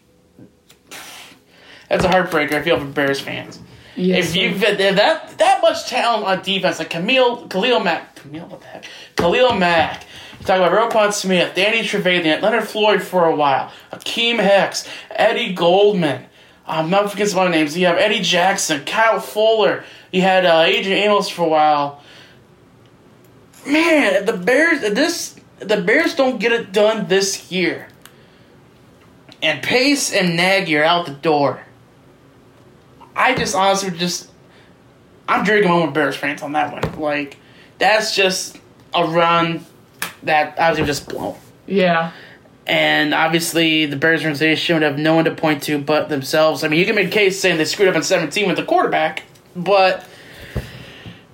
That's 1.88 2.04
a 2.04 2.10
heartbreaker. 2.10 2.56
I 2.56 2.62
feel 2.62 2.78
for 2.78 2.86
Bears 2.86 3.22
fans. 3.22 3.62
Yes, 3.98 4.30
if 4.30 4.36
you've 4.36 4.64
if 4.64 4.78
that 4.78 5.38
that 5.40 5.62
much 5.62 5.88
talent 5.88 6.26
on 6.26 6.44
defense, 6.44 6.78
like 6.78 6.92
Camille, 6.92 7.48
Khalil 7.48 7.80
Mack, 7.80 8.16
Camille, 8.16 8.46
what 8.46 8.62
the 8.62 8.68
heck, 8.68 8.86
Khalil 9.16 9.54
Mack. 9.54 10.06
You 10.40 10.46
talk 10.46 10.58
about 10.58 10.72
Roquan 10.72 11.12
Smith, 11.12 11.56
Danny 11.56 11.80
Trevathan, 11.80 12.44
Leonard 12.44 12.68
Floyd 12.68 13.02
for 13.02 13.26
a 13.26 13.36
while, 13.36 13.72
Akiem 13.92 14.40
Hicks, 14.40 14.88
Eddie 15.10 15.54
Goldman. 15.54 16.26
I'm 16.68 16.92
not 16.92 17.10
forgetting 17.10 17.32
some 17.32 17.40
other 17.40 17.50
names. 17.50 17.76
You 17.76 17.88
have 17.88 17.98
Eddie 17.98 18.22
Jackson, 18.22 18.86
Kyle 18.86 19.20
Fuller. 19.20 19.84
You 20.12 20.22
had 20.22 20.46
uh, 20.46 20.64
Adrian 20.68 21.00
Amos 21.00 21.28
for 21.28 21.46
a 21.46 21.50
while. 21.50 22.04
Man, 23.66 24.26
the 24.26 24.34
Bears, 24.34 24.82
this 24.82 25.40
the 25.58 25.82
Bears 25.82 26.14
don't 26.14 26.40
get 26.40 26.52
it 26.52 26.72
done 26.72 27.08
this 27.08 27.52
year, 27.52 27.88
and 29.42 29.64
Pace 29.64 30.14
and 30.14 30.38
Nagy 30.38 30.78
are 30.78 30.84
out 30.84 31.08
the 31.08 31.14
door. 31.14 31.64
I 33.18 33.36
just 33.36 33.56
honestly 33.56 33.90
just 33.92 34.30
I'm 35.28 35.44
drinking 35.44 35.70
my 35.70 35.76
own 35.78 35.92
Bears 35.94 36.16
fans 36.16 36.42
on 36.42 36.54
that 36.54 36.72
one. 36.72 37.00
Like 37.02 37.38
that's 37.80 38.16
just 38.16 38.58
a 38.94 39.04
run 39.06 39.66
that 40.24 40.60
I 40.60 40.70
was 40.70 40.80
just 40.80 41.10
blown. 41.10 41.36
Yeah. 41.66 42.12
And 42.66 43.14
obviously, 43.14 43.86
the 43.86 43.96
Bears 43.96 44.22
organization 44.22 44.76
would 44.76 44.84
have 44.84 44.98
no 44.98 45.16
one 45.16 45.26
to 45.26 45.32
point 45.34 45.64
to 45.64 45.80
but 45.80 46.10
themselves. 46.10 46.64
I 46.64 46.68
mean, 46.68 46.80
you 46.80 46.86
can 46.86 46.96
make 46.96 47.08
a 47.08 47.12
case 47.12 47.40
saying 47.40 47.58
they 47.58 47.66
screwed 47.66 47.88
up 47.88 47.96
in 47.96 48.04
17 48.04 48.46
with 48.46 48.58
the 48.58 48.66
quarterback, 48.66 49.24
but 49.56 50.06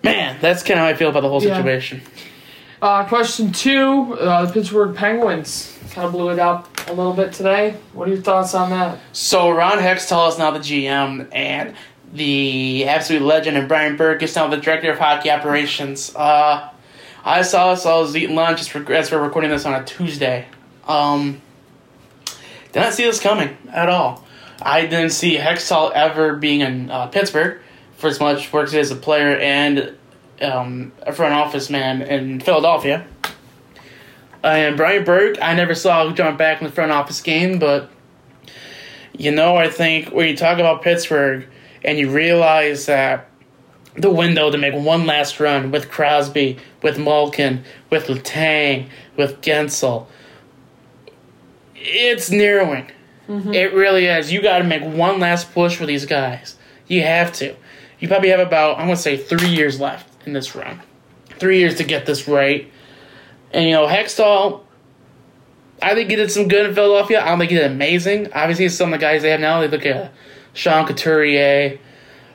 man, 0.04 0.38
that's 0.42 0.62
kind 0.62 0.80
of 0.80 0.86
how 0.86 0.88
I 0.88 0.94
feel 0.94 1.10
about 1.10 1.22
the 1.22 1.30
whole 1.30 1.42
Yeah. 1.44 1.58
situation. 1.58 2.02
Uh, 2.84 3.06
question 3.06 3.50
two: 3.50 4.14
uh, 4.20 4.46
The 4.46 4.52
Pittsburgh 4.52 4.94
Penguins 4.94 5.80
kind 5.92 6.06
of 6.06 6.12
blew 6.12 6.32
it 6.32 6.40
up 6.40 6.68
a 6.90 6.92
little 6.92 7.14
bit 7.14 7.32
today. 7.32 7.78
What 7.94 8.10
are 8.10 8.12
your 8.14 8.22
thoughts 8.22 8.54
on 8.54 8.72
that? 8.72 9.00
So 9.14 9.52
Ron 9.52 9.78
Hextall 9.78 10.28
is 10.28 10.38
now 10.38 10.52
the 10.52 10.60
GM, 10.60 11.30
and 11.32 11.76
the 12.12 12.84
absolute 12.90 13.22
legend, 13.22 13.56
and 13.56 13.70
Brian 13.70 13.96
Burke 13.96 14.22
is 14.22 14.36
now 14.36 14.50
the 14.50 14.58
director 14.58 14.92
of 14.92 15.00
hockey 15.00 15.32
operations. 15.32 16.14
Uh, 16.14 16.72
I 17.24 17.44
saw 17.44 17.74
this. 17.74 17.86
I 17.86 17.98
was 17.98 18.18
eating 18.18 18.36
lunch 18.36 18.60
as 18.60 18.74
we're, 18.74 19.24
recording 19.24 19.50
this 19.50 19.66
on 19.66 19.82
a 19.82 19.86
Tuesday. 19.86 20.46
Um, 20.86 21.42
did 22.74 22.82
not 22.82 22.92
see 22.92 23.06
this 23.06 23.22
coming 23.22 23.56
at 23.72 23.88
all. 23.88 24.26
I 24.62 24.82
didn't 24.82 25.12
see 25.12 25.38
Hextall 25.38 25.94
ever 25.94 26.36
being 26.36 26.60
in 26.60 26.92
uh, 26.92 27.08
Pittsburgh 27.08 27.62
for 27.96 28.08
as 28.08 28.20
much 28.20 28.52
work 28.52 28.74
as 28.74 28.92
a 28.92 28.98
player 28.98 29.38
and 29.38 29.96
um, 30.44 30.92
a 31.02 31.14
front 31.14 31.34
office 31.34 31.70
man 31.70 32.02
in 32.02 32.40
Philadelphia. 32.40 33.08
And 34.44 34.76
Brian 34.76 35.06
Burke, 35.06 35.38
I 35.42 35.54
never 35.54 35.74
saw 35.74 36.08
who 36.08 36.14
jump 36.14 36.38
back 36.38 36.62
in 36.62 36.68
the 36.68 36.74
front 36.74 36.92
office 36.92 37.22
game, 37.22 37.60
but 37.60 37.90
you 39.18 39.32
know, 39.32 39.56
I 39.56 39.70
think 39.70 40.10
when 40.10 40.28
you 40.28 40.36
talk 40.36 40.60
about 40.60 40.82
Pittsburgh 40.82 41.48
and 41.84 41.98
you 41.98 42.10
realize 42.10 42.88
that 42.88 43.30
the 43.96 44.10
window 44.10 44.50
to 44.50 44.58
make 44.58 44.74
one 44.74 45.06
last 45.06 45.40
run 45.40 45.72
with 45.72 45.90
Crosby, 45.90 46.58
with 46.82 46.98
Malkin, 46.98 47.64
with 47.90 48.08
Letang, 48.08 48.90
with 49.16 49.40
Guentzel, 49.42 50.08
it's 51.76 52.32
narrowing. 52.32 52.90
Mm-hmm. 53.30 53.54
It 53.54 53.74
really 53.74 54.08
is. 54.08 54.32
You 54.32 54.42
got 54.42 54.58
to 54.58 54.64
make 54.64 54.84
one 54.84 55.20
last 55.20 55.54
push 55.54 55.76
for 55.76 55.86
these 55.86 56.06
guys. 56.06 56.58
You 56.88 57.04
have 57.04 57.32
to. 57.34 57.56
You 58.00 58.08
probably 58.08 58.30
have 58.30 58.40
about, 58.40 58.80
I'm 58.80 58.86
going 58.86 58.98
to 58.98 59.02
say, 59.02 59.16
three 59.16 59.50
years 59.50 59.80
left 59.80 60.13
in 60.26 60.34
this 60.34 60.56
run. 60.56 60.82
Three 61.40 61.60
years 61.60 61.76
to 61.76 61.84
get 61.84 62.06
this 62.06 62.28
right. 62.28 62.72
And, 63.52 63.66
you 63.66 63.72
know, 63.72 63.88
Hextall, 63.88 64.62
I 65.82 65.94
think 65.96 66.10
he 66.10 66.16
did 66.16 66.32
some 66.32 66.48
good 66.48 66.68
in 66.68 66.76
Philadelphia. 66.76 67.22
I 67.22 67.26
don't 67.26 67.40
think 67.40 67.52
he 67.52 67.58
did 67.58 67.72
amazing. 67.72 68.32
Obviously, 68.34 68.70
some 68.70 68.94
of 68.94 69.00
the 69.00 69.04
guys 69.04 69.22
they 69.22 69.32
have 69.32 69.40
now, 69.40 69.62
they 69.62 69.68
look 69.68 69.86
at 69.86 70.12
Sean 70.54 70.86
Couturier, 70.88 71.80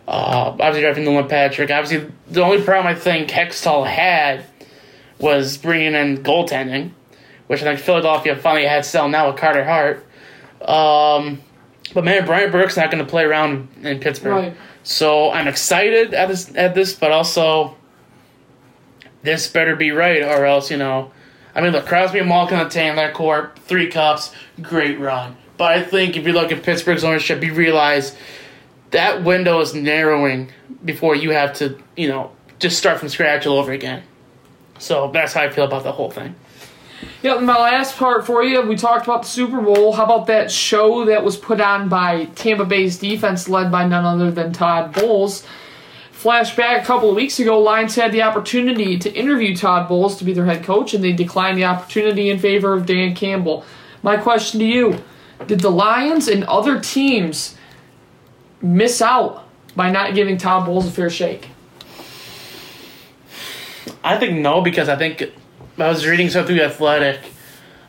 uh, 0.07 0.11
obviously 0.51 0.80
drafting 0.82 1.05
Nolan 1.05 1.28
Patrick. 1.28 1.70
Obviously, 1.70 2.11
the 2.28 2.43
only 2.43 2.62
problem 2.62 2.86
I 2.86 2.99
think 2.99 3.30
Hextall 3.30 3.86
had 3.86 4.45
was 5.18 5.57
bringing 5.57 5.95
in 5.95 6.22
goaltending, 6.22 6.93
which 7.47 7.62
I 7.62 7.64
think 7.64 7.80
Philadelphia 7.80 8.36
finally 8.36 8.66
had 8.66 8.84
sell 8.84 9.09
now 9.09 9.28
with 9.28 9.36
Carter 9.36 9.64
Hart. 9.64 10.05
Um, 10.61 11.41
but 11.95 12.05
man, 12.05 12.26
Brian 12.26 12.51
Burke's 12.51 12.76
not 12.76 12.91
going 12.91 13.03
to 13.05 13.11
play 13.11 13.24
around 13.24 13.68
in 13.82 14.01
Pittsburgh. 14.01 14.32
Right. 14.32 14.57
So 14.82 15.30
I'm 15.30 15.49
excited 15.49 16.14
at 16.14 16.28
this, 16.28 16.55
at 16.55 16.74
this, 16.74 16.95
but 16.95 17.12
also 17.12 17.76
this 19.22 19.48
better 19.48 19.76
be 19.76 19.90
right, 19.90 20.22
or 20.22 20.44
else 20.44 20.70
you 20.70 20.76
know. 20.76 21.12
I 21.54 21.60
mean, 21.60 21.72
look, 21.72 21.86
Crosby 21.86 22.20
and 22.20 22.28
Malkin 22.28 22.58
attain 22.58 22.96
that 22.96 23.14
court, 23.14 23.58
three 23.60 23.88
cups, 23.88 24.32
great 24.62 24.98
run. 25.00 25.36
But 25.56 25.72
I 25.72 25.82
think 25.82 26.16
if 26.16 26.26
you 26.26 26.32
look 26.32 26.52
at 26.52 26.62
Pittsburgh's 26.62 27.02
ownership, 27.02 27.42
you 27.42 27.52
realize 27.52 28.16
that 28.90 29.24
window 29.24 29.60
is 29.60 29.74
narrowing 29.74 30.52
before 30.84 31.16
you 31.16 31.30
have 31.30 31.54
to, 31.54 31.78
you 31.96 32.08
know, 32.08 32.30
just 32.58 32.78
start 32.78 33.00
from 33.00 33.08
scratch 33.08 33.46
all 33.46 33.58
over 33.58 33.72
again. 33.72 34.02
So 34.78 35.10
that's 35.12 35.32
how 35.32 35.42
I 35.42 35.50
feel 35.50 35.64
about 35.64 35.82
the 35.82 35.92
whole 35.92 36.10
thing. 36.10 36.34
Yeah, 37.22 37.38
my 37.38 37.58
last 37.58 37.96
part 37.96 38.26
for 38.26 38.42
you, 38.42 38.62
we 38.62 38.76
talked 38.76 39.06
about 39.06 39.22
the 39.22 39.28
Super 39.28 39.60
Bowl. 39.60 39.92
How 39.92 40.04
about 40.04 40.26
that 40.28 40.50
show 40.50 41.04
that 41.06 41.24
was 41.24 41.36
put 41.36 41.60
on 41.60 41.88
by 41.88 42.26
Tampa 42.36 42.64
Bay's 42.64 42.98
defense, 42.98 43.48
led 43.48 43.70
by 43.70 43.86
none 43.86 44.04
other 44.04 44.30
than 44.30 44.52
Todd 44.52 44.92
Bowles? 44.92 45.44
Flashback 46.18 46.82
a 46.82 46.84
couple 46.84 47.08
of 47.08 47.14
weeks 47.14 47.38
ago, 47.38 47.60
Lions 47.60 47.94
had 47.94 48.10
the 48.10 48.22
opportunity 48.22 48.98
to 48.98 49.14
interview 49.14 49.54
Todd 49.54 49.88
Bowles 49.88 50.16
to 50.16 50.24
be 50.24 50.32
their 50.32 50.46
head 50.46 50.64
coach, 50.64 50.92
and 50.92 51.04
they 51.04 51.12
declined 51.12 51.56
the 51.56 51.64
opportunity 51.64 52.28
in 52.28 52.40
favor 52.40 52.72
of 52.72 52.86
Dan 52.86 53.14
Campbell. 53.14 53.64
My 54.02 54.16
question 54.16 54.58
to 54.58 54.66
you 54.66 55.00
Did 55.46 55.60
the 55.60 55.70
Lions 55.70 56.26
and 56.26 56.42
other 56.44 56.80
teams 56.80 57.56
miss 58.60 59.00
out 59.00 59.46
by 59.76 59.92
not 59.92 60.16
giving 60.16 60.36
Todd 60.36 60.66
Bowles 60.66 60.88
a 60.88 60.90
fair 60.90 61.08
shake? 61.08 61.50
I 64.02 64.18
think 64.18 64.40
no, 64.40 64.60
because 64.60 64.88
I 64.88 64.96
think 64.96 65.22
I 65.78 65.88
was 65.88 66.04
reading 66.04 66.30
something 66.30 66.58
Athletic. 66.58 67.20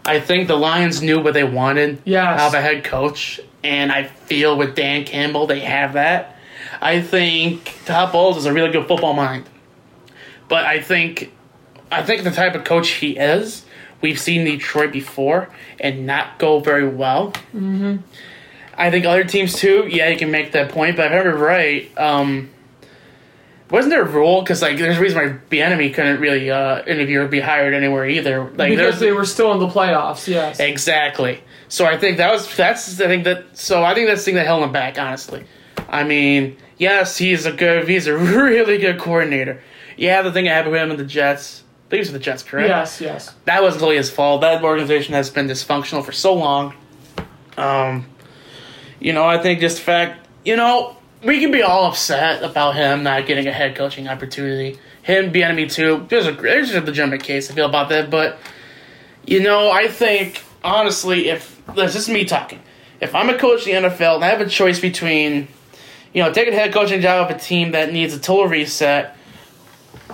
I 0.06 0.20
think 0.20 0.48
the 0.48 0.56
Lions 0.56 1.02
knew 1.02 1.20
what 1.20 1.34
they 1.34 1.44
wanted 1.44 2.04
yes. 2.06 2.40
out 2.40 2.50
of 2.50 2.54
a 2.54 2.62
head 2.62 2.84
coach, 2.84 3.42
and 3.64 3.92
I 3.92 4.04
feel 4.04 4.56
with 4.56 4.76
Dan 4.76 5.04
Campbell 5.04 5.48
they 5.48 5.62
have 5.62 5.94
that. 5.94 6.36
I 6.82 7.02
think 7.02 7.80
Todd 7.86 8.12
Bowles 8.12 8.38
is 8.38 8.46
a 8.46 8.54
really 8.54 8.72
good 8.72 8.88
football 8.88 9.14
mind, 9.14 9.46
but 10.48 10.66
I 10.66 10.82
think 10.82 11.32
I 11.92 12.04
think 12.04 12.24
the 12.24 12.32
type 12.32 12.56
of 12.56 12.64
coach 12.64 12.90
he 12.90 13.18
is, 13.18 13.66
we've 14.02 14.20
seen 14.20 14.46
Detroit 14.46 14.92
before 14.92 15.50
and 15.80 16.06
not 16.06 16.40
go 16.40 16.60
very 16.60 16.88
well. 16.88 17.32
Mm-hmm. 17.54 17.98
I 18.78 18.92
think 18.92 19.06
other 19.06 19.24
teams 19.26 19.56
too. 19.56 19.88
Yeah, 19.90 20.10
you 20.10 20.18
can 20.18 20.32
make 20.32 20.54
that 20.54 20.72
point, 20.72 20.96
but 20.96 21.08
if 21.08 21.12
I 21.12 21.18
remember 21.18 21.44
right, 21.44 21.98
um, 21.98 22.50
wasn't 23.70 23.92
there 23.92 24.02
a 24.02 24.08
rule? 24.10 24.42
Because 24.42 24.62
like, 24.62 24.78
there's 24.78 24.98
a 24.98 25.02
reason 25.02 25.18
why 25.18 25.38
Bieniemy 25.50 25.94
couldn't 25.94 26.20
really 26.20 26.50
uh, 26.50 26.84
interview 26.86 27.22
or 27.22 27.28
be 27.28 27.40
hired 27.40 27.74
anywhere 27.74 28.08
either. 28.08 28.50
Like, 28.56 28.72
because 28.72 29.00
they 29.00 29.12
were 29.12 29.26
still 29.26 29.52
in 29.52 29.60
the 29.60 29.68
playoffs. 29.68 30.28
Yes, 30.28 30.60
exactly. 30.60 31.42
So 31.68 31.86
I 31.86 31.98
think 31.98 32.18
that 32.18 32.32
was 32.32 32.56
that's 32.56 33.00
I 33.00 33.08
think 33.08 33.26
that 33.26 33.58
so 33.58 33.84
I 33.84 33.94
think 33.94 34.08
that's 34.08 34.22
the 34.22 34.26
thing 34.26 34.36
that 34.36 34.46
held 34.46 34.64
him 34.64 34.72
back. 34.72 34.98
Honestly, 34.98 35.44
I 35.90 36.04
mean, 36.04 36.58
yes, 36.78 37.18
he's 37.18 37.46
a 37.46 37.52
good 37.52 37.88
he's 37.88 38.08
a 38.08 38.18
really 38.18 38.78
good 38.78 39.00
coordinator. 39.00 39.62
Yeah, 39.98 40.22
the 40.22 40.32
thing 40.32 40.46
that 40.46 40.52
happened 40.52 40.74
with 40.74 40.82
him 40.82 40.92
and 40.92 41.00
the 41.00 41.04
Jets. 41.04 41.64
I 41.88 41.90
think 41.90 42.00
it 42.00 42.04
was 42.04 42.12
the 42.14 42.20
Jets, 42.20 42.44
correct? 42.44 42.70
Yes, 42.70 43.02
yes. 43.02 43.34
That 43.46 43.64
wasn't 43.64 43.82
really 43.82 43.98
his 43.98 44.12
fault. 44.12 44.42
That 44.42 44.64
organization 44.64 45.16
has 45.16 45.32
been 45.32 45.48
dysfunctional 45.48 46.06
for 46.06 46.12
so 46.12 46.36
long. 46.36 46.76
Um, 47.58 48.06
you 49.00 49.12
know, 49.12 49.26
I 49.26 49.40
think 49.40 49.60
just 49.60 49.78
the 49.78 49.84
fact, 49.84 50.28
you 50.46 50.56
know, 50.56 50.96
we 51.24 51.40
can 51.40 51.52
be 51.52 51.64
all 51.64 51.86
upset 51.86 52.44
about 52.44 52.76
him 52.76 53.04
not 53.04 53.26
getting 53.26 53.48
a 53.48 53.52
head 53.52 53.76
coaching 53.76 54.08
opportunity. 54.08 54.80
Him 55.02 55.32
being 55.32 55.56
me 55.56 55.68
too. 55.68 56.06
There's 56.10 56.28
a 56.28 56.34
there's 56.34 56.74
a 56.76 56.82
legitimate 56.82 57.24
case 57.24 57.50
I 57.50 57.56
feel 57.56 57.66
about 57.66 57.90
that, 57.90 58.10
but 58.10 58.38
you 59.26 59.42
know, 59.42 59.72
I 59.72 59.88
think 59.88 60.44
honestly, 60.64 61.30
if 61.30 61.60
this 61.76 61.96
is 61.96 62.08
me 62.08 62.26
talking, 62.26 62.62
if 63.02 63.16
I'm 63.16 63.30
a 63.30 63.38
coach 63.38 63.68
in 63.68 63.82
the 63.82 63.90
NFL 63.90 64.16
and 64.16 64.26
I 64.26 64.28
have 64.30 64.42
a 64.42 64.50
choice 64.50 64.80
between, 64.80 65.48
you 66.14 66.24
know, 66.24 66.32
taking 66.32 66.54
a 66.54 66.58
head 66.58 66.74
coaching 66.74 67.02
job 67.02 67.30
of 67.30 67.36
a 67.36 67.40
team 67.40 67.72
that 67.72 67.94
needs 67.94 68.14
a 68.14 68.20
total 68.20 68.48
reset, 68.48 69.16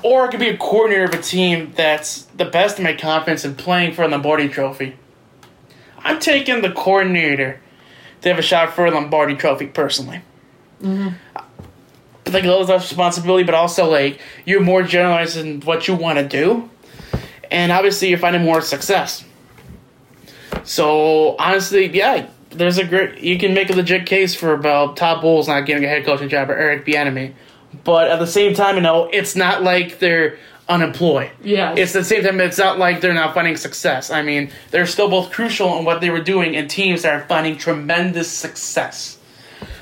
or 0.04 0.26
it 0.26 0.32
could 0.32 0.40
be 0.40 0.50
a 0.50 0.58
coordinator 0.58 1.06
of 1.06 1.14
a 1.14 1.22
team 1.22 1.72
that's 1.76 2.24
the 2.36 2.46
best 2.46 2.78
in 2.78 2.84
my 2.84 2.94
confidence 2.94 3.46
in 3.46 3.56
playing 3.56 3.94
for 3.94 4.04
a 4.04 4.08
Lombardi 4.08 4.50
Trophy. 4.50 4.96
I'm 6.00 6.20
taking 6.20 6.62
the 6.62 6.72
coordinator 6.72 7.60
to 8.22 8.30
have 8.30 8.38
a 8.38 8.44
shot 8.44 8.74
for 8.74 8.86
a 8.86 8.92
Lombardi 8.92 9.36
Trophy 9.36 9.68
personally. 9.68 10.22
Mm-hmm. 10.82 11.10
But 12.24 12.34
like 12.34 12.44
a 12.44 12.48
little 12.48 12.66
less 12.66 12.90
responsibility, 12.90 13.44
but 13.44 13.56
also 13.56 13.90
like 13.90 14.20
you're 14.46 14.62
more 14.62 14.84
generalized 14.84 15.38
in 15.38 15.62
what 15.62 15.88
you 15.88 15.96
want 15.96 16.20
to 16.20 16.28
do, 16.28 16.70
and 17.50 17.72
obviously 17.72 18.10
you're 18.10 18.18
finding 18.18 18.44
more 18.44 18.62
success. 18.62 19.24
So 20.64 21.36
honestly, 21.38 21.88
yeah, 21.96 22.28
there's 22.58 22.78
a 22.78 22.86
great 22.86 23.20
you 23.20 23.38
can 23.38 23.54
make 23.54 23.70
a 23.70 23.74
legit 23.74 24.06
case 24.06 24.36
for 24.36 24.54
about 24.54 24.98
Todd 24.98 25.22
Bowles 25.22 25.48
not 25.48 25.66
getting 25.66 25.84
a 25.84 25.88
head 25.88 26.06
coaching 26.06 26.30
job 26.30 26.50
or 26.50 26.56
Eric 26.56 26.86
Bieniemy, 26.86 27.34
but 27.84 28.10
at 28.10 28.20
the 28.20 28.28
same 28.28 28.54
time, 28.54 28.76
you 28.76 28.82
know, 28.82 29.10
it's 29.12 29.36
not 29.36 29.64
like 29.64 30.00
they're 30.00 30.38
unemployed. 30.68 31.32
Yeah. 31.44 31.76
It's 31.78 31.94
the 31.94 32.04
same 32.04 32.24
time 32.24 32.40
it's 32.40 32.58
not 32.58 32.80
like 32.80 33.02
they're 33.02 33.14
not 33.14 33.34
finding 33.34 33.58
success. 33.58 34.10
I 34.10 34.22
mean, 34.22 34.52
they're 34.72 34.88
still 34.88 35.10
both 35.10 35.32
crucial 35.32 35.78
in 35.78 35.86
what 35.86 36.02
they 36.02 36.10
were 36.10 36.22
doing 36.22 36.56
and 36.56 36.70
teams 36.70 37.04
that 37.04 37.14
are 37.14 37.28
finding 37.28 37.58
tremendous 37.58 38.32
success. 38.32 39.20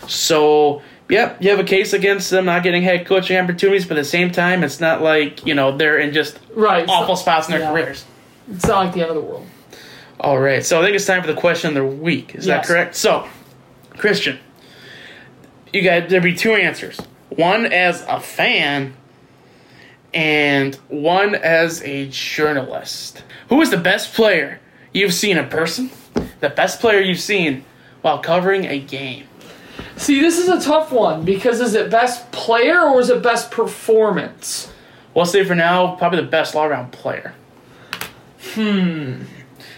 So, 0.07 0.81
yep, 1.09 1.41
you 1.41 1.49
have 1.49 1.59
a 1.59 1.63
case 1.63 1.93
against 1.93 2.29
them 2.29 2.45
not 2.45 2.63
getting 2.63 2.83
head 2.83 3.05
coaching 3.05 3.37
opportunities, 3.37 3.85
but 3.85 3.97
at 3.97 4.01
the 4.01 4.09
same 4.09 4.31
time, 4.31 4.63
it's 4.63 4.79
not 4.79 5.01
like, 5.01 5.45
you 5.45 5.53
know, 5.53 5.75
they're 5.75 5.97
in 5.97 6.13
just 6.13 6.37
right. 6.53 6.87
awful 6.89 7.15
spots 7.15 7.47
in 7.47 7.53
their 7.53 7.61
yeah. 7.61 7.71
careers. 7.71 8.05
It's 8.51 8.67
not 8.67 8.85
like 8.85 8.93
the 8.93 9.01
end 9.01 9.11
of 9.11 9.15
the 9.15 9.21
world. 9.21 9.47
All 10.19 10.39
right, 10.39 10.65
so 10.65 10.79
I 10.79 10.83
think 10.83 10.95
it's 10.95 11.05
time 11.05 11.21
for 11.21 11.27
the 11.27 11.39
question 11.39 11.69
of 11.69 11.73
the 11.75 11.85
week. 11.85 12.35
Is 12.35 12.45
yes. 12.45 12.67
that 12.67 12.71
correct? 12.71 12.95
So, 12.95 13.27
Christian, 13.97 14.39
you 15.71 15.83
got 15.83 16.09
there'd 16.09 16.23
be 16.23 16.35
two 16.35 16.53
answers. 16.53 16.99
One 17.29 17.65
as 17.65 18.03
a 18.07 18.19
fan, 18.19 18.93
and 20.13 20.75
one 20.87 21.35
as 21.35 21.81
a 21.83 22.07
journalist. 22.07 23.23
Who 23.49 23.61
is 23.61 23.71
the 23.71 23.77
best 23.77 24.13
player 24.13 24.59
you've 24.93 25.13
seen 25.13 25.37
in 25.37 25.49
person? 25.49 25.89
The 26.39 26.49
best 26.49 26.79
player 26.79 26.99
you've 27.01 27.19
seen 27.19 27.65
while 28.01 28.19
covering 28.19 28.65
a 28.65 28.79
game? 28.79 29.27
See, 29.97 30.19
this 30.21 30.37
is 30.37 30.49
a 30.49 30.61
tough 30.61 30.91
one 30.91 31.25
because 31.25 31.59
is 31.59 31.73
it 31.73 31.89
best 31.89 32.31
player 32.31 32.81
or 32.81 32.99
is 32.99 33.09
it 33.09 33.23
best 33.23 33.51
performance? 33.51 34.71
We'll 35.13 35.25
say 35.25 35.43
for 35.43 35.55
now, 35.55 35.95
probably 35.95 36.21
the 36.21 36.27
best 36.27 36.55
all 36.55 36.65
around 36.65 36.91
player. 36.91 37.33
Hmm. 38.53 39.23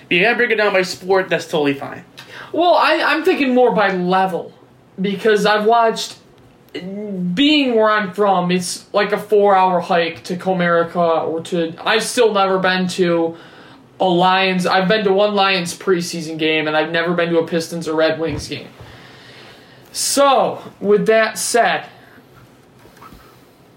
You 0.10 0.22
gotta 0.22 0.36
break 0.36 0.52
it 0.52 0.56
down 0.56 0.74
by 0.74 0.84
sport, 0.84 1.30
that's 1.30 1.46
totally 1.46 1.74
fine. 1.74 2.04
Well, 2.52 2.76
I, 2.76 3.02
I'm 3.02 3.24
thinking 3.24 3.54
more 3.54 3.74
by 3.74 3.94
level 3.94 4.54
because 5.00 5.46
I've 5.46 5.66
watched. 5.66 6.20
Being 6.74 7.76
where 7.76 7.90
I'm 7.90 8.14
from, 8.14 8.52
it's 8.52 8.94
like 8.94 9.14
a 9.14 9.18
four 9.18 9.56
hour 9.56 9.80
hike 9.80 10.26
to 10.26 10.36
Comerica 10.36 11.26
or 11.26 11.42
to. 11.44 11.74
I've 11.80 12.04
still 12.04 12.34
never 12.34 12.60
been 12.60 12.88
to 12.90 13.38
a 14.00 14.06
Lions. 14.06 14.66
I've 14.66 14.88
been 14.88 15.06
to 15.06 15.14
one 15.14 15.36
Lions 15.36 15.78
preseason 15.78 16.38
game 16.38 16.68
and 16.68 16.76
I've 16.76 16.92
never 16.92 17.14
been 17.14 17.30
to 17.30 17.40
a 17.40 17.48
Pistons 17.48 17.88
or 17.88 17.96
Red 17.96 18.20
Wings 18.20 18.48
game. 18.48 18.68
So, 19.94 20.62
with 20.82 21.06
that 21.06 21.38
said, 21.38 21.88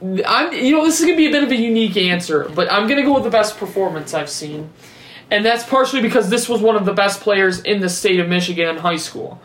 I'm 0.02 0.52
you 0.52 0.72
know 0.72 0.84
this 0.84 0.98
is 1.00 1.06
gonna 1.06 1.16
be 1.16 1.26
a 1.26 1.30
bit 1.30 1.44
of 1.44 1.50
a 1.50 1.56
unique 1.56 1.96
answer, 1.96 2.48
but 2.54 2.70
I'm 2.72 2.88
gonna 2.88 3.02
go 3.02 3.14
with 3.14 3.24
the 3.24 3.30
best 3.30 3.56
performance 3.58 4.14
I've 4.14 4.30
seen, 4.30 4.70
and 5.30 5.44
that's 5.44 5.64
partially 5.64 6.00
because 6.00 6.30
this 6.30 6.48
was 6.48 6.60
one 6.60 6.76
of 6.76 6.84
the 6.84 6.92
best 6.92 7.20
players 7.20 7.60
in 7.60 7.80
the 7.80 7.88
state 7.88 8.20
of 8.20 8.28
Michigan 8.28 8.68
in 8.68 8.76
high 8.78 8.96
school. 8.96 9.40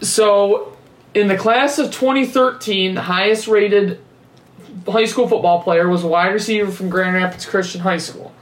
So, 0.00 0.76
in 1.12 1.28
the 1.28 1.36
class 1.36 1.78
of 1.78 1.90
2013, 1.90 2.94
the 2.94 3.02
highest 3.02 3.48
rated 3.48 4.00
high 4.86 5.04
school 5.04 5.28
football 5.28 5.62
player 5.62 5.88
was 5.88 6.04
a 6.04 6.08
wide 6.08 6.32
receiver 6.32 6.70
from 6.70 6.88
Grand 6.88 7.14
Rapids 7.16 7.44
Christian 7.44 7.80
High 7.80 7.98
School. 7.98 8.32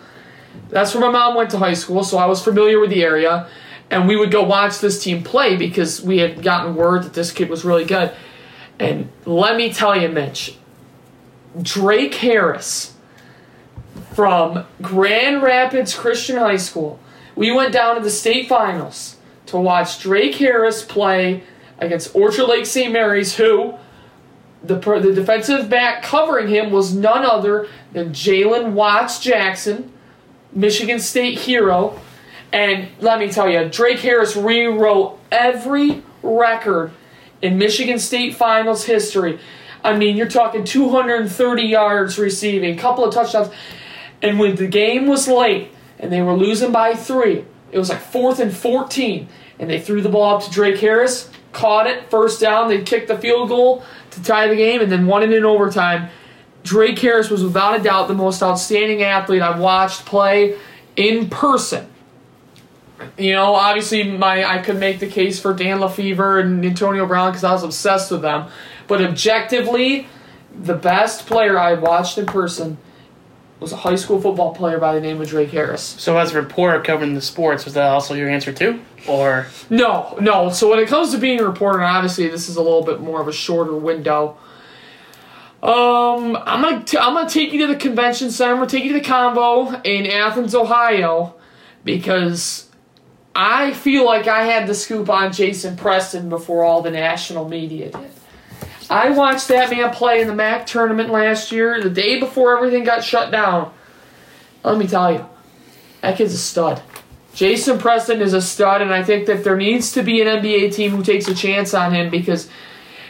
That's 0.68 0.95
where 0.95 1.01
my 1.01 1.11
mom 1.11 1.35
went 1.35 1.51
to 1.51 1.59
high 1.59 1.74
school, 1.74 2.05
so 2.05 2.18
I 2.18 2.26
was 2.26 2.43
familiar 2.43 2.79
with 2.79 2.91
the 2.91 3.03
area, 3.03 3.49
and 3.91 4.07
we 4.07 4.16
would 4.16 4.31
go 4.31 4.43
watch 4.43 4.81
this 4.81 5.03
team 5.03 5.22
play 5.22 5.57
because 5.57 6.03
we 6.03 6.18
had 6.18 6.43
gotten 6.43 6.74
word 6.76 7.05
that 7.05 7.14
this 7.14 7.33
kid 7.33 7.49
was 7.49 7.64
really 7.64 7.87
good. 7.87 8.12
And 8.79 9.09
let 9.24 9.57
me 9.57 9.72
tell 9.72 9.99
you, 9.99 10.09
Mitch, 10.09 10.57
Drake 11.61 12.14
Harris 12.14 12.95
from 14.19 14.66
Grand 14.83 15.41
Rapids 15.45 15.95
Christian 15.95 16.39
High 16.39 16.57
School. 16.57 16.99
We 17.37 17.53
went 17.53 17.73
down 17.73 17.95
to 17.95 18.03
the 18.03 18.11
state 18.11 18.49
finals 18.49 19.14
to 19.47 19.57
watch 19.59 20.01
Drake 20.01 20.35
Harris 20.35 20.83
play 20.83 21.45
against 21.79 22.16
Orchard 22.16 22.47
Lake 22.47 22.66
St. 22.66 22.93
Mary's, 22.93 23.37
who 23.37 23.75
the, 24.64 24.75
the 24.75 25.12
defensive 25.14 25.71
back 25.71 26.03
covering 26.03 26.49
him 26.49 26.73
was 26.73 26.93
none 26.93 27.25
other 27.25 27.69
than 27.93 28.09
Jalen 28.09 28.73
Watts 28.73 29.21
Jackson, 29.21 29.93
Michigan 30.53 30.99
State 30.99 31.39
hero. 31.39 32.01
And 32.53 32.89
let 32.99 33.21
me 33.21 33.31
tell 33.31 33.49
you, 33.49 33.69
Drake 33.69 34.01
Harris 34.01 34.35
rewrote 34.35 35.16
every 35.31 36.03
record 36.25 36.91
in 37.41 37.57
Michigan 37.57 38.01
State 38.01 38.35
Finals 38.35 38.85
history. 38.85 39.39
I 39.85 39.97
mean, 39.97 40.16
you're 40.16 40.27
talking 40.27 40.64
230 40.64 41.62
yards 41.62 42.19
receiving, 42.19 42.77
couple 42.77 43.05
of 43.05 43.14
touchdowns. 43.14 43.51
And 44.23 44.39
when 44.39 44.57
the 44.57 44.66
game 44.66 45.07
was 45.07 45.29
late 45.29 45.73
and 45.99 46.12
they 46.12 46.23
were 46.23 46.35
losing 46.35 46.73
by 46.73 46.95
three, 46.95 47.45
it 47.71 47.79
was 47.79 47.89
like 47.89 48.01
fourth 48.01 48.41
and 48.41 48.55
14, 48.55 49.29
and 49.59 49.71
they 49.71 49.81
threw 49.81 50.01
the 50.01 50.09
ball 50.09 50.37
up 50.37 50.43
to 50.45 50.51
Drake 50.51 50.79
Harris, 50.79 51.31
caught 51.53 51.87
it, 51.87 52.11
first 52.11 52.41
down, 52.41 52.69
they 52.69 52.83
kicked 52.83 53.09
the 53.09 53.19
field 53.19 53.49
goal 53.49 53.83
to 54.11 54.23
tie 54.23 54.49
the 54.49 54.57
game, 54.57 54.81
and 54.81 54.91
then 54.91 55.07
won 55.07 55.23
it 55.23 55.33
in 55.33 55.45
overtime. 55.45 56.09
Drake 56.62 56.99
Harris 56.99 57.31
was 57.31 57.43
without 57.43 57.79
a 57.79 57.83
doubt 57.83 58.09
the 58.09 58.14
most 58.14 58.43
outstanding 58.43 59.03
athlete 59.03 59.43
I've 59.43 59.61
watched 59.61 60.07
play 60.07 60.57
in 60.97 61.29
person. 61.29 61.89
You 63.16 63.33
know, 63.33 63.55
obviously, 63.55 64.05
my 64.05 64.45
I 64.45 64.59
could 64.59 64.79
make 64.79 64.99
the 64.99 65.07
case 65.07 65.39
for 65.39 65.55
Dan 65.55 65.81
Lefevre 65.81 66.41
and 66.41 66.64
Antonio 66.64 67.07
Brown 67.07 67.31
because 67.31 67.45
I 67.45 67.53
was 67.53 67.62
obsessed 67.62 68.11
with 68.11 68.23
them. 68.23 68.49
But 68.89 69.03
objectively, 69.03 70.09
the 70.53 70.75
best 70.75 71.27
player 71.27 71.59
I 71.59 71.75
watched 71.75 72.19
in 72.19 72.27
person 72.27 72.79
was 73.61 73.73
a 73.73 73.77
high 73.77 73.97
school 73.97 74.21
football 74.21 74.55
player 74.55 74.79
by 74.79 74.95
the 74.95 75.01
name 75.01 75.21
of 75.21 75.29
Drake 75.29 75.51
Harris. 75.51 75.83
So, 75.83 76.17
as 76.17 76.33
a 76.33 76.41
reporter 76.41 76.81
covering 76.81 77.15
the 77.15 77.21
sports, 77.21 77.65
was 77.65 77.75
that 77.75 77.89
also 77.89 78.15
your 78.15 78.29
answer 78.29 78.53
too, 78.53 78.81
or 79.09 79.47
No, 79.69 80.17
no. 80.21 80.51
So 80.51 80.71
when 80.71 80.79
it 80.79 80.89
comes 80.89 81.13
to 81.13 81.19
being 81.19 81.41
a 81.41 81.45
reporter, 81.45 81.83
obviously 81.83 82.29
this 82.29 82.49
is 82.49 82.57
a 82.57 82.63
little 82.63 82.85
bit 82.85 83.01
more 83.01 83.21
of 83.21 83.29
a 83.29 83.33
shorter 83.33 83.75
window. 83.77 84.37
Um, 85.63 86.37
I'm 86.37 86.63
gonna 86.63 86.85
t- 86.85 86.99
I'm 86.99 87.15
gonna 87.15 87.29
take 87.29 87.53
you 87.53 87.67
to 87.67 87.73
the 87.73 87.77
convention 87.79 88.31
center. 88.31 88.53
I'm 88.53 88.59
gonna 88.59 88.71
take 88.71 88.85
you 88.85 88.93
to 88.93 89.01
the 89.01 89.05
Convo 89.05 89.85
in 89.85 90.07
Athens, 90.07 90.55
Ohio, 90.55 91.35
because 91.83 92.69
I 93.35 93.73
feel 93.73 94.05
like 94.05 94.29
I 94.29 94.45
had 94.45 94.69
the 94.69 94.75
scoop 94.75 95.11
on 95.11 95.33
Jason 95.33 95.77
Preston 95.77 96.29
before 96.29 96.63
all 96.63 96.83
the 96.83 96.93
national 96.93 97.49
media 97.49 97.91
did. 97.91 98.11
I 98.91 99.11
watched 99.11 99.49
that 99.49 99.70
man 99.70 99.91
play 99.91 100.20
in 100.20 100.28
the 100.28 100.34
MAC 100.34 100.66
tournament 100.66 101.11
last 101.11 101.53
year, 101.53 101.82
the 101.82 101.91
day 101.91 102.18
before 102.18 102.57
everything 102.57 102.84
got 102.84 103.05
shut 103.05 103.30
down. 103.30 103.72
Let 104.64 104.78
me 104.78 104.86
tell 104.86 105.12
you, 105.12 105.26
that 106.01 106.16
kid's 106.16 106.34
a 106.34 106.39
stud. 106.39 106.82
Jason 107.34 107.78
Preston 107.78 108.22
is 108.22 108.32
a 108.32 108.41
stud, 108.41 108.82
and 108.82 108.93
I 108.93 109.05
think 109.05 109.26
that 109.26 109.45
there 109.45 109.57
needs 109.57 109.93
to 109.93 110.03
be 110.03 110.20
an 110.22 110.26
NBA 110.26 110.74
team 110.74 110.91
who 110.93 111.03
takes 111.03 111.28
a 111.28 111.34
chance 111.34 111.74
on 111.74 111.95
him 111.95 112.11
because 112.11 112.49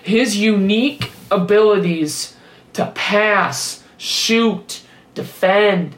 his 0.02 0.36
unique 0.36 1.12
abilities 1.30 2.36
to 2.74 2.86
pass, 2.94 3.82
shoot, 3.96 4.82
defend, 5.14 5.96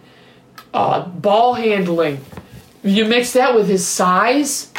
uh, 0.73 1.07
ball 1.07 1.55
handling, 1.55 2.21
you 2.83 3.05
mix 3.05 3.33
that 3.33 3.55
with 3.55 3.67
his 3.69 3.87
size, 3.87 4.73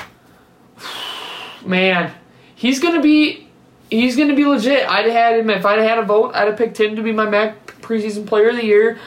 man, 1.66 2.14
he's 2.56 2.80
gonna 2.80 3.02
be 3.02 3.50
he's 3.92 4.16
gonna 4.16 4.36
be 4.36 4.46
legit. 4.46 4.90
I'd 4.90 5.06
have 5.06 5.14
had 5.14 5.40
him 5.40 5.50
if 5.52 5.66
I'd 5.66 5.80
had 5.80 6.00
a 6.00 6.04
vote. 6.04 6.32
I'd 6.34 6.48
have 6.48 6.58
picked 6.58 6.80
him 6.80 6.96
to 6.96 7.04
be 7.04 7.12
my 7.12 7.30
MAC 7.30 7.80
preseason 7.82 8.26
player 8.26 8.50
of 8.50 8.56
the 8.56 8.66
year. 8.66 8.98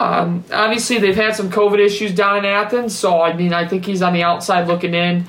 Um, 0.00 0.44
obviously, 0.52 0.98
they've 0.98 1.16
had 1.16 1.34
some 1.34 1.50
COVID 1.50 1.78
issues 1.78 2.14
down 2.14 2.38
in 2.38 2.44
Athens, 2.44 2.96
so 2.96 3.22
I 3.22 3.32
mean, 3.32 3.52
I 3.54 3.66
think 3.66 3.86
he's 3.86 4.02
on 4.02 4.12
the 4.12 4.22
outside 4.22 4.68
looking 4.68 4.94
in 4.94 5.26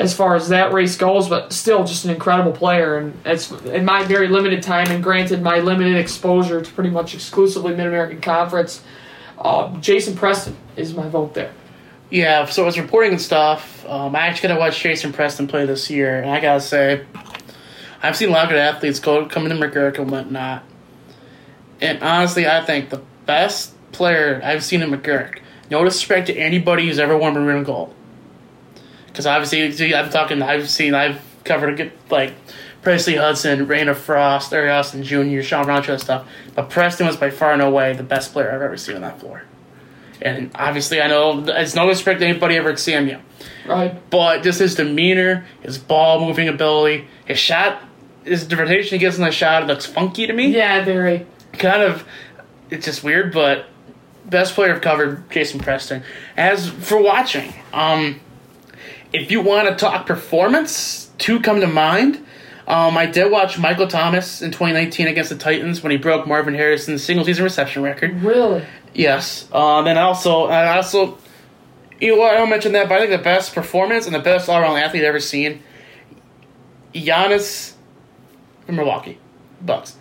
as 0.00 0.12
far 0.12 0.34
as 0.34 0.48
that 0.48 0.72
race 0.72 0.96
goes. 0.96 1.28
But 1.28 1.52
still, 1.52 1.84
just 1.84 2.04
an 2.04 2.10
incredible 2.10 2.52
player, 2.52 2.98
and 2.98 3.20
it's 3.24 3.50
in 3.50 3.84
my 3.84 4.04
very 4.04 4.28
limited 4.28 4.62
time, 4.62 4.88
and 4.88 5.02
granted 5.02 5.42
my 5.42 5.58
limited 5.58 5.96
exposure 5.96 6.60
to 6.62 6.72
pretty 6.72 6.90
much 6.90 7.14
exclusively 7.14 7.74
Mid 7.76 7.86
American 7.86 8.20
Conference. 8.20 8.82
Uh, 9.38 9.76
Jason 9.78 10.16
Preston 10.16 10.56
is 10.76 10.94
my 10.94 11.08
vote 11.08 11.34
there. 11.34 11.52
yeah? 12.10 12.44
So, 12.46 12.66
as 12.66 12.78
reporting 12.78 13.12
and 13.12 13.20
stuff, 13.20 13.84
um, 13.88 14.14
I 14.16 14.20
actually 14.20 14.48
got 14.48 14.54
to 14.54 14.60
watch 14.60 14.80
Jason 14.80 15.12
Preston 15.12 15.46
play 15.46 15.66
this 15.66 15.90
year, 15.90 16.20
and 16.20 16.30
I 16.30 16.40
gotta 16.40 16.60
say, 16.60 17.04
I've 18.04 18.16
seen 18.16 18.28
a 18.28 18.32
lot 18.32 18.44
of 18.44 18.50
good 18.50 18.58
athletes 18.58 19.00
go 19.00 19.26
come 19.26 19.50
into 19.50 19.56
McGuirk 19.56 19.98
and 19.98 20.10
whatnot, 20.10 20.62
and 21.80 22.02
honestly, 22.02 22.46
I 22.46 22.64
think 22.64 22.90
the 22.90 23.02
best 23.26 23.74
player 23.92 24.40
I've 24.44 24.62
seen 24.62 24.82
in 24.82 24.90
McGuirk. 24.90 25.40
No 25.70 25.82
disrespect 25.84 26.26
to 26.26 26.36
anybody 26.36 26.86
who's 26.86 26.98
ever 26.98 27.16
worn 27.16 27.34
maroon 27.34 27.64
gold, 27.64 27.94
because 29.06 29.26
obviously, 29.26 29.72
see, 29.72 29.94
I'm 29.94 30.10
talking. 30.10 30.42
I've 30.42 30.68
seen. 30.68 30.94
I've 30.94 31.20
covered 31.44 31.70
a 31.70 31.76
good 31.76 31.92
like. 32.10 32.34
Presley 32.82 33.16
Hudson, 33.16 33.66
Reyna 33.66 33.94
Frost, 33.94 34.52
Larry 34.52 34.68
Austin 34.68 35.02
Jr., 35.02 35.40
Sean 35.40 35.68
and 35.70 36.00
stuff. 36.00 36.28
But 36.54 36.68
Preston 36.68 37.06
was 37.06 37.16
by 37.16 37.30
far 37.30 37.54
and 37.54 37.62
away 37.62 37.94
the 37.94 38.02
best 38.02 38.34
player 38.34 38.52
I've 38.52 38.60
ever 38.60 38.76
seen 38.76 38.96
on 38.96 39.00
that 39.00 39.18
floor. 39.18 39.44
And 40.20 40.50
obviously, 40.54 41.00
I 41.00 41.08
know 41.08 41.42
it's 41.46 41.74
no 41.74 41.86
disrespect 41.86 42.20
to 42.20 42.26
anybody 42.26 42.56
ever 42.56 42.70
at 42.70 42.76
CMU. 42.76 43.20
Right. 43.66 43.98
But 44.10 44.42
just 44.42 44.58
his 44.58 44.74
demeanor, 44.74 45.46
his 45.62 45.78
ball 45.78 46.20
moving 46.20 46.46
ability, 46.46 47.08
his 47.24 47.38
shot, 47.38 47.82
his 48.24 48.42
interpretation 48.42 48.96
he 48.96 48.98
gets 48.98 49.16
in 49.16 49.24
the 49.24 49.30
shot, 49.30 49.62
it 49.62 49.66
looks 49.66 49.86
funky 49.86 50.26
to 50.26 50.32
me. 50.32 50.48
Yeah, 50.48 50.84
very. 50.84 51.26
Kind 51.52 51.82
of, 51.82 52.04
it's 52.70 52.86
just 52.86 53.04
weird, 53.04 53.32
but 53.32 53.66
best 54.24 54.54
player 54.54 54.74
I've 54.74 54.80
covered, 54.80 55.30
Jason 55.30 55.60
Preston. 55.60 56.02
As 56.36 56.68
for 56.68 57.00
watching, 57.00 57.52
um, 57.72 58.20
if 59.12 59.30
you 59.30 59.40
want 59.40 59.68
to 59.68 59.76
talk 59.76 60.06
performance, 60.06 61.10
two 61.18 61.40
come 61.40 61.60
to 61.60 61.66
mind. 61.66 62.24
Um, 62.66 62.96
I 62.96 63.06
did 63.06 63.30
watch 63.30 63.58
Michael 63.58 63.86
Thomas 63.86 64.40
in 64.40 64.50
2019 64.50 65.06
against 65.06 65.28
the 65.28 65.36
Titans 65.36 65.82
when 65.82 65.90
he 65.90 65.98
broke 65.98 66.26
Marvin 66.26 66.54
Harrison's 66.54 67.04
single 67.04 67.24
season 67.24 67.44
reception 67.44 67.82
record. 67.82 68.22
Really? 68.22 68.64
Yes. 68.94 69.46
Um, 69.52 69.86
and 69.86 69.98
also, 69.98 70.46
I 70.46 70.76
also, 70.76 71.18
you 72.00 72.16
know? 72.16 72.22
I 72.22 72.34
don't 72.34 72.48
mention 72.48 72.72
that, 72.72 72.88
but 72.88 72.96
I 72.96 73.06
think 73.06 73.10
the 73.10 73.22
best 73.22 73.54
performance 73.54 74.06
and 74.06 74.14
the 74.14 74.20
best 74.20 74.48
all 74.48 74.58
around 74.58 74.78
athlete 74.78 75.02
I've 75.02 75.08
ever 75.08 75.20
seen, 75.20 75.62
Giannis 76.94 77.73
from 78.66 78.76
Milwaukee 78.76 79.18
Bucks. 79.60 79.96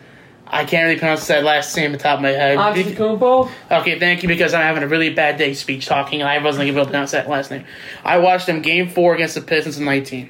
I 0.45 0.65
can't 0.65 0.85
really 0.85 0.99
pronounce 0.99 1.25
that 1.27 1.43
last 1.43 1.75
name 1.75 1.93
at 1.93 1.97
the 1.97 2.03
top 2.03 2.17
of 2.17 2.21
my 2.21 2.29
head. 2.29 2.57
Antetokounmpo? 2.57 3.49
Okay, 3.71 3.97
thank 3.97 4.21
you 4.21 4.29
because 4.29 4.53
I'm 4.53 4.61
having 4.61 4.83
a 4.83 4.87
really 4.87 5.11
bad 5.11 5.37
day 5.37 5.53
speech 5.53 5.85
talking 5.85 6.21
and 6.21 6.29
I 6.29 6.37
wasn't 6.43 6.67
able 6.67 6.81
to 6.81 6.85
pronounce 6.85 7.11
that 7.11 7.27
last 7.27 7.49
name. 7.49 7.65
I 8.03 8.17
watched 8.19 8.47
him 8.47 8.61
game 8.61 8.89
four 8.89 9.15
against 9.15 9.35
the 9.35 9.41
Pistons 9.41 9.77
in 9.77 9.85
19. 9.85 10.29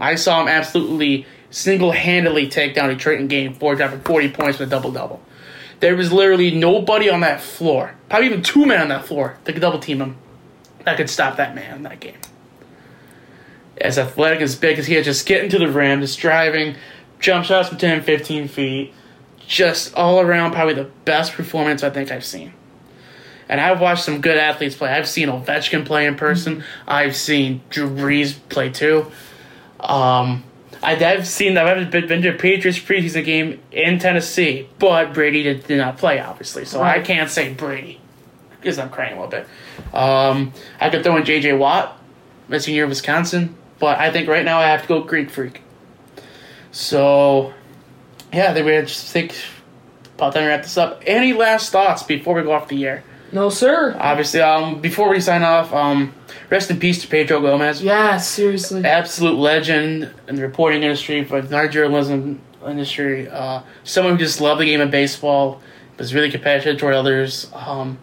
I 0.00 0.16
saw 0.16 0.42
him 0.42 0.48
absolutely 0.48 1.26
single 1.50 1.92
handedly 1.92 2.48
take 2.48 2.74
down 2.74 2.88
Detroit 2.88 3.20
in 3.20 3.28
game 3.28 3.54
four, 3.54 3.76
dropping 3.76 4.00
40 4.00 4.30
points 4.30 4.58
with 4.58 4.68
a 4.68 4.70
double 4.70 4.90
double. 4.90 5.22
There 5.80 5.94
was 5.94 6.12
literally 6.12 6.50
nobody 6.50 7.08
on 7.08 7.20
that 7.20 7.40
floor, 7.40 7.94
probably 8.08 8.26
even 8.26 8.42
two 8.42 8.66
men 8.66 8.80
on 8.80 8.88
that 8.88 9.04
floor, 9.04 9.38
that 9.44 9.52
could 9.52 9.60
double 9.60 9.78
team 9.78 10.00
him 10.00 10.16
that 10.84 10.96
could 10.96 11.10
stop 11.10 11.36
that 11.36 11.54
man 11.54 11.76
in 11.76 11.82
that 11.84 12.00
game. 12.00 12.16
As 13.78 13.98
athletic 13.98 14.40
as 14.40 14.54
big 14.54 14.78
as 14.78 14.86
he 14.86 14.96
is, 14.96 15.04
just 15.04 15.26
getting 15.26 15.50
to 15.50 15.58
the 15.58 15.68
rim, 15.68 16.00
just 16.00 16.18
driving, 16.18 16.76
jump 17.24 17.46
shots 17.46 17.70
from 17.70 17.78
10, 17.78 18.02
15 18.02 18.48
feet, 18.48 18.92
just 19.46 19.94
all 19.94 20.20
around 20.20 20.52
probably 20.52 20.74
the 20.74 20.90
best 21.06 21.32
performance 21.32 21.82
I 21.82 21.88
think 21.88 22.10
I've 22.12 22.24
seen. 22.24 22.52
And 23.48 23.60
I've 23.60 23.80
watched 23.80 24.04
some 24.04 24.20
good 24.20 24.36
athletes 24.36 24.76
play. 24.76 24.90
I've 24.90 25.08
seen 25.08 25.28
Ovechkin 25.28 25.86
play 25.86 26.06
in 26.06 26.16
person. 26.16 26.64
I've 26.86 27.16
seen 27.16 27.62
Drew 27.70 27.88
Brees 27.88 28.36
play 28.50 28.68
too. 28.70 29.10
Um, 29.80 30.44
I- 30.82 31.02
I've 31.02 31.26
seen 31.26 31.56
I've 31.56 31.90
been, 31.90 32.22
to 32.22 32.28
a 32.28 32.32
Patriots 32.38 32.78
preseason 32.78 33.24
game 33.24 33.60
in 33.72 33.98
Tennessee, 33.98 34.68
but 34.78 35.14
Brady 35.14 35.42
did, 35.42 35.66
did 35.66 35.78
not 35.78 35.96
play, 35.96 36.20
obviously. 36.20 36.66
So 36.66 36.82
I 36.82 37.00
can't 37.00 37.30
say 37.30 37.52
Brady 37.54 38.00
because 38.60 38.78
I'm 38.78 38.90
crying 38.90 39.16
a 39.16 39.22
little 39.22 39.30
bit. 39.30 39.46
Um, 39.94 40.52
I 40.78 40.90
could 40.90 41.02
throw 41.02 41.16
in 41.16 41.24
J.J. 41.24 41.54
Watt, 41.54 41.98
my 42.48 42.58
senior 42.58 42.84
of 42.84 42.90
Wisconsin, 42.90 43.56
but 43.78 43.98
I 43.98 44.10
think 44.10 44.28
right 44.28 44.44
now 44.44 44.58
I 44.58 44.64
have 44.66 44.82
to 44.82 44.88
go 44.88 45.02
Greek 45.02 45.30
Freak. 45.30 45.60
So, 46.74 47.54
yeah, 48.32 48.52
they 48.52 48.60
would 48.60 48.88
just 48.88 49.12
think 49.12 49.32
about 50.16 50.34
time 50.34 50.42
to 50.42 50.48
wrap 50.48 50.62
this 50.64 50.76
up. 50.76 51.04
Any 51.06 51.32
last 51.32 51.70
thoughts 51.70 52.02
before 52.02 52.34
we 52.34 52.42
go 52.42 52.50
off 52.50 52.66
the 52.66 52.84
air? 52.84 53.04
No, 53.30 53.48
sir. 53.48 53.96
Obviously, 53.96 54.40
um, 54.40 54.80
before 54.80 55.08
we 55.08 55.20
sign 55.20 55.44
off, 55.44 55.72
um, 55.72 56.12
rest 56.50 56.72
in 56.72 56.80
peace 56.80 57.00
to 57.02 57.06
Pedro 57.06 57.40
Gomez. 57.40 57.80
Yeah, 57.80 58.16
seriously. 58.18 58.84
Absolute 58.84 59.38
legend 59.38 60.12
in 60.26 60.34
the 60.34 60.42
reporting 60.42 60.82
industry, 60.82 61.22
for 61.22 61.40
the 61.40 61.68
journalism 61.68 62.40
industry. 62.66 63.28
Uh, 63.28 63.62
someone 63.84 64.14
who 64.14 64.18
just 64.18 64.40
loved 64.40 64.60
the 64.60 64.64
game 64.64 64.80
of 64.80 64.90
baseball, 64.90 65.60
was 65.96 66.12
really 66.12 66.30
compassionate 66.30 66.80
toward 66.80 66.94
others. 66.94 67.48
Um, 67.54 67.98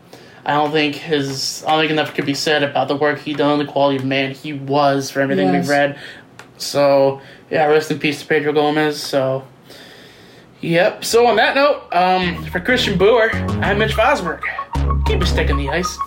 I 0.46 0.54
don't 0.54 0.72
think 0.72 0.96
his, 0.96 1.62
I 1.68 1.72
don't 1.72 1.82
think 1.82 1.92
enough 1.92 2.14
could 2.14 2.26
be 2.26 2.34
said 2.36 2.64
about 2.64 2.88
the 2.88 2.96
work 2.96 3.20
he 3.20 3.34
done, 3.34 3.60
the 3.60 3.66
quality 3.66 3.98
of 3.98 4.06
man 4.06 4.32
he 4.32 4.54
was 4.54 5.12
for 5.12 5.20
everything 5.20 5.48
Yes. 5.48 5.64
we've 5.66 5.70
read. 5.70 6.00
So, 6.58 7.20
yeah, 7.52 7.66
rest 7.66 7.92
in 7.92 8.00
peace 8.00 8.22
to 8.22 8.28
Pedro 8.28 8.54
Gomez. 8.54 9.02
So, 9.02 9.46
yep. 10.62 11.04
So, 11.04 11.28
on 11.28 11.36
that 11.36 11.56
note, 11.56 11.84
um, 11.92 12.44
for 12.46 12.62
Christian 12.62 12.98
Boer, 12.98 13.30
I'm 13.62 13.78
Mitch 13.78 13.94
Fosberg. 13.94 14.42
Keep 15.06 15.22
a 15.22 15.26
stick 15.26 15.50
in 15.50 15.58
the 15.58 15.70
ice. 15.70 15.98